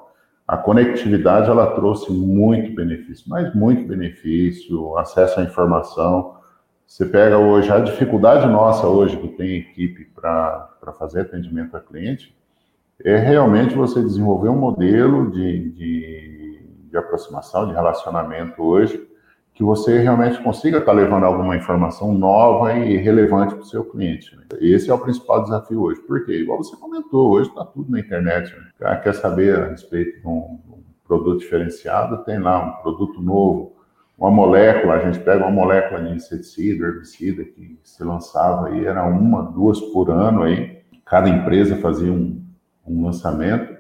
a 0.52 0.58
conectividade 0.58 1.50
ela 1.50 1.68
trouxe 1.68 2.12
muito 2.12 2.76
benefício, 2.76 3.24
mas 3.30 3.56
muito 3.56 3.88
benefício, 3.88 4.98
acesso 4.98 5.40
à 5.40 5.44
informação. 5.44 6.41
Você 6.92 7.06
pega 7.06 7.38
hoje 7.38 7.72
a 7.72 7.80
dificuldade 7.80 8.46
nossa 8.48 8.86
hoje 8.86 9.16
que 9.16 9.30
tem 9.30 9.56
equipe 9.56 10.04
para 10.14 10.94
fazer 11.00 11.22
atendimento 11.22 11.78
a 11.78 11.80
cliente 11.80 12.36
é 13.02 13.16
realmente 13.16 13.74
você 13.74 14.02
desenvolver 14.02 14.50
um 14.50 14.58
modelo 14.58 15.32
de, 15.32 15.70
de, 15.70 16.66
de 16.90 16.98
aproximação, 16.98 17.66
de 17.66 17.74
relacionamento 17.74 18.62
hoje 18.62 19.08
que 19.54 19.64
você 19.64 20.00
realmente 20.00 20.44
consiga 20.44 20.80
estar 20.80 20.92
levando 20.92 21.24
alguma 21.24 21.56
informação 21.56 22.14
nova 22.14 22.74
e 22.74 22.98
relevante 22.98 23.56
para 23.56 23.64
o 23.64 23.68
seu 23.68 23.86
cliente. 23.86 24.36
Né? 24.36 24.44
Esse 24.60 24.90
é 24.90 24.94
o 24.94 25.00
principal 25.00 25.44
desafio 25.44 25.84
hoje. 25.84 26.02
Por 26.02 26.26
quê? 26.26 26.40
Igual 26.40 26.58
você 26.58 26.76
comentou, 26.76 27.32
hoje 27.32 27.48
está 27.48 27.64
tudo 27.64 27.90
na 27.90 28.02
internet. 28.02 28.54
Né? 28.54 28.68
Cara 28.78 28.98
quer 28.98 29.14
saber 29.14 29.58
a 29.58 29.70
respeito 29.70 30.20
de 30.20 30.28
um, 30.28 30.60
um, 30.68 30.84
produto 31.08 31.40
diferenciado, 31.40 32.26
tem 32.26 32.38
lá 32.38 32.62
um 32.62 32.82
produto 32.82 33.22
novo, 33.22 33.78
uma 34.22 34.30
molécula, 34.30 34.94
a 34.94 35.00
gente 35.00 35.20
pega 35.20 35.44
uma 35.44 35.50
molécula 35.50 36.00
de 36.00 36.14
inseticida, 36.14 36.86
herbicida, 36.86 37.44
que 37.44 37.80
se 37.84 38.04
lançava 38.04 38.68
aí, 38.68 38.86
era 38.86 39.04
uma, 39.04 39.42
duas 39.42 39.82
por 39.82 40.12
ano 40.12 40.44
aí, 40.44 40.78
cada 41.04 41.28
empresa 41.28 41.76
fazia 41.78 42.14
um, 42.14 42.40
um 42.88 43.04
lançamento. 43.04 43.76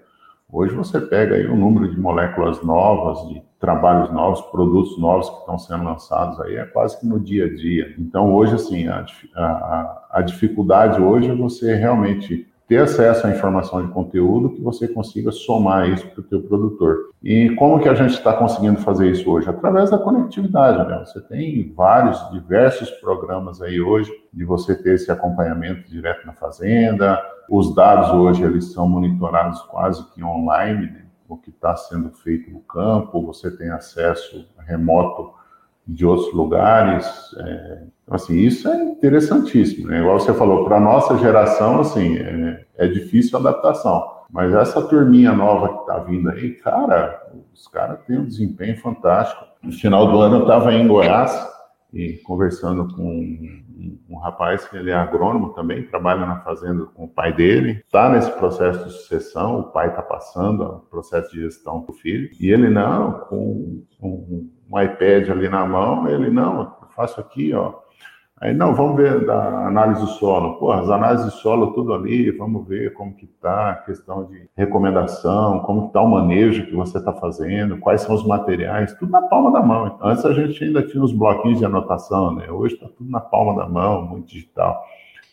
Hoje 0.51 0.73
você 0.73 0.99
pega 0.99 1.36
aí 1.36 1.45
o 1.45 1.54
um 1.54 1.58
número 1.58 1.91
de 1.91 1.99
moléculas 1.99 2.62
novas, 2.63 3.30
de 3.30 3.43
trabalhos 3.60 4.12
novos, 4.12 4.41
produtos 4.49 4.97
novos 4.99 5.30
que 5.30 5.38
estão 5.41 5.60
sendo 5.60 5.84
lançados 5.84 6.41
aí, 6.41 6.56
é 6.56 6.65
quase 6.65 6.99
que 6.99 7.06
no 7.06 7.19
dia 7.19 7.45
a 7.45 7.54
dia. 7.54 7.93
Então, 7.99 8.34
hoje, 8.34 8.56
assim, 8.56 8.88
a, 8.88 9.06
a, 9.36 10.08
a 10.10 10.21
dificuldade 10.23 10.99
hoje 10.99 11.30
é 11.30 11.36
você 11.36 11.75
realmente 11.75 12.50
ter 12.71 12.84
acesso 12.84 13.27
à 13.27 13.29
informação 13.29 13.86
de 13.86 13.91
conteúdo 13.91 14.51
que 14.51 14.62
você 14.62 14.88
consiga 14.88 15.29
somar 15.29 15.89
isso 15.89 16.07
para 16.07 16.21
o 16.21 16.23
teu 16.23 16.41
produtor. 16.41 17.10
E 17.21 17.53
como 17.55 17.81
que 17.81 17.89
a 17.89 17.93
gente 17.93 18.13
está 18.13 18.31
conseguindo 18.31 18.79
fazer 18.79 19.12
isso 19.12 19.29
hoje? 19.29 19.49
Através 19.49 19.91
da 19.91 19.97
conectividade, 19.97 20.88
né? 20.88 21.03
Você 21.05 21.19
tem 21.19 21.73
vários, 21.75 22.17
diversos 22.31 22.89
programas 22.89 23.62
aí 23.62 23.81
hoje 23.81 24.10
de 24.31 24.45
você 24.45 24.73
ter 24.73 24.93
esse 24.93 25.12
acompanhamento 25.12 25.91
direto 25.91 26.25
na 26.25 26.31
fazenda. 26.31 27.21
Os 27.49 27.75
dados 27.75 28.10
hoje, 28.12 28.41
eles 28.41 28.71
são 28.71 28.88
monitorados 28.88 29.62
quase 29.63 30.10
que 30.13 30.23
online, 30.23 30.86
né? 30.86 31.05
o 31.27 31.36
que 31.36 31.49
está 31.49 31.75
sendo 31.75 32.10
feito 32.12 32.49
no 32.51 32.62
campo, 32.62 33.21
você 33.25 33.51
tem 33.51 33.69
acesso 33.69 34.45
remoto 34.65 35.34
de 35.91 36.06
outros 36.06 36.34
lugares. 36.34 37.06
É, 37.38 37.84
então, 38.04 38.15
assim, 38.15 38.36
isso 38.36 38.67
é 38.67 38.84
interessantíssimo. 38.84 39.88
Né? 39.88 39.99
Igual 39.99 40.19
você 40.19 40.34
falou, 40.34 40.65
para 40.65 40.77
a 40.77 40.82
nossa 40.82 41.17
geração, 41.17 41.82
assim, 41.82 42.17
é, 42.17 42.65
é, 42.77 42.88
difícil 42.88 43.38
a 43.38 43.41
adaptação. 43.41 44.04
Mas 44.30 44.54
essa 44.54 44.82
turminha 44.82 45.34
nova 45.34 45.69
que 45.69 45.80
está 45.82 45.99
vindo 45.99 46.30
aí, 46.30 46.51
cara, 46.51 47.21
os 47.54 47.67
caras 47.67 47.99
têm 48.06 48.17
um 48.17 48.25
desempenho 48.25 48.77
fantástico. 48.80 49.45
No 49.62 49.71
final 49.71 50.10
do 50.10 50.19
ano 50.19 50.38
eu 50.38 50.41
estava 50.43 50.73
em 50.73 50.88
Goiás 50.88 51.51
e 51.93 52.13
conversando 52.23 52.88
com 52.95 53.04
um, 53.04 54.04
um, 54.10 54.17
rapaz 54.17 54.65
que 54.65 54.77
ele 54.77 54.91
é 54.91 54.93
agrônomo 54.93 55.49
também, 55.49 55.86
trabalha 55.86 56.25
na 56.25 56.39
fazenda 56.39 56.86
com 56.86 57.04
o 57.04 57.10
pai 57.10 57.34
dele, 57.34 57.82
está 57.86 58.10
nesse 58.10 58.32
processo 58.32 58.86
de 58.86 58.91
sucessão, 58.91 59.60
o 59.60 59.63
pai 59.63 59.89
está 59.89 60.01
passando 60.01 60.63
o 60.63 60.80
processo 60.80 61.30
de 61.32 61.41
gestão 61.41 61.82
para 61.82 61.91
o 61.91 61.97
filho, 61.97 62.30
e 62.39 62.49
ele 62.49 62.69
não, 62.69 63.12
com 63.27 63.84
um, 64.01 64.49
um, 64.71 64.81
iPad 64.81 65.29
ali 65.29 65.49
na 65.49 65.65
mão, 65.65 66.07
ele 66.07 66.29
não, 66.29 66.62
eu 66.81 66.88
faço 66.95 67.19
aqui, 67.19 67.53
ó, 67.53 67.81
Aí, 68.41 68.55
não, 68.55 68.73
vamos 68.73 68.95
ver 68.95 69.23
da 69.23 69.67
análise 69.67 70.01
do 70.01 70.07
solo. 70.07 70.57
Pô, 70.57 70.71
as 70.71 70.89
análises 70.89 71.31
de 71.31 71.39
solo, 71.41 71.73
tudo 71.73 71.93
ali, 71.93 72.31
vamos 72.31 72.67
ver 72.67 72.91
como 72.93 73.13
que 73.13 73.25
está 73.25 73.69
a 73.69 73.75
questão 73.75 74.25
de 74.25 74.49
recomendação, 74.57 75.60
como 75.60 75.81
que 75.81 75.88
está 75.89 76.01
o 76.01 76.10
manejo 76.10 76.65
que 76.65 76.75
você 76.75 76.97
está 76.97 77.13
fazendo, 77.13 77.77
quais 77.77 78.01
são 78.01 78.15
os 78.15 78.25
materiais, 78.25 78.95
tudo 78.95 79.12
na 79.12 79.21
palma 79.21 79.51
da 79.51 79.62
mão. 79.62 79.86
Então, 79.86 80.07
antes 80.07 80.25
a 80.25 80.34
gente 80.34 80.63
ainda 80.63 80.81
tinha 80.81 81.03
os 81.03 81.13
bloquinhos 81.13 81.59
de 81.59 81.65
anotação, 81.65 82.34
né? 82.34 82.49
Hoje 82.49 82.74
está 82.74 82.88
tudo 82.88 83.11
na 83.11 83.19
palma 83.19 83.61
da 83.61 83.69
mão, 83.69 84.07
muito 84.07 84.30
digital. 84.30 84.84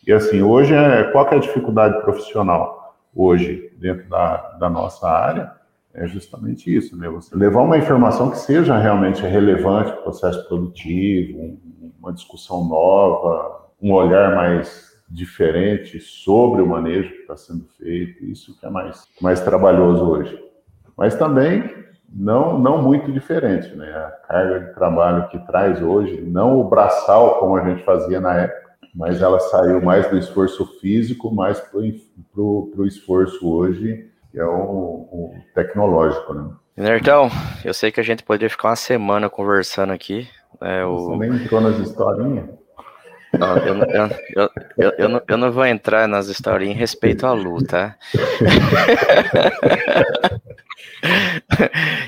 E 0.05 0.13
assim, 0.13 0.43
hoje, 0.43 0.75
é, 0.75 1.05
qual 1.05 1.27
é 1.29 1.35
a 1.35 1.39
dificuldade 1.39 1.99
profissional? 2.01 2.95
Hoje, 3.15 3.73
dentro 3.79 4.07
da, 4.07 4.37
da 4.59 4.69
nossa 4.69 5.09
área, 5.09 5.51
é 5.99 6.07
justamente 6.07 6.73
isso, 6.73 6.95
né? 6.97 7.09
Você 7.09 7.35
levar 7.35 7.61
uma 7.61 7.77
informação 7.77 8.31
que 8.31 8.37
seja 8.37 8.77
realmente 8.77 9.21
relevante 9.21 9.91
para 9.91 9.99
o 9.99 10.03
processo 10.03 10.47
produtivo, 10.47 11.59
uma 11.99 12.13
discussão 12.13 12.65
nova, 12.65 13.67
um 13.81 13.91
olhar 13.91 14.33
mais 14.33 14.97
diferente 15.09 15.99
sobre 15.99 16.61
o 16.61 16.67
manejo 16.67 17.09
que 17.09 17.21
está 17.21 17.35
sendo 17.35 17.65
feito, 17.77 18.23
isso 18.23 18.57
que 18.57 18.65
é 18.65 18.69
mais, 18.69 19.05
mais 19.21 19.41
trabalhoso 19.41 20.05
hoje. 20.05 20.39
Mas 20.95 21.15
também 21.15 21.69
não, 22.09 22.57
não 22.57 22.81
muito 22.81 23.11
diferente, 23.11 23.75
né? 23.75 23.89
A 23.89 24.11
carga 24.25 24.59
de 24.61 24.73
trabalho 24.73 25.27
que 25.27 25.39
traz 25.39 25.81
hoje, 25.81 26.21
não 26.21 26.59
o 26.59 26.69
braçal 26.69 27.39
como 27.39 27.57
a 27.57 27.69
gente 27.69 27.83
fazia 27.83 28.21
na 28.21 28.35
época, 28.35 28.69
mas 28.95 29.21
ela 29.21 29.39
saiu 29.39 29.81
mais 29.81 30.09
do 30.09 30.17
esforço 30.17 30.65
físico, 30.79 31.33
mais 31.33 31.59
para 31.59 31.79
o 32.41 32.85
esforço 32.85 33.47
hoje, 33.49 34.08
que 34.31 34.39
é 34.39 34.45
o, 34.45 34.49
o 34.49 35.35
tecnológico, 35.53 36.33
né? 36.33 36.49
Nertão, 36.77 37.29
eu 37.65 37.73
sei 37.73 37.91
que 37.91 37.99
a 37.99 38.03
gente 38.03 38.23
poderia 38.23 38.49
ficar 38.49 38.69
uma 38.69 38.75
semana 38.75 39.29
conversando 39.29 39.91
aqui. 39.91 40.29
Né, 40.61 40.85
o... 40.85 41.07
Você 41.07 41.27
nem 41.27 41.43
entrou 41.43 41.61
nas 41.61 41.77
historinhas? 41.79 42.45
Não, 43.37 43.57
eu, 43.57 43.75
eu, 43.75 44.09
eu, 44.35 44.49
eu, 44.77 44.91
eu, 44.97 45.09
não, 45.09 45.21
eu 45.27 45.37
não 45.37 45.51
vou 45.51 45.65
entrar 45.65 46.07
nas 46.07 46.27
historinhas 46.27 46.75
em 46.75 46.79
respeito 46.79 47.27
à 47.27 47.33
luta. 47.33 47.95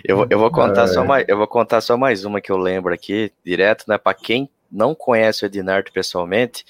eu, 0.04 0.26
eu, 0.30 0.40
vou 0.40 0.50
contar 0.50 0.88
só 0.88 1.04
mais, 1.04 1.26
eu 1.28 1.38
vou 1.38 1.48
contar 1.48 1.82
só 1.82 1.96
mais 1.96 2.26
uma 2.26 2.42
que 2.42 2.52
eu 2.52 2.58
lembro 2.58 2.92
aqui, 2.94 3.32
direto, 3.46 3.86
né? 3.88 4.00
Para 4.00 4.16
quem 4.16 4.50
não 4.72 4.96
conhece 4.96 5.44
o 5.44 5.46
Ednardo 5.46 5.92
pessoalmente, 5.92 6.66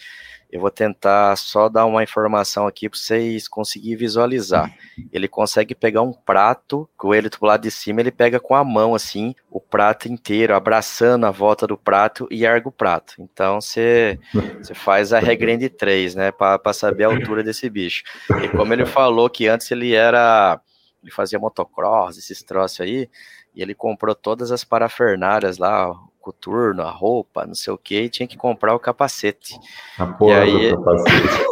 eu 0.52 0.60
vou 0.60 0.70
tentar 0.70 1.36
só 1.38 1.70
dar 1.70 1.86
uma 1.86 2.04
informação 2.04 2.68
aqui 2.68 2.90
para 2.90 3.00
vocês 3.00 3.48
conseguirem 3.48 3.98
visualizar. 3.98 4.76
Ele 5.12 5.28
consegue 5.28 5.74
pegar 5.74 6.02
um 6.02 6.12
prato, 6.12 6.90
com 6.98 7.16
ele 7.16 7.30
do 7.30 7.38
lado 7.42 7.62
de 7.62 7.72
cima, 7.72 8.02
ele 8.02 8.12
pega 8.12 8.40
com 8.40 8.54
a 8.54 8.64
mão 8.64 8.94
assim, 8.94 9.34
o 9.50 9.62
prato 9.62 10.10
inteiro, 10.10 10.54
abraçando 10.54 11.26
a 11.26 11.32
volta 11.32 11.66
do 11.66 11.78
prato 11.78 12.28
e 12.30 12.46
erga 12.46 12.68
o 12.68 12.72
prato. 12.72 13.16
Então 13.18 13.62
você 13.62 14.20
faz 14.74 15.14
a 15.14 15.20
regrinha 15.20 15.58
de 15.58 15.70
três, 15.70 16.16
né, 16.16 16.32
para 16.32 16.74
saber 16.74 17.06
a 17.06 17.08
altura 17.08 17.44
desse 17.44 17.70
bicho. 17.70 18.04
E 18.44 18.50
como 18.50 18.74
ele 18.74 18.86
falou 18.86 19.30
que 19.30 19.48
antes 19.48 19.72
ele 19.72 19.94
era 19.94 20.60
ele 21.02 21.12
fazia 21.12 21.40
motocross, 21.40 22.18
esses 22.18 22.44
troços 22.44 22.82
aí, 22.82 23.10
e 23.56 23.62
ele 23.62 23.74
comprou 23.74 24.14
todas 24.14 24.52
as 24.52 24.64
parafernárias 24.64 25.58
lá, 25.58 25.92
coturno, 26.22 26.84
a 26.84 26.92
roupa, 26.92 27.46
não 27.46 27.56
sei 27.56 27.74
o 27.74 27.78
que, 27.78 28.02
e 28.02 28.10
tinha 28.10 28.28
que 28.28 28.38
comprar 28.38 28.74
o 28.74 28.80
capacete. 28.80 29.60
A 29.98 30.06
porra 30.06 30.46
e 30.46 30.68
aí, 30.68 30.72
capacete. 30.72 31.52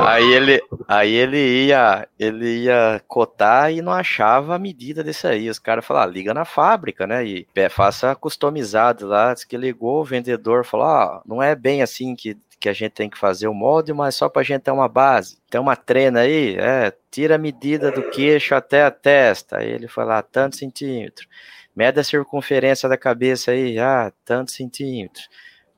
Aí 0.00 0.32
ele, 0.32 0.62
aí 0.88 1.12
ele 1.12 1.66
ia, 1.66 2.08
ele 2.18 2.64
ia 2.64 3.02
cotar 3.06 3.70
e 3.72 3.82
não 3.82 3.92
achava 3.92 4.54
a 4.54 4.58
medida 4.58 5.04
desse 5.04 5.26
aí. 5.26 5.50
Os 5.50 5.58
caras 5.58 5.84
falaram, 5.84 6.10
ah, 6.10 6.12
liga 6.12 6.32
na 6.32 6.44
fábrica, 6.44 7.06
né? 7.06 7.24
E 7.24 7.46
faça 7.70 8.14
customizado 8.14 9.06
lá. 9.06 9.34
Diz 9.34 9.44
que 9.44 9.56
ligou, 9.56 10.00
o 10.00 10.04
vendedor 10.04 10.64
falou, 10.64 10.86
ah, 10.86 11.22
não 11.26 11.42
é 11.42 11.54
bem 11.54 11.82
assim 11.82 12.14
que, 12.14 12.38
que 12.58 12.68
a 12.68 12.72
gente 12.72 12.92
tem 12.92 13.10
que 13.10 13.18
fazer 13.18 13.48
o 13.48 13.54
molde, 13.54 13.92
mas 13.92 14.14
só 14.14 14.28
pra 14.30 14.42
gente 14.42 14.62
ter 14.62 14.70
uma 14.70 14.88
base. 14.88 15.38
Tem 15.50 15.60
uma 15.60 15.76
trena 15.76 16.20
aí, 16.20 16.56
é, 16.58 16.92
tira 17.10 17.34
a 17.34 17.38
medida 17.38 17.90
do 17.90 18.08
queixo 18.10 18.54
até 18.54 18.84
a 18.84 18.90
testa. 18.90 19.58
Aí 19.58 19.68
ele 19.68 19.88
falou, 19.88 20.12
ah, 20.12 20.22
tanto 20.22 20.56
centímetro. 20.56 21.28
Mede 21.74 22.00
a 22.00 22.04
circunferência 22.04 22.88
da 22.88 22.98
cabeça 22.98 23.50
aí, 23.50 23.78
ah, 23.78 24.12
tantos 24.24 24.54
centímetros. 24.54 25.28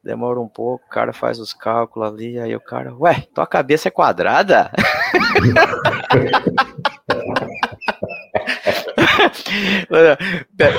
Demora 0.02 0.40
um 0.40 0.48
pouco, 0.48 0.84
o 0.84 0.90
cara 0.90 1.12
faz 1.12 1.38
os 1.38 1.54
cálculos 1.54 2.12
ali, 2.12 2.38
aí 2.38 2.54
o 2.54 2.60
cara, 2.60 2.94
ué, 2.96 3.26
tua 3.34 3.46
cabeça 3.46 3.88
é 3.88 3.90
quadrada? 3.90 4.70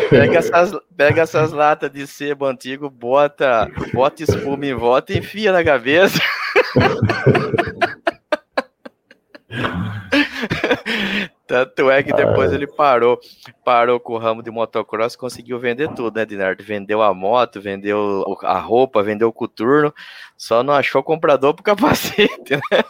pega, 0.10 0.38
essas, 0.38 0.72
pega 0.96 1.22
essas 1.22 1.52
latas 1.52 1.92
de 1.92 2.06
sebo 2.06 2.46
antigo, 2.46 2.90
bota, 2.90 3.68
bota 3.94 4.22
espuma 4.22 4.66
em 4.66 4.76
volta 4.76 5.14
e 5.14 5.20
enfia 5.20 5.52
na 5.52 5.64
cabeça. 5.64 6.20
Tanto 11.48 11.92
é 11.92 12.02
que 12.02 12.12
depois 12.12 12.52
ah. 12.52 12.56
ele 12.56 12.66
parou, 12.66 13.20
parou 13.64 14.00
com 14.00 14.14
o 14.14 14.18
ramo 14.18 14.42
de 14.42 14.50
motocross, 14.50 15.16
conseguiu 15.16 15.60
vender 15.60 15.90
tudo, 15.94 16.16
né, 16.16 16.26
Dinardo? 16.26 16.64
Vendeu 16.64 17.02
a 17.04 17.14
moto, 17.14 17.62
vendeu 17.62 18.38
a 18.42 18.58
roupa, 18.60 19.04
vendeu 19.04 19.28
o 19.28 19.34
coturno, 19.34 19.94
só 20.36 20.64
não 20.64 20.74
achou 20.74 21.04
comprador 21.04 21.54
pro 21.54 21.64
capacete, 21.64 22.56
né? 22.72 22.84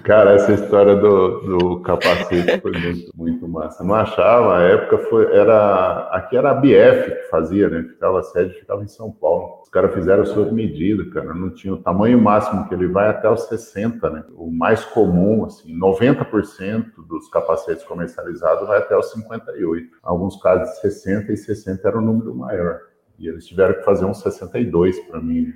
Cara, 0.00 0.32
essa 0.32 0.52
história 0.52 0.96
do, 0.96 1.40
do 1.40 1.80
capacete 1.82 2.60
foi 2.60 2.72
muito, 2.72 3.12
muito 3.14 3.48
massa. 3.48 3.84
Não 3.84 3.94
achava, 3.94 4.56
a 4.56 4.62
época 4.62 4.98
foi, 5.08 5.32
era, 5.32 6.08
aqui 6.08 6.36
era 6.36 6.50
a 6.50 6.54
BF 6.54 7.10
que 7.10 7.28
fazia, 7.30 7.68
né? 7.68 7.82
Ficava, 7.82 8.18
a 8.18 8.22
sede 8.22 8.54
ficava 8.54 8.82
em 8.82 8.88
São 8.88 9.12
Paulo. 9.12 9.60
Os 9.62 9.68
caras 9.68 9.92
fizeram 9.94 10.24
sob 10.24 10.50
medida, 10.50 11.08
cara. 11.10 11.34
Não 11.34 11.50
tinha 11.50 11.74
o 11.74 11.82
tamanho 11.82 12.20
máximo 12.20 12.66
que 12.66 12.74
ele 12.74 12.88
vai 12.88 13.08
até 13.10 13.30
os 13.30 13.42
60, 13.42 14.10
né? 14.10 14.24
O 14.34 14.50
mais 14.50 14.82
comum, 14.82 15.44
assim, 15.44 15.78
90% 15.78 16.84
dos 17.06 17.28
capacetes 17.28 17.84
comercializados 17.84 18.66
vai 18.66 18.78
até 18.78 18.96
os 18.96 19.12
58. 19.12 19.98
Alguns 20.02 20.40
casos 20.42 20.80
60 20.80 21.32
e 21.32 21.36
60 21.36 21.86
era 21.86 21.98
o 21.98 22.02
número 22.02 22.34
maior. 22.34 22.80
E 23.18 23.28
eles 23.28 23.46
tiveram 23.46 23.74
que 23.74 23.84
fazer 23.84 24.06
uns 24.06 24.20
62 24.20 24.98
para 25.00 25.20
mim. 25.20 25.52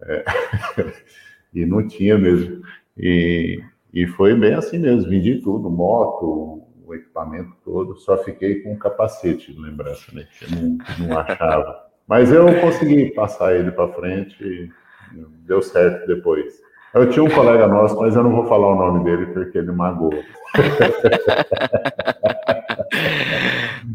É. 0.00 0.24
e 1.52 1.66
não 1.66 1.86
tinha 1.86 2.16
mesmo. 2.16 2.62
E, 2.98 3.62
e 3.92 4.06
foi 4.06 4.34
bem 4.34 4.54
assim 4.54 4.78
mesmo, 4.78 5.08
vendi 5.08 5.36
tudo, 5.36 5.70
moto, 5.70 6.62
o 6.86 6.94
equipamento 6.94 7.52
todo, 7.64 7.96
só 7.96 8.16
fiquei 8.18 8.62
com 8.62 8.72
o 8.72 8.78
capacete 8.78 9.52
de 9.52 9.60
lembrança, 9.60 10.10
né? 10.12 10.26
Que 10.38 10.54
não, 10.54 10.78
não 11.06 11.18
achava. 11.18 11.86
Mas 12.06 12.32
eu 12.32 12.46
consegui 12.60 13.12
passar 13.12 13.54
ele 13.54 13.70
para 13.70 13.92
frente 13.92 14.42
e 14.42 14.70
deu 15.46 15.60
certo 15.60 16.06
depois. 16.06 16.60
Eu 16.94 17.10
tinha 17.10 17.22
um 17.22 17.28
colega 17.28 17.66
nosso, 17.66 18.00
mas 18.00 18.16
eu 18.16 18.22
não 18.22 18.32
vou 18.32 18.46
falar 18.46 18.72
o 18.72 18.78
nome 18.78 19.04
dele 19.04 19.26
porque 19.26 19.58
ele 19.58 19.70
magoou. 19.70 20.10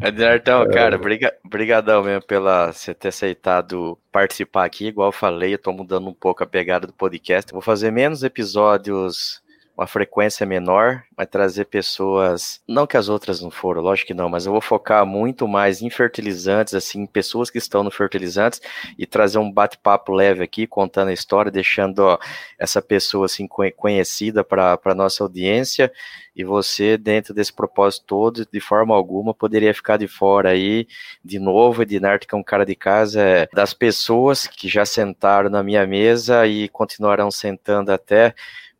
Ednartão, 0.03 0.69
cara, 0.69 0.99
brigadão 1.43 2.03
mesmo 2.03 2.23
pela 2.23 2.71
você 2.71 2.93
ter 2.93 3.09
aceitado 3.09 3.97
participar 4.11 4.65
aqui. 4.65 4.87
Igual 4.87 5.09
eu 5.09 5.13
falei, 5.13 5.53
eu 5.53 5.57
tô 5.57 5.71
mudando 5.71 6.07
um 6.07 6.13
pouco 6.13 6.43
a 6.43 6.47
pegada 6.47 6.87
do 6.87 6.93
podcast. 6.93 7.51
Vou 7.51 7.61
fazer 7.61 7.91
menos 7.91 8.23
episódios 8.23 9.42
uma 9.75 9.87
frequência 9.87 10.45
menor, 10.45 11.03
vai 11.17 11.25
trazer 11.25 11.65
pessoas, 11.65 12.61
não 12.67 12.85
que 12.85 12.95
as 12.95 13.09
outras 13.09 13.41
não 13.41 13.49
foram, 13.49 13.81
lógico 13.81 14.07
que 14.07 14.13
não, 14.13 14.29
mas 14.29 14.45
eu 14.45 14.51
vou 14.51 14.61
focar 14.61 15.03
muito 15.05 15.47
mais 15.47 15.81
em 15.81 15.89
fertilizantes, 15.89 16.75
assim, 16.75 17.07
pessoas 17.07 17.49
que 17.49 17.57
estão 17.57 17.83
no 17.83 17.89
fertilizantes 17.89 18.61
e 18.99 19.05
trazer 19.07 19.39
um 19.39 19.51
bate-papo 19.51 20.13
leve 20.13 20.43
aqui, 20.43 20.67
contando 20.67 21.09
a 21.09 21.13
história, 21.13 21.51
deixando 21.51 21.99
ó, 21.99 22.19
essa 22.59 22.81
pessoa 22.81 23.25
assim 23.25 23.47
conhecida 23.47 24.43
para 24.43 24.79
a 24.85 24.95
nossa 24.95 25.23
audiência 25.23 25.91
e 26.35 26.43
você, 26.43 26.97
dentro 26.97 27.33
desse 27.33 27.53
propósito 27.53 28.05
todo, 28.05 28.47
de 28.51 28.59
forma 28.59 28.95
alguma, 28.95 29.33
poderia 29.33 29.73
ficar 29.73 29.97
de 29.97 30.07
fora 30.07 30.49
aí, 30.49 30.87
de 31.23 31.39
novo, 31.39 31.83
Ednardo, 31.83 32.25
que 32.27 32.33
é 32.33 32.37
um 32.37 32.43
cara 32.43 32.65
de 32.65 32.75
casa, 32.75 33.21
é, 33.21 33.47
das 33.53 33.73
pessoas 33.73 34.47
que 34.47 34.67
já 34.67 34.85
sentaram 34.85 35.49
na 35.49 35.63
minha 35.63 35.85
mesa 35.85 36.45
e 36.47 36.69
continuarão 36.69 37.29
sentando 37.29 37.91
até 37.91 38.33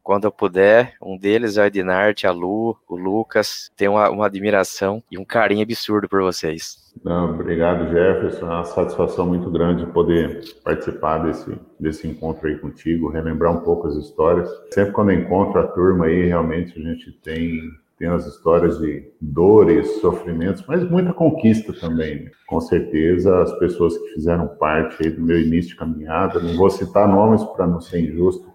quando 0.03 0.25
eu 0.25 0.31
puder. 0.31 0.95
Um 1.01 1.17
deles 1.17 1.57
o 1.57 1.61
Ednarte, 1.61 2.27
a 2.27 2.31
Lu, 2.31 2.77
o 2.87 2.95
Lucas. 2.95 3.71
Tenho 3.75 3.93
uma, 3.93 4.09
uma 4.09 4.25
admiração 4.25 5.01
e 5.09 5.17
um 5.17 5.25
carinho 5.25 5.63
absurdo 5.63 6.09
por 6.09 6.21
vocês. 6.21 6.83
Não, 7.03 7.33
obrigado, 7.33 7.89
Jefferson. 7.89 8.45
É 8.45 8.55
uma 8.55 8.65
satisfação 8.65 9.25
muito 9.25 9.49
grande 9.49 9.85
poder 9.87 10.43
participar 10.63 11.19
desse, 11.19 11.57
desse 11.79 12.07
encontro 12.07 12.47
aí 12.47 12.57
contigo, 12.57 13.09
relembrar 13.09 13.53
um 13.53 13.61
pouco 13.61 13.87
as 13.87 13.95
histórias. 13.95 14.49
Sempre 14.71 14.91
quando 14.91 15.11
eu 15.11 15.19
encontro 15.19 15.59
a 15.59 15.67
turma 15.67 16.05
aí, 16.05 16.27
realmente 16.27 16.79
a 16.79 16.83
gente 16.83 17.11
tem, 17.23 17.59
tem 17.97 18.07
as 18.09 18.27
histórias 18.27 18.77
de 18.77 19.11
dores, 19.19 20.01
sofrimentos, 20.01 20.63
mas 20.67 20.87
muita 20.87 21.13
conquista 21.13 21.73
também. 21.73 22.29
Com 22.47 22.61
certeza, 22.61 23.41
as 23.41 23.57
pessoas 23.57 23.97
que 23.97 24.13
fizeram 24.13 24.47
parte 24.47 25.03
aí 25.03 25.09
do 25.09 25.21
meu 25.21 25.41
início 25.41 25.71
de 25.71 25.77
caminhada, 25.77 26.39
não 26.39 26.55
vou 26.55 26.69
citar 26.69 27.07
nomes 27.07 27.43
para 27.43 27.65
não 27.65 27.81
ser 27.81 28.01
injusto 28.01 28.52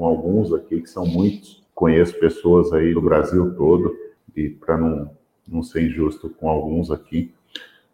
com 0.00 0.06
alguns 0.06 0.50
aqui, 0.54 0.80
que 0.80 0.88
são 0.88 1.04
muitos. 1.04 1.62
Conheço 1.74 2.18
pessoas 2.18 2.72
aí 2.72 2.94
do 2.94 3.02
Brasil 3.02 3.54
todo, 3.54 3.94
e 4.34 4.48
para 4.48 4.78
não, 4.78 5.10
não 5.46 5.62
ser 5.62 5.88
injusto 5.88 6.30
com 6.30 6.48
alguns 6.48 6.90
aqui, 6.90 7.34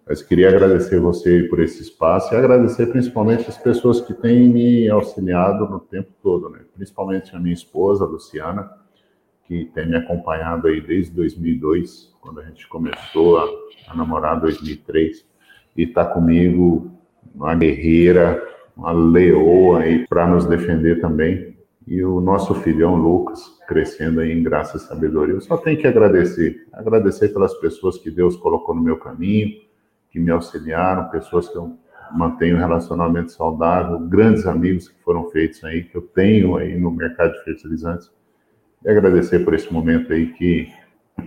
mas 0.07 0.22
queria 0.22 0.48
agradecer 0.50 1.00
você 1.00 1.42
por 1.50 1.59
esse 1.59 1.82
espaço 1.82 2.32
e 2.32 2.36
agradecer 2.36 2.86
principalmente 2.86 3.48
as 3.48 3.59
pessoas 3.59 4.00
que 4.00 4.14
têm 4.14 4.48
me 4.48 4.88
auxiliado 4.88 5.68
no 5.68 5.80
tempo 5.80 6.12
todo, 6.22 6.48
né? 6.48 6.61
principalmente 6.76 7.34
a 7.34 7.40
minha 7.40 7.54
esposa, 7.54 8.04
Luciana, 8.04 8.70
que 9.48 9.64
tem 9.74 9.88
me 9.88 9.96
acompanhado 9.96 10.68
aí 10.68 10.80
desde 10.80 11.12
2002, 11.12 12.14
quando 12.20 12.38
a 12.38 12.44
gente 12.44 12.68
começou 12.68 13.38
a, 13.38 13.48
a 13.88 13.96
namorar 13.96 14.36
em 14.36 14.42
2003, 14.42 15.26
e 15.76 15.82
está 15.82 16.04
comigo, 16.04 16.88
uma 17.34 17.57
guerreira, 17.57 18.40
uma 18.76 18.92
leoa 18.92 19.80
aí 19.80 20.07
para 20.07 20.28
nos 20.28 20.46
defender 20.46 21.00
também 21.00 21.55
e 21.87 22.03
o 22.03 22.20
nosso 22.20 22.55
filhão 22.57 22.97
Lucas 22.97 23.41
crescendo 23.68 24.20
aí 24.20 24.32
em 24.32 24.43
graça 24.43 24.76
e 24.76 24.80
sabedoria. 24.80 25.34
Eu 25.34 25.41
só 25.41 25.57
tenho 25.57 25.78
que 25.78 25.87
agradecer, 25.87 26.66
agradecer 26.72 27.28
pelas 27.28 27.55
pessoas 27.55 27.97
que 27.99 28.11
Deus 28.11 28.37
colocou 28.37 28.74
no 28.74 28.82
meu 28.82 28.97
caminho, 28.97 29.61
que 30.11 30.18
me 30.18 30.30
auxiliaram, 30.30 31.11
pessoas 31.11 31.49
que 31.49 31.57
eu 31.57 31.76
mantenho 32.12 32.57
um 32.57 32.61
relacionamento 32.61 33.32
saudável, 33.32 34.01
grandes 34.01 34.47
amigos 34.47 34.89
que 34.89 35.01
foram 35.03 35.28
feitos 35.30 35.62
aí, 35.64 35.84
que 35.84 35.97
eu 35.97 36.03
tenho 36.03 36.57
aí 36.57 36.78
no 36.78 36.91
mercado 36.91 37.32
de 37.32 37.45
fertilizantes. 37.45 38.11
E 38.84 38.91
agradecer 38.91 39.41
por 39.41 39.55
esse 39.55 39.72
momento 39.72 40.12
aí 40.12 40.32
que 40.32 40.68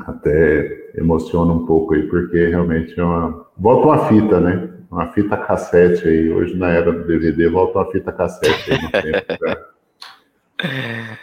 até 0.08 0.92
emociona 0.96 1.54
um 1.54 1.66
pouco 1.66 1.94
aí, 1.94 2.04
porque 2.04 2.48
realmente 2.48 3.00
é 3.00 3.04
uma. 3.04 3.48
Volta 3.58 3.88
uma 3.88 4.08
fita, 4.08 4.40
né? 4.40 4.70
Uma 4.90 5.12
fita 5.12 5.36
cassete 5.36 6.08
aí. 6.08 6.30
Hoje, 6.32 6.56
na 6.56 6.70
era 6.70 6.92
do 6.92 7.06
DVD, 7.06 7.50
volta 7.50 7.80
uma 7.80 7.92
fita 7.92 8.12
cassete 8.12 8.72
aí 8.72 8.82
no 8.82 8.92
tempo. 8.92 9.46
Né? 9.46 9.56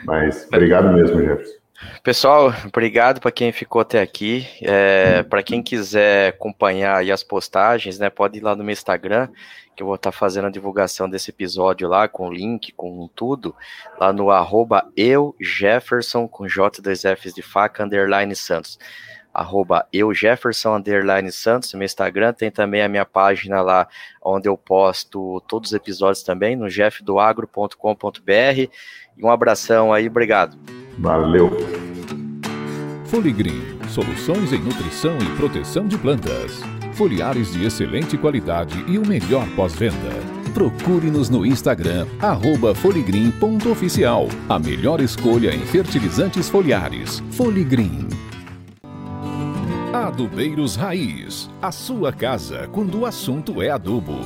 Mas 0.05 0.47
obrigado 0.47 0.93
mesmo, 0.93 1.21
Jefferson. 1.21 1.67
Pessoal, 2.03 2.55
obrigado 2.67 3.21
para 3.21 3.31
quem 3.31 3.53
ficou 3.53 3.81
até 3.81 4.01
aqui. 4.01 4.47
É, 4.63 5.23
para 5.23 5.43
quem 5.43 5.63
quiser 5.63 6.29
acompanhar 6.29 7.05
as 7.11 7.23
postagens, 7.23 7.99
né, 7.99 8.09
pode 8.09 8.39
ir 8.39 8.43
lá 8.43 8.57
no 8.57 8.65
meu 8.65 8.73
Instagram, 8.73 9.29
que 9.77 9.83
eu 9.83 9.87
vou 9.87 9.97
estar 9.97 10.11
tá 10.11 10.17
fazendo 10.17 10.47
a 10.47 10.51
divulgação 10.51 11.09
desse 11.09 11.31
episódio 11.31 11.89
lá, 11.89 12.09
com 12.09 12.33
link, 12.33 12.73
com 12.73 13.09
tudo, 13.15 13.55
lá 14.01 14.13
no 14.13 14.31
arroba 14.31 14.91
eu, 14.97 15.35
Jefferson, 15.41 16.27
com 16.27 16.45
J2Fs 16.45 17.35
de 17.35 17.43
faca, 17.43 17.85
underline 17.85 18.35
Santos. 18.35 18.79
Arroba 19.37 19.87
eu, 19.93 20.15
Jefferson, 20.15 20.77
underline 20.77 21.31
Santos, 21.31 21.71
no 21.75 21.79
meu 21.79 21.85
Instagram, 21.85 22.33
tem 22.33 22.51
também 22.51 22.83
a 22.83 22.89
minha 22.89 23.05
página 23.05 23.61
lá, 23.61 23.87
onde 24.25 24.49
eu 24.49 24.57
posto 24.57 25.43
todos 25.47 25.73
os 25.73 25.77
episódios 25.77 26.23
também, 26.23 26.57
no 26.57 26.71
jeffdoagro.com.br. 26.71 28.71
E 29.15 29.23
um 29.23 29.31
abração 29.31 29.93
aí, 29.93 30.09
obrigado. 30.09 30.57
Valeu. 30.99 31.51
Foligreen, 33.05 33.61
soluções 33.91 34.55
em 34.55 34.59
nutrição 34.59 35.19
e 35.19 35.37
proteção 35.37 35.87
de 35.87 35.99
plantas. 35.99 36.63
Foliares 36.95 37.53
de 37.53 37.67
excelente 37.67 38.17
qualidade 38.17 38.83
e 38.89 38.97
o 38.97 39.07
melhor 39.07 39.47
pós-venda. 39.55 40.17
Procure-nos 40.55 41.29
no 41.29 41.45
Instagram, 41.45 42.07
foligreen.oficial. 42.81 44.29
A 44.49 44.59
melhor 44.59 45.03
escolha 45.03 45.55
em 45.55 45.61
fertilizantes 45.67 46.49
foliares. 46.49 47.23
Foligreen. 47.33 48.09
Adubeiros 50.05 50.77
Raiz. 50.77 51.49
A 51.61 51.73
sua 51.73 52.13
casa 52.13 52.69
quando 52.71 53.01
o 53.01 53.07
assunto 53.07 53.63
é 53.63 53.71
adubo. 53.71 54.21